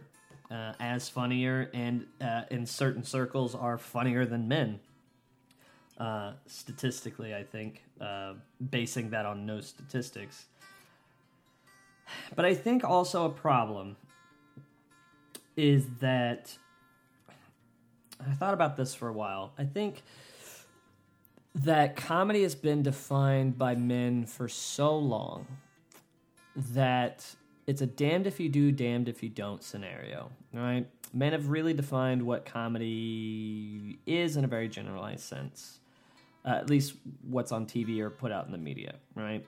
uh, 0.51 0.73
as 0.79 1.09
funnier 1.09 1.71
and 1.73 2.05
uh, 2.21 2.43
in 2.51 2.67
certain 2.67 3.03
circles 3.03 3.55
are 3.55 3.79
funnier 3.79 4.23
than 4.23 4.47
men 4.47 4.79
uh, 5.97 6.33
statistically, 6.47 7.33
I 7.35 7.43
think, 7.43 7.83
basing 8.71 9.11
that 9.11 9.25
on 9.25 9.45
no 9.45 9.61
statistics. 9.61 10.45
But 12.35 12.45
I 12.45 12.53
think 12.53 12.83
also 12.83 13.25
a 13.25 13.29
problem 13.29 13.95
is 15.55 15.85
that 15.99 16.57
I 18.19 18.33
thought 18.33 18.53
about 18.53 18.75
this 18.75 18.95
for 18.95 19.07
a 19.07 19.13
while. 19.13 19.53
I 19.57 19.65
think 19.65 20.03
that 21.55 21.95
comedy 21.95 22.41
has 22.43 22.55
been 22.55 22.81
defined 22.81 23.57
by 23.57 23.75
men 23.75 24.25
for 24.25 24.47
so 24.47 24.97
long 24.97 25.45
that 26.55 27.35
it's 27.67 27.81
a 27.81 27.85
damned 27.85 28.27
if 28.27 28.39
you 28.39 28.49
do, 28.49 28.71
damned 28.71 29.07
if 29.07 29.21
you 29.21 29.29
don't 29.29 29.63
scenario, 29.63 30.31
right? 30.53 30.87
Men 31.13 31.33
have 31.33 31.49
really 31.49 31.73
defined 31.73 32.23
what 32.23 32.45
comedy 32.45 33.99
is 34.07 34.35
in 34.35 34.43
a 34.43 34.47
very 34.47 34.67
generalized 34.67 35.23
sense 35.23 35.79
uh, 36.45 36.49
at 36.49 36.69
least 36.69 36.95
what's 37.27 37.51
on 37.51 37.65
TV 37.65 37.99
or 37.99 38.09
put 38.09 38.31
out 38.31 38.45
in 38.45 38.51
the 38.51 38.57
media, 38.57 38.95
right? 39.15 39.45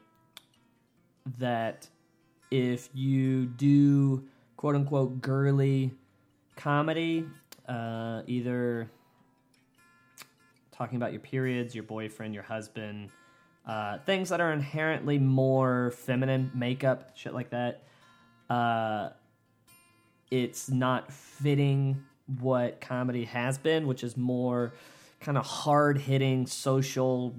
That 1.40 1.88
if 2.52 2.90
you 2.94 3.46
do 3.46 4.24
quote 4.58 4.76
unquote 4.76 5.22
girly 5.22 5.92
comedy, 6.56 7.26
uh, 7.68 8.22
either 8.28 8.90
talking 10.72 10.98
about 10.98 11.12
your 11.12 11.22
periods, 11.22 11.74
your 11.74 11.84
boyfriend, 11.84 12.34
your 12.34 12.44
husband, 12.44 13.10
uh, 13.66 13.98
things 14.00 14.30
that 14.30 14.42
are 14.42 14.52
inherently 14.52 15.18
more 15.18 15.92
feminine, 15.92 16.52
makeup, 16.54 17.12
shit 17.16 17.34
like 17.34 17.50
that, 17.50 17.84
uh, 18.50 19.10
it's 20.30 20.70
not 20.70 21.12
fitting 21.12 22.04
what 22.40 22.82
comedy 22.82 23.26
has 23.26 23.58
been, 23.58 23.88
which 23.88 24.04
is 24.04 24.18
more 24.18 24.74
kind 25.20 25.38
of 25.38 25.46
hard 25.46 25.98
hitting 25.98 26.46
social 26.46 27.36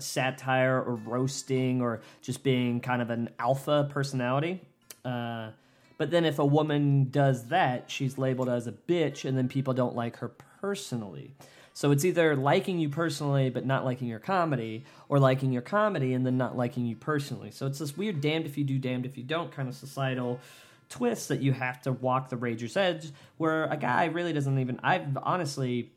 satire 0.00 0.82
or 0.82 0.94
roasting 0.94 1.80
or 1.80 2.00
just 2.22 2.42
being 2.42 2.80
kind 2.80 3.02
of 3.02 3.10
an 3.10 3.30
alpha 3.38 3.88
personality. 3.90 4.60
Uh, 5.04 5.50
but 5.98 6.10
then 6.10 6.24
if 6.24 6.38
a 6.38 6.44
woman 6.44 7.08
does 7.10 7.48
that, 7.48 7.90
she's 7.90 8.18
labeled 8.18 8.48
as 8.48 8.66
a 8.66 8.72
bitch, 8.72 9.24
and 9.24 9.38
then 9.38 9.48
people 9.48 9.74
don't 9.74 9.94
like 9.94 10.16
her 10.16 10.28
personally. 10.60 11.34
So 11.72 11.90
it's 11.90 12.04
either 12.04 12.36
liking 12.36 12.78
you 12.78 12.88
personally 12.88 13.50
but 13.50 13.66
not 13.66 13.84
liking 13.84 14.08
your 14.08 14.20
comedy, 14.20 14.84
or 15.08 15.18
liking 15.18 15.52
your 15.52 15.62
comedy 15.62 16.14
and 16.14 16.24
then 16.24 16.36
not 16.36 16.56
liking 16.56 16.86
you 16.86 16.96
personally. 16.96 17.50
So 17.50 17.66
it's 17.66 17.78
this 17.78 17.96
weird 17.96 18.20
damned 18.20 18.46
if 18.46 18.56
you 18.56 18.64
do, 18.64 18.78
damned 18.78 19.06
if 19.06 19.16
you 19.16 19.24
don't 19.24 19.50
kind 19.52 19.68
of 19.68 19.74
societal 19.74 20.40
twist 20.88 21.28
that 21.28 21.40
you 21.40 21.52
have 21.52 21.82
to 21.82 21.92
walk 21.92 22.28
the 22.28 22.36
rager's 22.36 22.76
edge, 22.76 23.10
where 23.36 23.64
a 23.64 23.76
guy 23.76 24.06
really 24.06 24.32
doesn't 24.32 24.58
even. 24.58 24.78
I've 24.82 25.16
honestly 25.22 25.90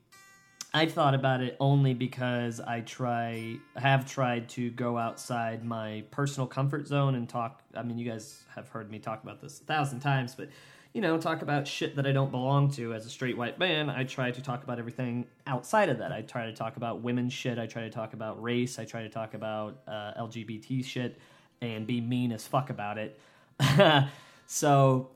I've 0.74 0.94
thought 0.94 1.16
about 1.16 1.42
it 1.42 1.56
only 1.60 1.94
because 1.94 2.60
I 2.60 2.82
try 2.82 3.58
have 3.76 4.06
tried 4.06 4.50
to 4.50 4.70
go 4.72 4.98
outside 4.98 5.64
my 5.64 6.04
personal 6.12 6.46
comfort 6.46 6.88
zone 6.88 7.16
and 7.16 7.28
talk. 7.28 7.62
I 7.74 7.84
mean, 7.84 7.98
you 7.98 8.10
guys 8.10 8.44
have 8.54 8.68
heard 8.70 8.92
me 8.92 9.00
talk 9.00 9.24
about 9.24 9.42
this 9.42 9.62
a 9.62 9.64
thousand 9.64 10.02
times, 10.02 10.36
but 10.36 10.50
you 10.94 11.02
know, 11.02 11.18
talk 11.18 11.42
about 11.42 11.68
shit 11.68 11.96
that 11.96 12.08
I 12.08 12.12
don't 12.12 12.32
belong 12.32 12.72
to 12.72 12.94
as 12.94 13.06
a 13.06 13.10
straight 13.10 13.38
white 13.38 13.60
man. 13.60 13.90
I 13.90 14.04
try 14.04 14.32
to 14.32 14.42
talk 14.42 14.64
about 14.64 14.80
everything 14.80 15.28
outside 15.46 15.90
of 15.90 16.00
that. 16.00 16.12
I 16.12 16.22
try 16.22 16.46
to 16.46 16.54
talk 16.54 16.76
about 16.76 17.02
women's 17.02 17.34
shit. 17.34 17.60
I 17.60 17.68
try 17.68 17.84
to 17.84 17.90
talk 17.90 18.14
about 18.14 18.42
race. 18.42 18.80
I 18.80 18.86
try 18.86 19.04
to 19.04 19.10
talk 19.10 19.34
about 19.34 19.80
uh, 19.88 20.14
LGBT 20.20 20.84
shit 20.84 21.18
and 21.62 21.86
be 21.86 22.02
mean 22.02 22.32
as 22.32 22.48
fuck 22.48 22.70
about 22.70 22.98
it. 22.98 23.20
so 24.48 25.12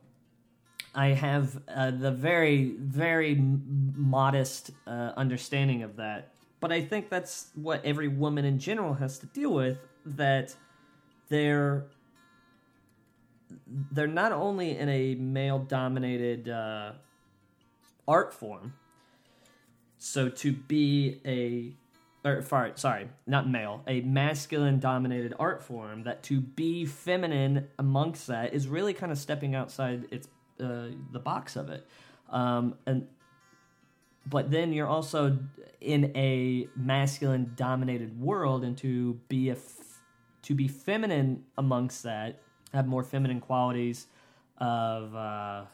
I 0.93 1.07
have 1.07 1.61
uh, 1.67 1.91
the 1.91 2.11
very, 2.11 2.75
very 2.77 3.35
modest 3.35 4.71
uh, 4.85 5.11
understanding 5.15 5.83
of 5.83 5.95
that. 5.97 6.33
But 6.59 6.71
I 6.71 6.81
think 6.81 7.09
that's 7.09 7.51
what 7.55 7.83
every 7.85 8.07
woman 8.07 8.45
in 8.45 8.59
general 8.59 8.93
has 8.95 9.17
to 9.19 9.25
deal 9.27 9.53
with. 9.53 9.77
That 10.05 10.55
they're 11.29 11.85
they're 13.91 14.07
not 14.07 14.31
only 14.31 14.77
in 14.77 14.89
a 14.89 15.15
male-dominated 15.15 16.49
uh, 16.49 16.91
art 18.07 18.33
form. 18.33 18.73
So 19.97 20.29
to 20.29 20.51
be 20.51 21.21
a 21.25 21.73
or 22.23 22.43
sorry, 22.75 23.07
not 23.25 23.49
male, 23.49 23.81
a 23.87 24.01
masculine 24.01 24.79
dominated 24.79 25.33
art 25.39 25.63
form, 25.63 26.03
that 26.03 26.21
to 26.23 26.39
be 26.39 26.85
feminine 26.85 27.67
amongst 27.79 28.27
that 28.27 28.53
is 28.53 28.67
really 28.67 28.93
kind 28.93 29.11
of 29.11 29.17
stepping 29.17 29.55
outside 29.55 30.05
its 30.11 30.27
uh, 30.61 30.95
the 31.11 31.19
box 31.19 31.55
of 31.55 31.69
it. 31.69 31.87
Um, 32.29 32.75
and 32.85 33.07
but 34.25 34.51
then 34.51 34.71
you're 34.71 34.87
also 34.87 35.37
in 35.79 36.15
a 36.15 36.67
masculine 36.75 37.53
dominated 37.55 38.19
world, 38.19 38.63
and 38.63 38.77
to 38.77 39.19
be 39.27 39.49
a 39.49 39.53
f- 39.53 40.01
to 40.43 40.55
be 40.55 40.67
feminine 40.67 41.43
amongst 41.57 42.03
that, 42.03 42.41
have 42.73 42.87
more 42.87 43.03
feminine 43.03 43.41
qualities 43.41 44.07
of 44.57 45.15
uh, 45.15 45.65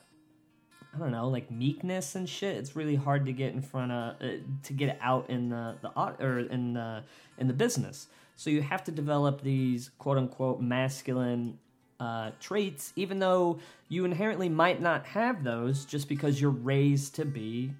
I 0.98 1.00
don't 1.00 1.12
know, 1.12 1.28
like 1.28 1.52
meekness 1.52 2.16
and 2.16 2.28
shit. 2.28 2.58
It's 2.58 2.76
really 2.76 2.96
hard 2.96 3.26
to 3.26 3.34
get 3.34 3.54
in 3.54 3.62
front 3.62 3.92
of 3.92 4.16
uh, 4.22 4.28
to 4.64 4.74
get 4.74 4.98
out 5.02 5.30
in 5.30 5.50
the 5.50 5.76
the 5.82 5.90
or 5.96 6.40
in 6.40 6.74
the 6.74 7.04
in 7.38 7.48
the 7.48 7.54
business. 7.54 8.08
So 8.36 8.50
you 8.50 8.62
have 8.62 8.84
to 8.86 8.92
develop 8.92 9.42
these 9.42 9.92
quote 9.98 10.18
unquote 10.18 10.62
masculine 10.62 11.60
uh, 12.00 12.32
traits, 12.40 12.94
even 12.96 13.20
though 13.20 13.60
you 13.90 14.06
inherently 14.06 14.50
might 14.50 14.82
not 14.82 15.06
have 15.06 15.44
those 15.44 15.86
just 15.86 16.08
because 16.08 16.40
you're 16.40 16.52
raised 16.52 17.16
to 17.16 17.26
be 17.26 17.74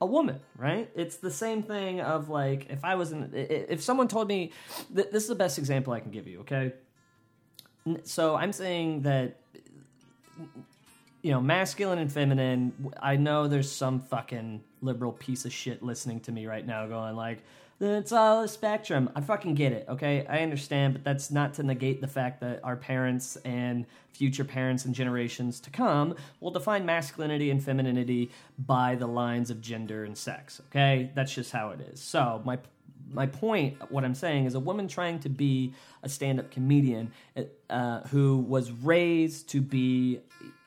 a 0.00 0.06
woman, 0.06 0.40
right? 0.56 0.90
It's 0.94 1.16
the 1.16 1.30
same 1.30 1.62
thing 1.62 2.00
of 2.00 2.28
like 2.28 2.68
if 2.68 2.84
I 2.84 2.96
was 2.96 3.12
not 3.12 3.30
if 3.32 3.82
someone 3.82 4.08
told 4.08 4.28
me 4.28 4.52
th- 4.94 5.10
this 5.10 5.22
is 5.22 5.28
the 5.28 5.34
best 5.34 5.58
example 5.58 5.92
I 5.92 6.00
can 6.00 6.10
give 6.10 6.26
you, 6.26 6.40
okay? 6.40 6.72
So 8.04 8.34
I'm 8.34 8.52
saying 8.52 9.02
that 9.02 9.36
you 11.22 11.32
know, 11.32 11.40
masculine 11.40 11.98
and 11.98 12.12
feminine. 12.12 12.92
I 13.02 13.16
know 13.16 13.48
there's 13.48 13.70
some 13.70 13.98
fucking 13.98 14.62
liberal 14.80 15.10
piece 15.10 15.44
of 15.44 15.52
shit 15.52 15.82
listening 15.82 16.20
to 16.20 16.30
me 16.30 16.46
right 16.46 16.64
now 16.64 16.86
going 16.86 17.16
like 17.16 17.42
it's 17.80 18.12
all 18.12 18.42
a 18.42 18.48
spectrum. 18.48 19.10
I 19.14 19.20
fucking 19.20 19.54
get 19.54 19.72
it, 19.72 19.86
okay? 19.88 20.26
I 20.28 20.38
understand, 20.38 20.94
but 20.94 21.04
that's 21.04 21.30
not 21.30 21.54
to 21.54 21.62
negate 21.62 22.00
the 22.00 22.08
fact 22.08 22.40
that 22.40 22.60
our 22.64 22.76
parents 22.76 23.36
and 23.44 23.86
future 24.12 24.44
parents 24.44 24.86
and 24.86 24.94
generations 24.94 25.60
to 25.60 25.70
come 25.70 26.14
will 26.40 26.50
define 26.50 26.86
masculinity 26.86 27.50
and 27.50 27.62
femininity 27.62 28.30
by 28.58 28.94
the 28.94 29.06
lines 29.06 29.50
of 29.50 29.60
gender 29.60 30.04
and 30.04 30.16
sex, 30.16 30.62
okay? 30.70 31.10
That's 31.14 31.34
just 31.34 31.52
how 31.52 31.70
it 31.70 31.80
is. 31.80 32.00
So, 32.00 32.40
my 32.44 32.58
my 33.12 33.26
point, 33.26 33.76
what 33.90 34.04
I'm 34.04 34.16
saying, 34.16 34.46
is 34.46 34.56
a 34.56 34.60
woman 34.60 34.88
trying 34.88 35.20
to 35.20 35.28
be 35.28 35.72
a 36.02 36.08
stand-up 36.08 36.50
comedian 36.50 37.12
uh, 37.70 38.00
who 38.08 38.38
was 38.38 38.72
raised 38.72 39.48
to 39.50 39.60
be 39.60 40.20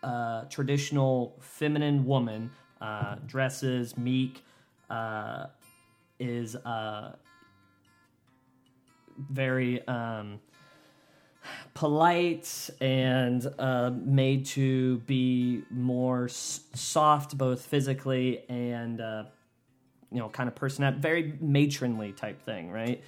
a 0.04 0.46
traditional 0.50 1.36
feminine 1.42 2.06
woman, 2.06 2.50
uh, 2.80 3.16
dresses, 3.26 3.98
meek, 3.98 4.46
uh, 4.90 5.48
is 6.20 6.56
uh, 6.56 7.16
very 9.30 9.86
um, 9.88 10.40
polite 11.74 12.70
and 12.82 13.48
uh, 13.58 13.92
made 14.04 14.46
to 14.46 14.98
be 15.00 15.64
more 15.70 16.26
s- 16.26 16.62
soft, 16.74 17.38
both 17.38 17.66
physically 17.66 18.44
and 18.50 19.02
uh, 19.02 19.24
you 20.12 20.20
know, 20.20 20.30
kind 20.30 20.50
of 20.50 20.56
person, 20.56 21.00
very 21.00 21.36
matronly 21.40 22.12
type 22.12 22.42
thing, 22.42 22.72
right? 22.72 23.04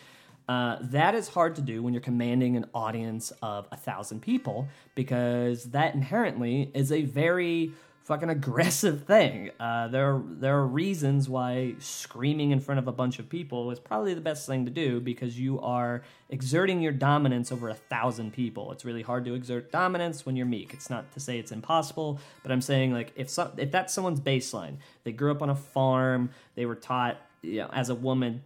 Uh, 0.47 0.78
that 0.82 1.16
is 1.16 1.28
hard 1.30 1.55
to 1.55 1.62
do 1.62 1.82
when 1.82 1.93
you're 1.93 2.01
commanding 2.01 2.57
an 2.57 2.66
audience 2.74 3.32
of 3.41 3.68
a 3.72 3.78
thousand 3.78 4.22
people 4.22 4.68
because 4.95 5.66
that 5.66 5.95
inherently 5.95 6.70
is 6.74 6.91
a 6.91 7.03
very 7.03 7.72
fucking 8.12 8.30
aggressive 8.30 9.05
thing. 9.05 9.51
Uh, 9.57 9.88
there, 9.88 10.22
there 10.26 10.57
are 10.57 10.68
reasons 10.68 11.30
why 11.30 11.74
screaming 11.80 12.51
in 12.51 12.59
front 12.59 12.78
of 12.78 12.89
a 12.89 12.91
bunch 12.91 13.20
of 13.20 13.30
people 13.30 13.72
is 13.72 13.80
probably 13.80 14.14
the 14.14 14.20
best 14.20 14.45
thing 14.45 14.66
to 14.66 14.72
do 14.72 14.99
because 14.99 15.39
you 15.39 15.62
are 15.62 16.03
exerting 16.30 16.82
your 16.82 16.91
dominance 16.91 17.53
over 17.53 17.70
a 17.70 17.74
thousand 17.74 18.34
people. 18.34 18.74
It's 18.74 18.84
really 18.84 19.01
hard 19.01 19.24
to 19.26 19.34
exert 19.34 19.72
dominance 19.72 20.26
when 20.26 20.36
you're 20.36 20.45
meek. 20.45 20.74
It's 20.74 20.89
not 20.89 21.09
to 21.14 21.22
say 21.22 21.39
it's 21.39 21.53
impossible, 21.53 22.20
but 22.43 22.51
I'm 22.51 22.59
saying 22.59 22.91
like 22.91 23.14
if 23.16 23.30
so, 23.30 23.49
if 23.55 23.72
that's 23.72 23.93
someone's 23.93 24.20
baseline, 24.20 24.76
they 25.05 25.14
grew 25.14 25.32
up 25.32 25.41
on 25.41 25.49
a 25.49 25.55
farm, 25.55 26.32
they 26.55 26.66
were 26.66 26.76
taught 26.76 27.16
you 27.41 27.59
know, 27.59 27.70
as 27.72 27.88
a 27.88 27.95
woman 27.95 28.43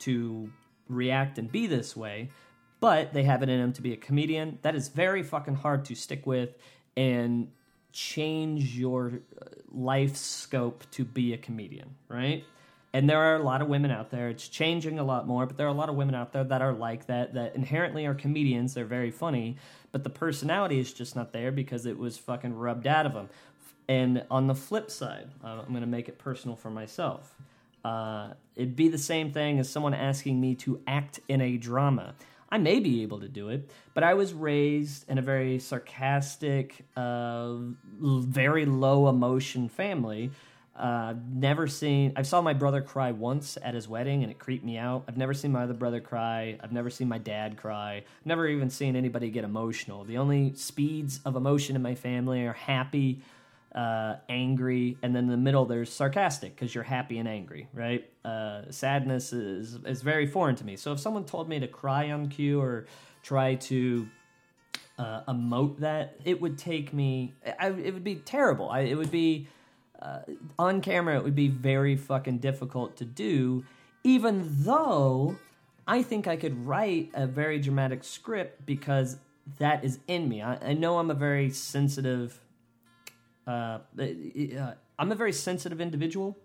to 0.00 0.50
react 0.90 1.38
and 1.38 1.50
be 1.50 1.66
this 1.66 1.96
way, 1.96 2.28
but 2.80 3.14
they 3.14 3.22
have 3.22 3.42
it 3.42 3.48
in 3.48 3.60
them 3.60 3.72
to 3.72 3.80
be 3.80 3.94
a 3.94 3.96
comedian. 3.96 4.58
That 4.60 4.74
is 4.74 4.88
very 4.88 5.22
fucking 5.22 5.54
hard 5.54 5.86
to 5.86 5.94
stick 5.94 6.26
with 6.26 6.50
and 6.96 7.48
change 7.92 8.76
your 8.76 9.20
uh, 9.40 9.46
life 9.72 10.16
scope 10.16 10.84
to 10.92 11.04
be 11.04 11.32
a 11.32 11.38
comedian, 11.38 11.94
right? 12.08 12.44
And 12.92 13.08
there 13.08 13.18
are 13.18 13.36
a 13.36 13.42
lot 13.42 13.62
of 13.62 13.68
women 13.68 13.90
out 13.90 14.10
there. 14.10 14.28
It's 14.28 14.48
changing 14.48 14.98
a 14.98 15.04
lot 15.04 15.26
more, 15.26 15.46
but 15.46 15.56
there 15.56 15.66
are 15.66 15.70
a 15.70 15.74
lot 15.74 15.88
of 15.88 15.94
women 15.94 16.14
out 16.14 16.32
there 16.32 16.42
that 16.42 16.60
are 16.60 16.72
like 16.72 17.06
that, 17.06 17.34
that 17.34 17.54
inherently 17.54 18.04
are 18.06 18.14
comedians. 18.14 18.74
They're 18.74 18.84
very 18.84 19.12
funny, 19.12 19.56
but 19.92 20.02
the 20.02 20.10
personality 20.10 20.80
is 20.80 20.92
just 20.92 21.14
not 21.14 21.32
there 21.32 21.52
because 21.52 21.86
it 21.86 21.96
was 21.96 22.18
fucking 22.18 22.52
rubbed 22.52 22.88
out 22.88 23.06
of 23.06 23.12
them. 23.12 23.28
And 23.88 24.24
on 24.30 24.46
the 24.46 24.54
flip 24.54 24.90
side, 24.90 25.28
uh, 25.42 25.62
I'm 25.64 25.68
going 25.68 25.82
to 25.82 25.86
make 25.86 26.08
it 26.08 26.18
personal 26.18 26.56
for 26.56 26.70
myself. 26.70 27.34
Uh, 27.84 28.34
it'd 28.56 28.76
be 28.76 28.88
the 28.88 28.98
same 28.98 29.32
thing 29.32 29.58
as 29.58 29.68
someone 29.68 29.94
asking 29.94 30.40
me 30.40 30.54
to 30.56 30.80
act 30.86 31.20
in 31.28 31.40
a 31.40 31.56
drama. 31.56 32.14
I 32.52 32.58
may 32.58 32.80
be 32.80 33.02
able 33.02 33.20
to 33.20 33.28
do 33.28 33.48
it, 33.48 33.70
but 33.94 34.02
I 34.02 34.14
was 34.14 34.32
raised 34.34 35.08
in 35.08 35.18
a 35.18 35.22
very 35.22 35.58
sarcastic, 35.60 36.84
uh, 36.96 37.54
very 38.00 38.64
low 38.66 39.08
emotion 39.08 39.68
family. 39.68 40.30
Uh, 40.74 41.14
never 41.32 41.66
seen. 41.66 42.12
I 42.16 42.22
saw 42.22 42.40
my 42.40 42.54
brother 42.54 42.80
cry 42.80 43.12
once 43.12 43.58
at 43.62 43.74
his 43.74 43.86
wedding, 43.86 44.22
and 44.22 44.32
it 44.32 44.38
creeped 44.38 44.64
me 44.64 44.78
out. 44.78 45.04
I've 45.06 45.16
never 45.16 45.34
seen 45.34 45.52
my 45.52 45.64
other 45.64 45.74
brother 45.74 46.00
cry. 46.00 46.58
I've 46.60 46.72
never 46.72 46.88
seen 46.90 47.06
my 47.06 47.18
dad 47.18 47.56
cry. 47.56 48.04
Never 48.24 48.48
even 48.48 48.70
seen 48.70 48.96
anybody 48.96 49.30
get 49.30 49.44
emotional. 49.44 50.04
The 50.04 50.16
only 50.16 50.54
speeds 50.54 51.20
of 51.24 51.36
emotion 51.36 51.76
in 51.76 51.82
my 51.82 51.94
family 51.94 52.46
are 52.46 52.54
happy, 52.54 53.20
uh, 53.74 54.16
angry, 54.28 54.98
and 55.02 55.14
then 55.14 55.24
in 55.24 55.30
the 55.30 55.36
middle 55.36 55.64
there's 55.64 55.92
sarcastic 55.92 56.54
because 56.54 56.74
you're 56.74 56.84
happy 56.84 57.18
and 57.18 57.28
angry, 57.28 57.68
right? 57.72 58.08
Uh, 58.24 58.62
sadness 58.70 59.32
is 59.32 59.78
is 59.84 60.02
very 60.02 60.26
foreign 60.26 60.56
to 60.56 60.64
me. 60.64 60.76
So 60.76 60.92
if 60.92 61.00
someone 61.00 61.24
told 61.24 61.48
me 61.48 61.60
to 61.60 61.68
cry 61.68 62.10
on 62.10 62.28
cue 62.28 62.60
or 62.60 62.86
try 63.22 63.54
to 63.54 64.08
uh, 64.98 65.22
emote 65.28 65.78
that, 65.78 66.16
it 66.24 66.40
would 66.40 66.58
take 66.58 66.92
me. 66.92 67.32
I, 67.58 67.68
it 67.68 67.94
would 67.94 68.04
be 68.04 68.16
terrible. 68.16 68.68
I, 68.70 68.80
it 68.80 68.96
would 68.96 69.10
be 69.10 69.46
uh, 70.02 70.20
on 70.58 70.80
camera. 70.80 71.16
It 71.16 71.24
would 71.24 71.36
be 71.36 71.48
very 71.48 71.96
fucking 71.96 72.38
difficult 72.38 72.96
to 72.96 73.04
do, 73.04 73.64
even 74.02 74.46
though 74.64 75.36
I 75.86 76.02
think 76.02 76.26
I 76.26 76.36
could 76.36 76.66
write 76.66 77.10
a 77.14 77.26
very 77.26 77.58
dramatic 77.58 78.04
script 78.04 78.66
because 78.66 79.16
that 79.58 79.84
is 79.84 80.00
in 80.08 80.28
me. 80.28 80.42
I, 80.42 80.70
I 80.70 80.72
know 80.74 80.98
I'm 80.98 81.10
a 81.10 81.14
very 81.14 81.50
sensitive 81.50 82.40
uh, 83.46 83.78
uh, 83.98 84.72
I'm 84.98 85.12
a 85.12 85.14
very 85.14 85.32
sensitive 85.32 85.80
individual. 85.80 86.36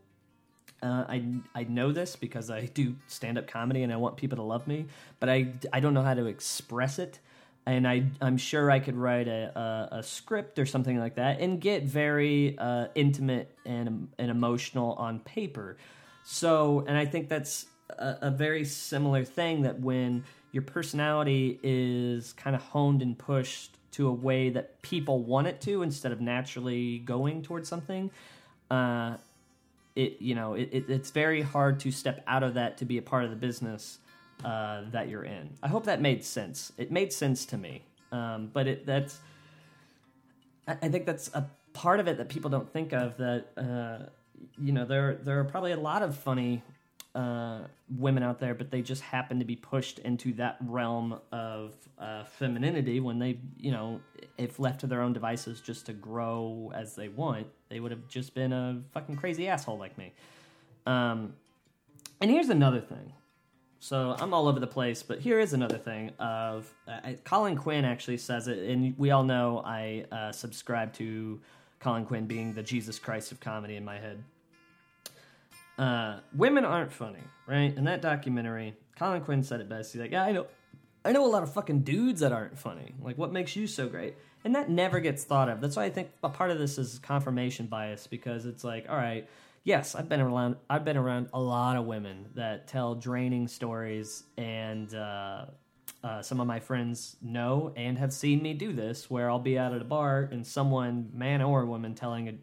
Uh, 0.82 1.06
I 1.08 1.24
I 1.54 1.64
know 1.64 1.92
this 1.92 2.16
because 2.16 2.50
I 2.50 2.66
do 2.66 2.96
stand 3.08 3.38
up 3.38 3.48
comedy 3.48 3.84
and 3.84 3.92
I 3.92 3.96
want 3.98 4.18
people 4.18 4.38
to 4.38 4.44
love 4.44 4.68
me, 4.68 4.86
but 5.20 5.30
I, 5.30 5.54
I 5.72 5.80
don't 5.80 5.94
know 5.94 6.02
how 6.04 6.14
to 6.14 6.26
express 6.26 7.00
it. 7.00 7.20
And 7.66 7.88
I 7.88 8.06
I'm 8.22 8.38
sure 8.38 8.70
I 8.70 8.80
could 8.80 8.96
write 8.96 9.28
a, 9.28 9.90
a, 9.92 9.98
a 9.98 10.04
script 10.04 10.60
or 10.60 10.66
something 10.66 11.00
like 11.00 11.16
that 11.16 11.40
and 11.40 11.60
get 11.60 11.84
very 11.84 12.58
uh, 12.58 12.88
intimate 12.94 13.56
and 13.66 14.10
and 14.20 14.30
emotional 14.30 14.94
on 14.94 15.20
paper. 15.20 15.78
So 16.24 16.84
and 16.88 16.98
I 16.98 17.06
think 17.06 17.30
that's 17.30 17.66
a, 17.90 18.18
a 18.24 18.32
very 18.32 18.66
similar 18.66 19.24
thing 19.24 19.64
that 19.64 19.80
when 19.80 20.24
your 20.52 20.64
personality 20.64 21.60
is 21.64 22.34
kind 22.34 22.56
of 22.56 22.62
honed 22.62 23.02
and 23.02 23.18
pushed 23.18 23.78
to 23.96 24.08
a 24.08 24.12
way 24.12 24.50
that 24.50 24.82
people 24.82 25.24
want 25.24 25.48
it 25.48 25.62
to 25.62 25.82
instead 25.82 26.12
of 26.12 26.20
naturally 26.20 27.00
going 27.00 27.42
towards 27.42 27.70
something. 27.70 28.12
Uh, 28.70 29.16
it 29.96 30.22
you 30.22 30.36
know 30.36 30.54
it, 30.56 30.70
it, 30.72 30.90
it's 30.90 31.12
very 31.12 31.42
hard 31.42 31.80
to 31.80 31.92
step 31.92 32.22
out 32.28 32.44
of 32.44 32.56
that 32.56 32.78
to 32.78 32.86
be 32.86 32.98
a 32.98 33.02
part 33.02 33.24
of 33.24 33.30
the 33.30 33.36
business 33.36 34.00
uh, 34.44 34.82
that 34.92 35.08
you're 35.08 35.24
in. 35.24 35.50
I 35.64 35.70
hope 35.70 35.86
that 35.86 36.02
made 36.02 36.26
sense. 36.26 36.74
It 36.78 36.92
made 36.92 37.14
sense 37.14 37.46
to 37.48 37.58
me. 37.58 37.84
Um, 38.12 38.50
but 38.52 38.68
it 38.68 38.86
that's 38.86 39.20
I, 40.68 40.74
I 40.82 40.90
think 40.90 41.06
that's 41.06 41.30
a 41.34 41.50
part 41.72 42.00
of 42.00 42.08
it 42.08 42.18
that 42.18 42.28
people 42.28 42.50
don't 42.50 42.72
think 42.72 42.92
of 42.92 43.18
that 43.18 43.46
uh, 43.58 44.10
you 44.58 44.74
know 44.74 44.86
there 44.86 45.16
there 45.16 45.40
are 45.40 45.46
probably 45.46 45.72
a 45.72 45.80
lot 45.80 46.04
of 46.04 46.18
funny 46.18 46.64
uh, 47.16 47.60
women 47.98 48.24
out 48.24 48.40
there, 48.40 48.54
but 48.54 48.70
they 48.70 48.82
just 48.82 49.02
happen 49.02 49.40
to 49.40 49.46
be 49.46 49.56
pushed 49.56 50.00
into 50.00 50.34
that 50.34 50.58
realm 50.62 51.18
of 51.32 51.74
uh, 51.98 52.26
femininity 52.26 53.00
when 53.00 53.18
they, 53.18 53.40
you 53.58 53.72
know, 53.72 54.02
if 54.38 54.60
left 54.60 54.82
to 54.82 54.88
their 54.88 55.02
own 55.02 55.14
devices 55.14 55.62
just 55.62 55.86
to 55.86 55.94
grow 55.94 56.72
as 56.76 56.94
they 56.96 57.08
want, 57.08 57.48
they 57.70 57.80
would 57.80 57.92
have 57.92 58.06
just 58.10 58.36
been 58.36 58.52
a 58.52 58.82
fucking 58.94 59.16
crazy 59.16 59.48
asshole 59.48 59.78
like 59.78 59.98
me. 59.98 60.12
Um, 60.86 61.34
and 62.20 62.30
here's 62.30 62.50
another 62.50 62.82
thing. 62.82 63.14
So 63.80 64.16
I'm 64.20 64.34
all 64.34 64.48
over 64.48 64.60
the 64.60 64.68
place, 64.68 65.02
but 65.02 65.20
here 65.20 65.40
is 65.40 65.54
another 65.54 65.78
thing. 65.78 66.12
Of 66.20 66.74
uh, 66.88 67.14
Colin 67.24 67.56
Quinn 67.56 67.86
actually 67.86 68.18
says 68.18 68.48
it, 68.48 68.58
and 68.58 68.98
we 68.98 69.12
all 69.12 69.24
know 69.24 69.62
I 69.64 70.06
uh, 70.12 70.32
subscribe 70.32 70.92
to 70.94 71.40
Colin 71.80 72.06
Quinn 72.06 72.26
being 72.26 72.54
the 72.54 72.64
Jesus 72.64 73.00
Christ 73.00 73.32
of 73.32 73.40
comedy 73.40 73.76
in 73.76 73.86
my 73.86 74.00
head 74.00 74.24
uh, 75.78 76.20
women 76.34 76.66
aren't 76.66 76.92
funny, 76.92 77.24
right? 77.48 77.76
In 77.76 77.86
that 77.86 78.02
documentary, 78.02 78.76
Colin 78.98 79.22
Quinn 79.22 79.44
said 79.44 79.60
it 79.60 79.70
best. 79.70 79.94
He's 79.94 80.02
like, 80.02 80.12
yeah, 80.12 80.24
I 80.24 80.32
know, 80.32 80.48
I 81.04 81.12
know 81.12 81.26
a 81.26 81.28
lot 81.28 81.44
of 81.44 81.54
fucking 81.54 81.82
dudes 81.82 82.22
that 82.22 82.32
aren't 82.32 82.58
funny. 82.58 82.96
Like, 83.02 83.18
what 83.18 83.32
makes 83.32 83.56
you 83.56 83.68
so 83.68 83.88
great? 83.88 84.16
And 84.44 84.56
that 84.56 84.70
never 84.70 85.00
gets 85.00 85.24
thought 85.24 85.50
of. 85.50 85.60
That's 85.60 85.76
why 85.76 85.86
I 85.86 85.90
think 85.90 86.12
a 86.24 86.30
part 86.30 86.52
of 86.52 86.60
this 86.60 86.78
is 86.78 87.00
confirmation 87.00 87.68
bias 87.68 88.08
because 88.08 88.46
it's 88.46 88.64
like, 88.64 88.86
all 88.90 88.96
right, 88.96 89.28
yes, 89.64 89.96
I've 89.96 90.08
been 90.08 90.22
around, 90.22 90.56
I've 90.70 90.86
been 90.86 90.98
around 90.98 91.30
a 91.34 91.40
lot 91.40 91.76
of 91.76 91.86
women 91.86 92.28
that 92.36 92.68
tell 92.68 92.96
draining 92.96 93.48
stories, 93.48 94.24
and 94.38 94.94
uh, 94.94 95.46
uh, 96.04 96.22
some 96.22 96.40
of 96.40 96.48
my 96.48 96.60
friends 96.60 97.18
know 97.22 97.74
and 97.76 97.98
have 97.98 98.14
seen 98.14 98.42
me 98.42 98.54
do 98.54 98.72
this, 98.72 99.10
where 99.10 99.30
I'll 99.30 99.40
be 99.40 99.58
out 99.58 99.74
at 99.74 99.82
a 99.82 99.86
bar 99.86 100.30
and 100.32 100.46
someone, 100.46 101.10
man 101.14 101.42
or 101.42 101.66
woman, 101.66 101.96
telling 101.96 102.30
a 102.30 102.36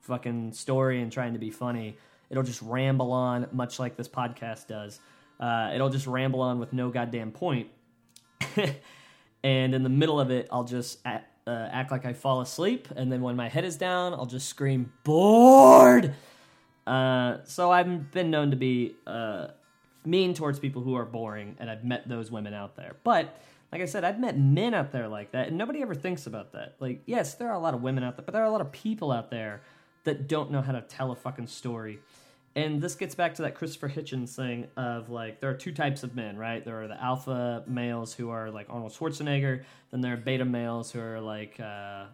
fucking 0.00 0.52
story 0.52 1.02
and 1.02 1.12
trying 1.12 1.34
to 1.34 1.38
be 1.38 1.50
funny 1.50 1.98
It'll 2.30 2.42
just 2.42 2.62
ramble 2.62 3.12
on, 3.12 3.46
much 3.52 3.78
like 3.78 3.96
this 3.96 4.08
podcast 4.08 4.66
does. 4.66 5.00
Uh, 5.40 5.70
it'll 5.74 5.90
just 5.90 6.06
ramble 6.06 6.40
on 6.40 6.58
with 6.58 6.72
no 6.72 6.90
goddamn 6.90 7.32
point. 7.32 7.68
and 9.42 9.74
in 9.74 9.82
the 9.82 9.88
middle 9.88 10.20
of 10.20 10.30
it, 10.30 10.48
I'll 10.50 10.64
just 10.64 10.98
act, 11.04 11.32
uh, 11.46 11.68
act 11.70 11.90
like 11.90 12.04
I 12.04 12.12
fall 12.12 12.40
asleep. 12.40 12.88
And 12.96 13.10
then 13.10 13.22
when 13.22 13.36
my 13.36 13.48
head 13.48 13.64
is 13.64 13.76
down, 13.76 14.12
I'll 14.12 14.26
just 14.26 14.48
scream, 14.48 14.92
bored! 15.04 16.14
Uh, 16.86 17.38
so 17.44 17.70
I've 17.70 18.10
been 18.10 18.30
known 18.30 18.50
to 18.50 18.56
be 18.56 18.96
uh, 19.06 19.48
mean 20.04 20.34
towards 20.34 20.58
people 20.58 20.82
who 20.82 20.94
are 20.94 21.04
boring, 21.04 21.56
and 21.60 21.70
I've 21.70 21.84
met 21.84 22.08
those 22.08 22.30
women 22.30 22.54
out 22.54 22.76
there. 22.76 22.96
But 23.04 23.36
like 23.70 23.82
I 23.82 23.84
said, 23.84 24.04
I've 24.04 24.18
met 24.18 24.38
men 24.38 24.74
out 24.74 24.90
there 24.90 25.06
like 25.06 25.32
that, 25.32 25.48
and 25.48 25.58
nobody 25.58 25.82
ever 25.82 25.94
thinks 25.94 26.26
about 26.26 26.52
that. 26.52 26.76
Like, 26.80 27.02
yes, 27.06 27.34
there 27.34 27.48
are 27.48 27.54
a 27.54 27.58
lot 27.58 27.74
of 27.74 27.82
women 27.82 28.02
out 28.02 28.16
there, 28.16 28.24
but 28.24 28.32
there 28.32 28.42
are 28.42 28.46
a 28.46 28.50
lot 28.50 28.62
of 28.62 28.72
people 28.72 29.12
out 29.12 29.30
there 29.30 29.62
that 30.04 30.28
don't 30.28 30.50
know 30.50 30.62
how 30.62 30.72
to 30.72 30.80
tell 30.82 31.10
a 31.10 31.16
fucking 31.16 31.46
story. 31.46 32.00
And 32.56 32.80
this 32.80 32.94
gets 32.94 33.14
back 33.14 33.34
to 33.34 33.42
that 33.42 33.54
Christopher 33.54 33.88
Hitchens 33.88 34.34
thing 34.34 34.66
of 34.76 35.10
like 35.10 35.40
there 35.40 35.50
are 35.50 35.54
two 35.54 35.72
types 35.72 36.02
of 36.02 36.16
men, 36.16 36.36
right? 36.36 36.64
There 36.64 36.82
are 36.82 36.88
the 36.88 37.00
alpha 37.00 37.62
males 37.66 38.14
who 38.14 38.30
are 38.30 38.50
like 38.50 38.66
Arnold 38.68 38.92
Schwarzenegger, 38.92 39.62
then 39.90 40.00
there 40.00 40.14
are 40.14 40.16
beta 40.16 40.44
males 40.44 40.90
who 40.90 41.00
are 41.00 41.20
like 41.20 41.60
uh, 41.60 42.06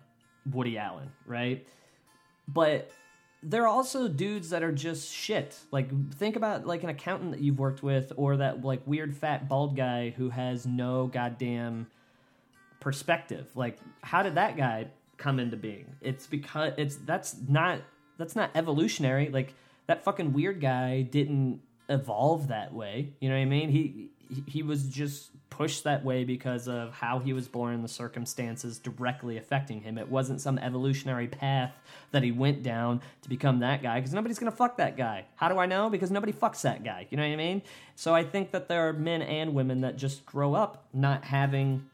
Woody 0.50 0.76
Allen, 0.76 1.10
right? 1.26 1.66
But 2.46 2.90
there 3.42 3.62
are 3.62 3.68
also 3.68 4.08
dudes 4.08 4.50
that 4.50 4.62
are 4.62 4.72
just 4.72 5.12
shit. 5.12 5.58
Like 5.70 6.12
think 6.14 6.36
about 6.36 6.66
like 6.66 6.82
an 6.82 6.90
accountant 6.90 7.32
that 7.32 7.40
you've 7.40 7.58
worked 7.58 7.82
with, 7.82 8.12
or 8.16 8.36
that 8.38 8.64
like 8.64 8.82
weird 8.86 9.16
fat 9.16 9.48
bald 9.48 9.76
guy 9.76 10.10
who 10.10 10.30
has 10.30 10.66
no 10.66 11.06
goddamn 11.06 11.86
perspective. 12.80 13.48
Like 13.54 13.78
how 14.02 14.22
did 14.22 14.34
that 14.34 14.56
guy 14.56 14.88
come 15.16 15.38
into 15.38 15.56
being? 15.56 15.96
It's 16.00 16.26
because 16.26 16.72
it's 16.76 16.96
that's 16.96 17.36
not 17.48 17.80
that's 18.18 18.36
not 18.36 18.50
evolutionary. 18.54 19.28
Like 19.28 19.54
that 19.86 20.04
fucking 20.04 20.32
weird 20.32 20.60
guy 20.60 21.02
didn't 21.02 21.60
evolve 21.88 22.48
that 22.48 22.72
way. 22.72 23.12
You 23.20 23.28
know 23.28 23.36
what 23.36 23.42
I 23.42 23.46
mean? 23.46 23.68
He 23.70 24.10
he 24.46 24.62
was 24.62 24.88
just 24.88 25.30
pushed 25.50 25.84
that 25.84 26.04
way 26.04 26.24
because 26.24 26.66
of 26.66 26.92
how 26.92 27.20
he 27.20 27.32
was 27.32 27.46
born 27.46 27.74
and 27.74 27.84
the 27.84 27.88
circumstances 27.88 28.78
directly 28.78 29.36
affecting 29.36 29.80
him. 29.80 29.98
It 29.98 30.08
wasn't 30.08 30.40
some 30.40 30.58
evolutionary 30.58 31.28
path 31.28 31.72
that 32.10 32.24
he 32.24 32.32
went 32.32 32.64
down 32.64 33.02
to 33.22 33.28
become 33.28 33.60
that 33.60 33.80
guy 33.82 34.00
because 34.00 34.12
nobody's 34.12 34.38
going 34.38 34.50
to 34.50 34.56
fuck 34.56 34.78
that 34.78 34.96
guy. 34.96 35.26
How 35.36 35.48
do 35.48 35.58
I 35.58 35.66
know? 35.66 35.90
Because 35.90 36.10
nobody 36.10 36.32
fucks 36.32 36.62
that 36.62 36.82
guy. 36.82 37.06
You 37.10 37.16
know 37.16 37.22
what 37.22 37.32
I 37.32 37.36
mean? 37.36 37.62
So 37.94 38.14
I 38.14 38.24
think 38.24 38.50
that 38.50 38.66
there 38.68 38.88
are 38.88 38.92
men 38.92 39.22
and 39.22 39.54
women 39.54 39.82
that 39.82 39.96
just 39.96 40.26
grow 40.26 40.54
up 40.54 40.88
not 40.92 41.24
having 41.24 41.86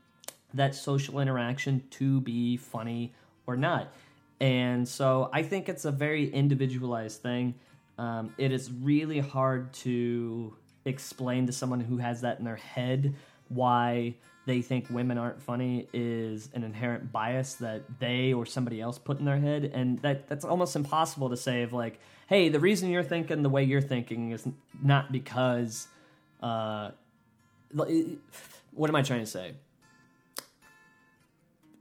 that 0.54 0.74
social 0.74 1.20
interaction 1.20 1.82
to 1.90 2.20
be 2.20 2.56
funny 2.56 3.12
or 3.46 3.56
not. 3.56 3.92
And 4.40 4.88
so 4.88 5.28
I 5.32 5.42
think 5.42 5.68
it's 5.68 5.84
a 5.84 5.92
very 5.92 6.32
individualized 6.32 7.20
thing. 7.20 7.54
Um, 7.98 8.34
it 8.38 8.52
is 8.52 8.70
really 8.70 9.20
hard 9.20 9.72
to 9.74 10.56
explain 10.84 11.46
to 11.46 11.52
someone 11.52 11.80
who 11.80 11.98
has 11.98 12.22
that 12.22 12.38
in 12.38 12.44
their 12.44 12.56
head 12.56 13.14
why 13.48 14.14
they 14.46 14.62
think 14.62 14.86
women 14.88 15.18
aren't 15.18 15.40
funny 15.42 15.86
is 15.92 16.48
an 16.54 16.64
inherent 16.64 17.12
bias 17.12 17.54
that 17.54 17.82
they 18.00 18.32
or 18.32 18.46
somebody 18.46 18.80
else 18.80 18.98
put 18.98 19.18
in 19.18 19.26
their 19.26 19.38
head 19.38 19.70
and 19.74 19.98
that 20.00 20.26
that's 20.28 20.46
almost 20.46 20.74
impossible 20.74 21.28
to 21.28 21.36
say 21.36 21.62
of 21.62 21.74
like 21.74 22.00
hey 22.26 22.48
the 22.48 22.58
reason 22.58 22.88
you're 22.88 23.02
thinking 23.02 23.42
the 23.42 23.50
way 23.50 23.62
you're 23.62 23.82
thinking 23.82 24.30
is 24.30 24.48
not 24.82 25.12
because 25.12 25.88
uh, 26.42 26.90
what 27.72 28.88
am 28.88 28.96
I 28.96 29.02
trying 29.02 29.20
to 29.20 29.26
say? 29.26 29.52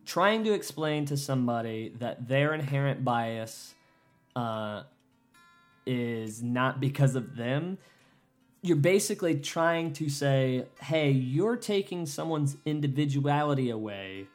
Trying 0.09 0.43
to 0.45 0.53
explain 0.53 1.05
to 1.05 1.17
somebody 1.17 1.93
that 1.99 2.27
their 2.27 2.55
inherent 2.55 3.05
bias 3.05 3.75
uh, 4.35 4.81
is 5.85 6.41
not 6.41 6.79
because 6.79 7.13
of 7.13 7.35
them. 7.35 7.77
You're 8.63 8.77
basically 8.77 9.35
trying 9.39 9.93
to 9.93 10.09
say, 10.09 10.65
hey, 10.81 11.11
you're 11.11 11.57
taking 11.57 12.07
someone's 12.07 12.57
individuality 12.65 13.69
away. 13.69 14.25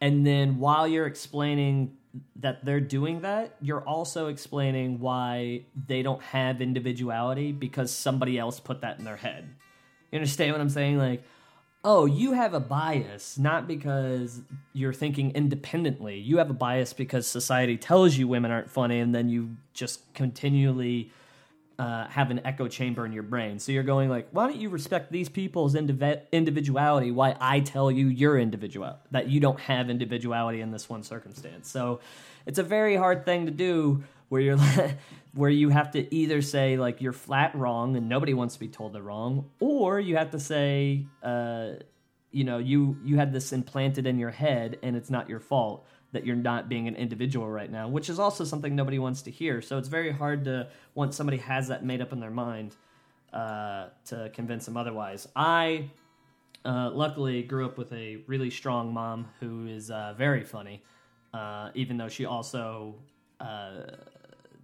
And 0.00 0.26
then 0.26 0.58
while 0.58 0.88
you're 0.88 1.06
explaining 1.06 1.96
that 2.34 2.64
they're 2.64 2.80
doing 2.80 3.20
that, 3.20 3.54
you're 3.60 3.86
also 3.86 4.26
explaining 4.26 4.98
why 4.98 5.62
they 5.86 6.02
don't 6.02 6.22
have 6.22 6.60
individuality 6.60 7.52
because 7.52 7.92
somebody 7.92 8.36
else 8.36 8.58
put 8.58 8.80
that 8.80 8.98
in 8.98 9.04
their 9.04 9.18
head. 9.18 9.48
You 10.10 10.16
understand 10.16 10.50
what 10.50 10.60
I'm 10.60 10.70
saying? 10.70 10.98
Like, 10.98 11.22
oh, 11.84 12.06
you 12.06 12.32
have 12.32 12.54
a 12.54 12.60
bias 12.60 13.38
not 13.38 13.68
because 13.68 14.40
you're 14.72 14.94
thinking 14.94 15.30
independently. 15.32 16.18
You 16.18 16.38
have 16.38 16.48
a 16.48 16.54
bias 16.54 16.94
because 16.94 17.28
society 17.28 17.76
tells 17.76 18.16
you 18.16 18.26
women 18.26 18.50
aren't 18.50 18.70
funny, 18.70 19.00
and 19.00 19.14
then 19.14 19.28
you 19.28 19.56
just 19.74 20.12
continually 20.14 21.12
uh, 21.78 22.06
have 22.06 22.30
an 22.30 22.40
echo 22.44 22.68
chamber 22.68 23.04
in 23.04 23.12
your 23.12 23.22
brain. 23.22 23.58
So 23.58 23.72
you're 23.72 23.82
going 23.82 24.08
like, 24.08 24.28
why 24.30 24.46
don't 24.46 24.56
you 24.60 24.68
respect 24.68 25.12
these 25.12 25.28
people's 25.28 25.74
indiv- 25.74 26.22
individuality? 26.32 27.10
Why 27.10 27.36
I 27.40 27.60
tell 27.60 27.90
you 27.90 28.06
your 28.06 28.38
individual 28.38 28.96
that 29.10 29.28
you 29.28 29.40
don't 29.40 29.60
have 29.60 29.90
individuality 29.90 30.60
in 30.60 30.70
this 30.70 30.88
one 30.88 31.02
circumstance. 31.02 31.68
So 31.68 32.00
it's 32.46 32.58
a 32.58 32.62
very 32.62 32.96
hard 32.96 33.24
thing 33.24 33.46
to 33.46 33.52
do 33.52 34.04
where 34.34 34.42
you're 34.42 34.58
where 35.34 35.50
you 35.50 35.68
have 35.68 35.92
to 35.92 36.12
either 36.12 36.42
say 36.42 36.76
like 36.76 37.00
you're 37.00 37.12
flat 37.12 37.54
wrong 37.54 37.96
and 37.96 38.08
nobody 38.08 38.34
wants 38.34 38.54
to 38.54 38.60
be 38.60 38.66
told 38.66 38.92
they're 38.92 39.02
wrong, 39.02 39.48
or 39.60 40.00
you 40.00 40.16
have 40.16 40.32
to 40.32 40.40
say, 40.40 41.06
uh, 41.22 41.70
you 42.32 42.42
know, 42.42 42.58
you 42.58 42.98
you 43.04 43.16
had 43.16 43.32
this 43.32 43.52
implanted 43.52 44.08
in 44.08 44.18
your 44.18 44.32
head 44.32 44.76
and 44.82 44.96
it's 44.96 45.08
not 45.08 45.28
your 45.28 45.38
fault 45.38 45.86
that 46.10 46.26
you're 46.26 46.34
not 46.34 46.68
being 46.68 46.88
an 46.88 46.96
individual 46.96 47.48
right 47.48 47.70
now, 47.70 47.86
which 47.88 48.08
is 48.08 48.18
also 48.18 48.44
something 48.44 48.74
nobody 48.74 48.98
wants 48.98 49.22
to 49.22 49.30
hear. 49.30 49.62
So 49.62 49.78
it's 49.78 49.88
very 49.88 50.10
hard 50.10 50.44
to 50.46 50.68
once 50.96 51.16
somebody 51.16 51.38
has 51.38 51.68
that 51.68 51.84
made 51.84 52.00
up 52.00 52.12
in 52.12 52.18
their 52.18 52.30
mind 52.30 52.74
uh, 53.32 53.86
to 54.06 54.30
convince 54.34 54.64
them 54.64 54.76
otherwise. 54.76 55.28
I 55.36 55.90
uh, 56.64 56.90
luckily 56.92 57.42
grew 57.44 57.66
up 57.66 57.78
with 57.78 57.92
a 57.92 58.18
really 58.26 58.50
strong 58.50 58.92
mom 58.92 59.28
who 59.38 59.66
is 59.66 59.92
uh, 59.92 60.14
very 60.18 60.42
funny, 60.42 60.82
uh, 61.32 61.70
even 61.74 61.96
though 61.96 62.08
she 62.08 62.24
also 62.24 62.96
uh, 63.40 63.82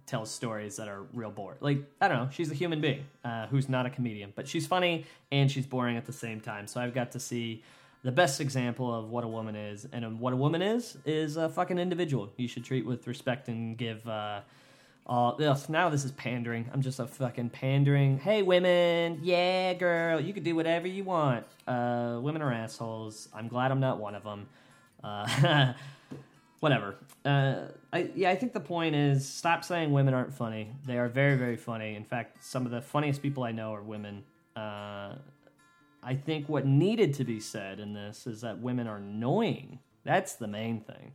tells 0.05 0.31
stories 0.31 0.75
that 0.77 0.87
are 0.87 1.03
real 1.13 1.31
boring. 1.31 1.57
Like 1.61 1.83
I 1.99 2.07
don't 2.07 2.17
know, 2.17 2.29
she's 2.31 2.51
a 2.51 2.55
human 2.55 2.81
being 2.81 3.05
uh, 3.23 3.47
who's 3.47 3.69
not 3.69 3.85
a 3.85 3.89
comedian, 3.89 4.33
but 4.35 4.47
she's 4.47 4.67
funny 4.67 5.05
and 5.31 5.49
she's 5.49 5.65
boring 5.65 5.97
at 5.97 6.05
the 6.05 6.13
same 6.13 6.39
time. 6.39 6.67
So 6.67 6.79
I've 6.81 6.93
got 6.93 7.11
to 7.11 7.19
see 7.19 7.63
the 8.03 8.11
best 8.11 8.41
example 8.41 8.93
of 8.93 9.09
what 9.09 9.23
a 9.23 9.27
woman 9.27 9.55
is, 9.55 9.87
and 9.91 10.19
what 10.19 10.33
a 10.33 10.35
woman 10.35 10.61
is 10.61 10.97
is 11.05 11.37
a 11.37 11.49
fucking 11.49 11.77
individual. 11.77 12.31
You 12.37 12.47
should 12.47 12.65
treat 12.65 12.85
with 12.85 13.07
respect 13.07 13.47
and 13.47 13.77
give. 13.77 14.07
Uh, 14.07 14.41
all 15.07 15.37
ugh, 15.43 15.69
now 15.69 15.89
this 15.89 16.05
is 16.05 16.11
pandering. 16.11 16.69
I'm 16.71 16.81
just 16.81 16.99
a 16.99 17.07
fucking 17.07 17.49
pandering. 17.49 18.19
Hey, 18.19 18.43
women, 18.43 19.19
yeah, 19.23 19.73
girl, 19.73 20.19
you 20.19 20.31
can 20.31 20.43
do 20.43 20.55
whatever 20.55 20.87
you 20.87 21.03
want. 21.03 21.45
Uh, 21.67 22.19
women 22.21 22.41
are 22.41 22.53
assholes. 22.53 23.27
I'm 23.33 23.47
glad 23.47 23.71
I'm 23.71 23.79
not 23.79 23.99
one 23.99 24.15
of 24.15 24.23
them. 24.23 24.47
Uh, 25.03 25.73
whatever. 26.61 26.95
Uh, 27.25 27.65
I, 27.91 28.09
yeah, 28.15 28.29
I 28.29 28.35
think 28.35 28.53
the 28.53 28.61
point 28.61 28.95
is 28.95 29.27
stop 29.27 29.65
saying 29.65 29.91
women 29.91 30.13
aren't 30.13 30.33
funny. 30.33 30.71
They 30.85 30.97
are 30.97 31.09
very, 31.09 31.35
very 31.35 31.57
funny. 31.57 31.95
In 31.95 32.05
fact, 32.05 32.43
some 32.43 32.65
of 32.65 32.71
the 32.71 32.81
funniest 32.81 33.21
people 33.21 33.43
I 33.43 33.51
know 33.51 33.73
are 33.73 33.81
women. 33.81 34.23
Uh, 34.55 35.15
I 36.03 36.15
think 36.15 36.47
what 36.47 36.65
needed 36.65 37.13
to 37.15 37.23
be 37.23 37.39
said 37.39 37.79
in 37.79 37.93
this 37.93 38.25
is 38.25 38.41
that 38.41 38.59
women 38.59 38.87
are 38.87 38.97
annoying. 38.97 39.79
That's 40.03 40.33
the 40.33 40.47
main 40.47 40.79
thing. 40.81 41.11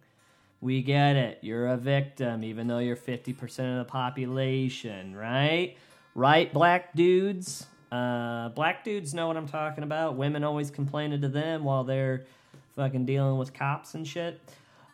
We 0.61 0.83
get 0.83 1.17
it. 1.17 1.39
You're 1.43 1.69
a 1.69 1.77
victim, 1.77 2.43
even 2.43 2.67
though 2.67 2.79
you're 2.79 2.97
50% 2.97 3.81
of 3.81 3.87
the 3.87 3.91
population, 3.91 5.15
right? 5.15 5.77
Right, 6.15 6.53
black 6.53 6.95
dudes? 6.95 7.67
Uh, 7.93 8.49
black 8.51 8.83
dudes 8.85 9.15
know 9.15 9.29
what 9.29 9.37
I'm 9.37 9.49
talking 9.49 9.85
about. 9.85 10.17
Women 10.17 10.45
always 10.45 10.71
complaining 10.71 11.21
to 11.21 11.29
them 11.29 11.63
while 11.63 11.85
they're 11.85 12.25
fucking 12.75 13.07
dealing 13.07 13.39
with 13.39 13.55
cops 13.55 13.95
and 13.95 14.07
shit. 14.07 14.41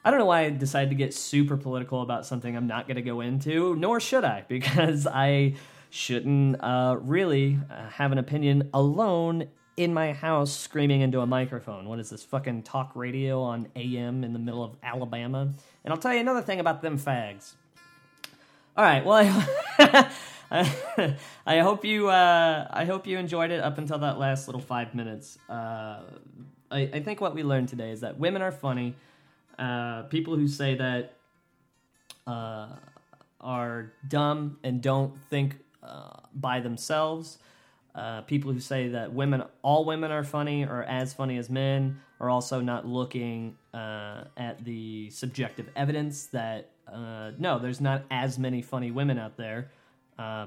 I 0.04 0.10
don't 0.10 0.18
know 0.18 0.26
why 0.26 0.42
I 0.42 0.50
decided 0.50 0.90
to 0.90 0.96
get 0.96 1.14
super 1.14 1.56
political 1.56 2.02
about 2.02 2.26
something 2.26 2.56
I'm 2.56 2.66
not 2.66 2.86
going 2.86 2.96
to 2.96 3.02
go 3.02 3.20
into, 3.20 3.76
nor 3.76 4.00
should 4.00 4.24
I, 4.24 4.44
because 4.48 5.06
I 5.06 5.54
shouldn't 5.90 6.62
uh, 6.62 6.96
really 7.00 7.58
uh, 7.70 7.88
have 7.90 8.12
an 8.12 8.18
opinion 8.18 8.70
alone 8.72 9.48
in 9.76 9.94
my 9.94 10.12
house 10.12 10.54
screaming 10.54 11.00
into 11.00 11.20
a 11.20 11.26
microphone. 11.26 11.88
What 11.88 11.98
is 11.98 12.10
this 12.10 12.22
fucking 12.24 12.62
talk 12.62 12.92
radio 12.94 13.42
on 13.42 13.68
AM 13.76 14.24
in 14.24 14.32
the 14.32 14.38
middle 14.38 14.62
of 14.64 14.76
Alabama? 14.82 15.52
And 15.84 15.92
I'll 15.92 16.00
tell 16.00 16.12
you 16.12 16.20
another 16.20 16.42
thing 16.42 16.60
about 16.60 16.82
them 16.82 16.98
fags. 16.98 17.52
All 18.76 18.84
right, 18.84 19.04
well, 19.04 19.46
I, 20.50 21.16
I 21.46 21.58
hope 21.60 21.84
you 21.84 22.08
uh, 22.08 22.66
I 22.70 22.84
hope 22.84 23.06
you 23.06 23.18
enjoyed 23.18 23.50
it 23.50 23.60
up 23.60 23.78
until 23.78 23.98
that 23.98 24.18
last 24.18 24.48
little 24.48 24.60
five 24.60 24.94
minutes. 24.94 25.38
Uh, 25.48 26.00
I, 26.70 26.80
I 26.94 27.00
think 27.00 27.20
what 27.20 27.34
we 27.34 27.42
learned 27.42 27.68
today 27.68 27.90
is 27.90 28.00
that 28.00 28.18
women 28.18 28.42
are 28.42 28.52
funny. 28.52 28.94
Uh, 29.62 30.02
people 30.04 30.34
who 30.34 30.48
say 30.48 30.74
that 30.74 31.12
uh, 32.26 32.66
are 33.40 33.92
dumb 34.08 34.58
and 34.64 34.82
don't 34.82 35.16
think 35.30 35.56
uh, 35.84 36.16
by 36.34 36.58
themselves. 36.58 37.38
Uh, 37.94 38.22
people 38.22 38.50
who 38.52 38.58
say 38.58 38.88
that 38.88 39.12
women, 39.12 39.44
all 39.62 39.84
women 39.84 40.10
are 40.10 40.24
funny 40.24 40.64
or 40.64 40.82
as 40.82 41.14
funny 41.14 41.38
as 41.38 41.48
men, 41.48 42.00
are 42.18 42.28
also 42.28 42.60
not 42.60 42.88
looking 42.88 43.56
uh, 43.72 44.24
at 44.36 44.64
the 44.64 45.08
subjective 45.10 45.68
evidence 45.76 46.26
that 46.26 46.70
uh, 46.92 47.30
no, 47.38 47.60
there's 47.60 47.80
not 47.80 48.02
as 48.10 48.40
many 48.40 48.62
funny 48.62 48.90
women 48.90 49.16
out 49.16 49.36
there 49.36 49.70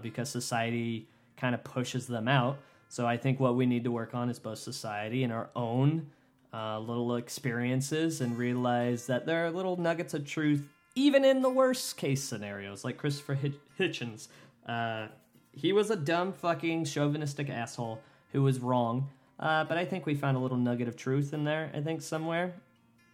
because 0.02 0.30
society 0.30 1.08
kind 1.38 1.56
of 1.56 1.64
pushes 1.64 2.06
them 2.06 2.28
out. 2.28 2.58
So 2.90 3.06
I 3.06 3.16
think 3.16 3.40
what 3.40 3.56
we 3.56 3.66
need 3.66 3.86
to 3.86 3.92
work 3.92 4.14
on 4.14 4.30
is 4.30 4.40
both 4.40 4.60
society 4.60 5.24
and 5.24 5.32
our 5.32 5.50
own 5.56 6.08
uh, 6.56 6.80
little 6.80 7.18
experiences 7.18 8.22
and 8.22 8.38
realize 8.38 9.08
that 9.08 9.26
there 9.26 9.46
are 9.46 9.52
little 9.52 9.76
nuggets 9.76 10.14
of 10.14 10.26
truth 10.26 10.70
even 10.96 11.26
in 11.26 11.42
the 11.42 11.50
worst 11.50 11.98
case 11.98 12.24
scenarios, 12.24 12.86
like 12.86 12.98
Christopher 12.98 13.38
Hitchens. 13.80 14.30
Uh, 14.66 15.08
he 15.52 15.74
was 15.74 15.92
a 15.92 15.96
dumb 15.98 16.32
fucking 16.32 16.86
chauvinistic 16.86 17.50
asshole 17.50 18.02
who 18.32 18.42
was 18.42 18.60
wrong. 18.60 19.10
Uh, 19.38 19.66
but 19.66 19.78
I 19.78 19.84
think 19.84 20.06
we 20.06 20.16
found 20.16 20.38
a 20.38 20.40
little 20.40 20.58
nugget 20.58 20.88
of 20.88 20.96
truth 20.96 21.34
in 21.34 21.44
there, 21.44 21.70
I 21.74 21.82
think, 21.82 22.02
somewhere. 22.02 22.56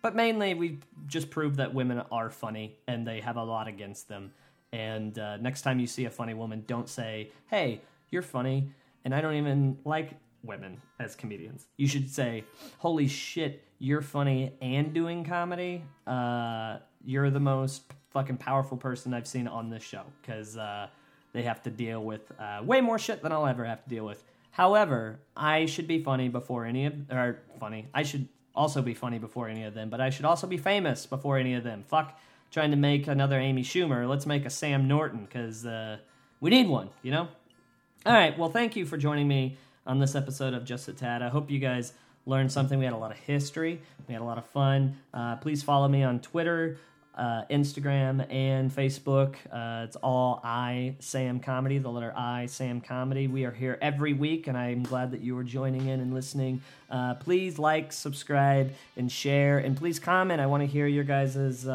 But 0.04 0.16
mainly, 0.16 0.54
we 0.54 0.80
just 1.08 1.32
proved 1.32 1.58
that 1.58 1.74
women 1.74 2.04
are 2.12 2.30
funny 2.30 2.78
and 2.88 3.08
they 3.08 3.22
have 3.22 3.38
a 3.38 3.44
lot 3.44 3.68
against 3.68 4.08
them. 4.08 4.32
And 4.72 5.18
uh, 5.18 5.38
next 5.38 5.64
time 5.64 5.80
you 5.80 5.88
see 5.88 6.06
a 6.06 6.10
funny 6.12 6.36
woman, 6.36 6.64
don't 6.68 6.88
say, 6.88 7.32
hey, 7.50 7.82
you're 8.12 8.22
funny, 8.22 8.70
and 9.04 9.14
I 9.14 9.22
don't 9.22 9.36
even 9.36 9.78
like 9.84 10.12
women 10.44 10.82
as 11.00 11.16
comedians. 11.16 11.68
You 11.78 11.88
should 11.88 12.10
say, 12.10 12.44
holy 12.78 13.08
shit, 13.08 13.64
you're 13.80 14.02
funny 14.02 14.54
and 14.62 14.94
doing 14.94 15.24
comedy. 15.24 15.84
Uh, 16.06 16.78
you're 17.06 17.30
the 17.30 17.40
most 17.40 17.84
fucking 18.12 18.38
powerful 18.38 18.78
person 18.78 19.14
I've 19.14 19.28
seen 19.28 19.48
on 19.48 19.70
this 19.70 19.84
show. 19.84 20.04
Because, 20.22 20.58
uh, 20.58 20.88
they 21.34 21.44
have 21.44 21.64
to 21.64 21.70
deal 21.70 22.04
with 22.04 22.32
uh, 22.40 22.62
way 22.64 22.82
more 22.82 23.00
shit 23.00 23.22
than 23.22 23.32
I'll 23.32 23.48
ever 23.48 23.66
have 23.66 23.84
to 23.84 23.90
deal 23.90 24.06
with. 24.06 24.24
However, 24.52 25.20
I 25.36 25.66
should 25.66 25.88
be 25.88 26.04
funny 26.04 26.28
before 26.28 26.66
any 26.66 26.86
of 26.86 26.94
or 27.10 27.40
funny. 27.60 27.88
I 27.94 28.04
should 28.04 28.28
also 28.54 28.82
be 28.82 28.94
funny 28.94 29.18
before 29.18 29.48
any 29.48 29.64
of 29.64 29.74
them, 29.74 29.90
but 29.90 30.02
I 30.02 30.10
should 30.10 30.26
also 30.26 30.46
be 30.46 30.58
famous 30.58 31.06
before 31.06 31.38
any 31.38 31.54
of 31.54 31.64
them. 31.64 31.84
Fuck 31.88 32.20
trying 32.52 32.72
to 32.72 32.78
make 32.78 33.08
another 33.08 33.40
Amy 33.40 33.64
Schumer. 33.64 34.10
Let's 34.10 34.26
make 34.26 34.46
a 34.46 34.50
Sam 34.50 34.88
Norton 34.90 35.24
because 35.24 35.66
uh, 35.66 36.00
we 36.42 36.50
need 36.50 36.68
one, 36.68 36.90
you 37.02 37.12
know? 37.12 37.30
All 38.06 38.14
right, 38.14 38.38
well, 38.38 38.50
thank 38.50 38.76
you 38.76 38.86
for 38.86 38.98
joining 38.98 39.28
me 39.28 39.58
on 39.86 40.00
this 40.00 40.16
episode 40.16 40.54
of 40.54 40.66
Just 40.66 40.88
a 40.88 40.94
Tad. 40.94 41.22
I 41.22 41.30
hope 41.30 41.50
you 41.50 41.60
guys 41.60 41.94
learned 42.26 42.52
something. 42.52 42.78
We 42.78 42.86
had 42.86 42.94
a 42.94 42.98
lot 42.98 43.12
of 43.12 43.18
history, 43.18 43.82
we 44.08 44.14
had 44.14 44.22
a 44.22 44.26
lot 44.26 44.38
of 44.38 44.46
fun. 44.48 44.98
Uh, 45.14 45.36
please 45.38 45.64
follow 45.64 45.88
me 45.88 46.04
on 46.04 46.20
Twitter 46.20 46.78
uh, 47.16 47.44
Instagram 47.50 48.26
and 48.32 48.74
Facebook. 48.74 49.36
Uh, 49.52 49.84
it's 49.86 49.96
all 49.98 50.40
I 50.44 50.96
Sam 51.00 51.40
Comedy, 51.40 51.78
the 51.78 51.90
letter 51.90 52.14
I 52.16 52.46
Sam 52.46 52.82
Comedy. 52.82 53.28
We 53.28 53.46
are 53.46 53.52
here 53.52 53.78
every 53.82 54.14
week, 54.14 54.48
and 54.48 54.58
I'm 54.58 54.84
glad 54.84 55.12
that 55.12 55.22
you 55.22 55.38
are 55.38 55.44
joining 55.44 55.88
in 55.88 56.00
and 56.00 56.14
listening. 56.14 56.62
Uh, 56.90 57.16
please 57.16 57.60
like, 57.60 57.92
subscribe, 57.92 58.74
and 58.96 59.12
share, 59.12 59.60
and 59.60 59.76
please 59.76 60.00
comment. 60.00 60.42
I 60.42 60.46
want 60.46 60.62
to 60.62 60.68
hear 60.68 60.88
your 60.88 61.04
guys's. 61.04 61.68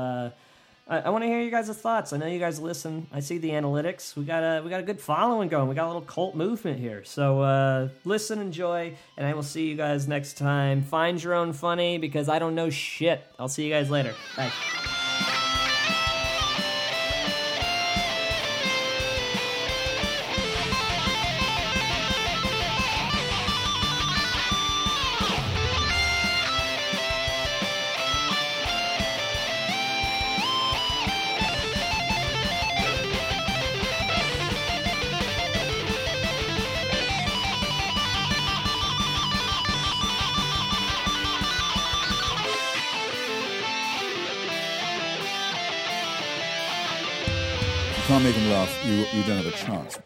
I, 0.89 1.01
I 1.01 1.11
want 1.11 1.25
to 1.25 1.29
hear 1.29 1.41
you 1.41 1.51
guys' 1.51 1.69
thoughts. 1.69 2.13
I 2.13 2.17
know 2.17 2.27
you 2.27 2.39
guys 2.39 2.61
listen. 2.61 3.07
I 3.13 3.21
see 3.21 3.39
the 3.39 3.51
analytics. 3.51 4.15
We 4.17 4.25
got 4.25 4.43
a 4.43 4.63
we 4.63 4.71
got 4.71 4.81
a 4.81 4.85
good 4.85 5.01
following 5.01 5.49
going. 5.49 5.69
We 5.69 5.75
got 5.75 5.87
a 5.87 5.89
little 5.89 6.03
cult 6.03 6.35
movement 6.35 6.79
here. 6.79 7.03
So 7.05 7.41
uh, 7.41 7.89
listen, 8.05 8.41
enjoy, 8.41 8.95
and 9.17 9.27
I 9.27 9.35
will 9.35 9.43
see 9.43 9.67
you 9.69 9.77
guys 9.77 10.07
next 10.07 10.37
time. 10.39 10.83
Find 10.83 11.23
your 11.23 11.35
own 11.35 11.53
funny 11.53 11.99
because 11.99 12.29
I 12.29 12.39
don't 12.39 12.55
know 12.55 12.71
shit. 12.71 13.25
I'll 13.39 13.49
see 13.49 13.65
you 13.65 13.73
guys 13.73 13.91
later. 13.91 14.15
Bye. 14.37 14.53
You 49.17 49.23
don't 49.23 49.43
have 49.43 49.47
a 49.47 49.57
chance. 49.57 50.06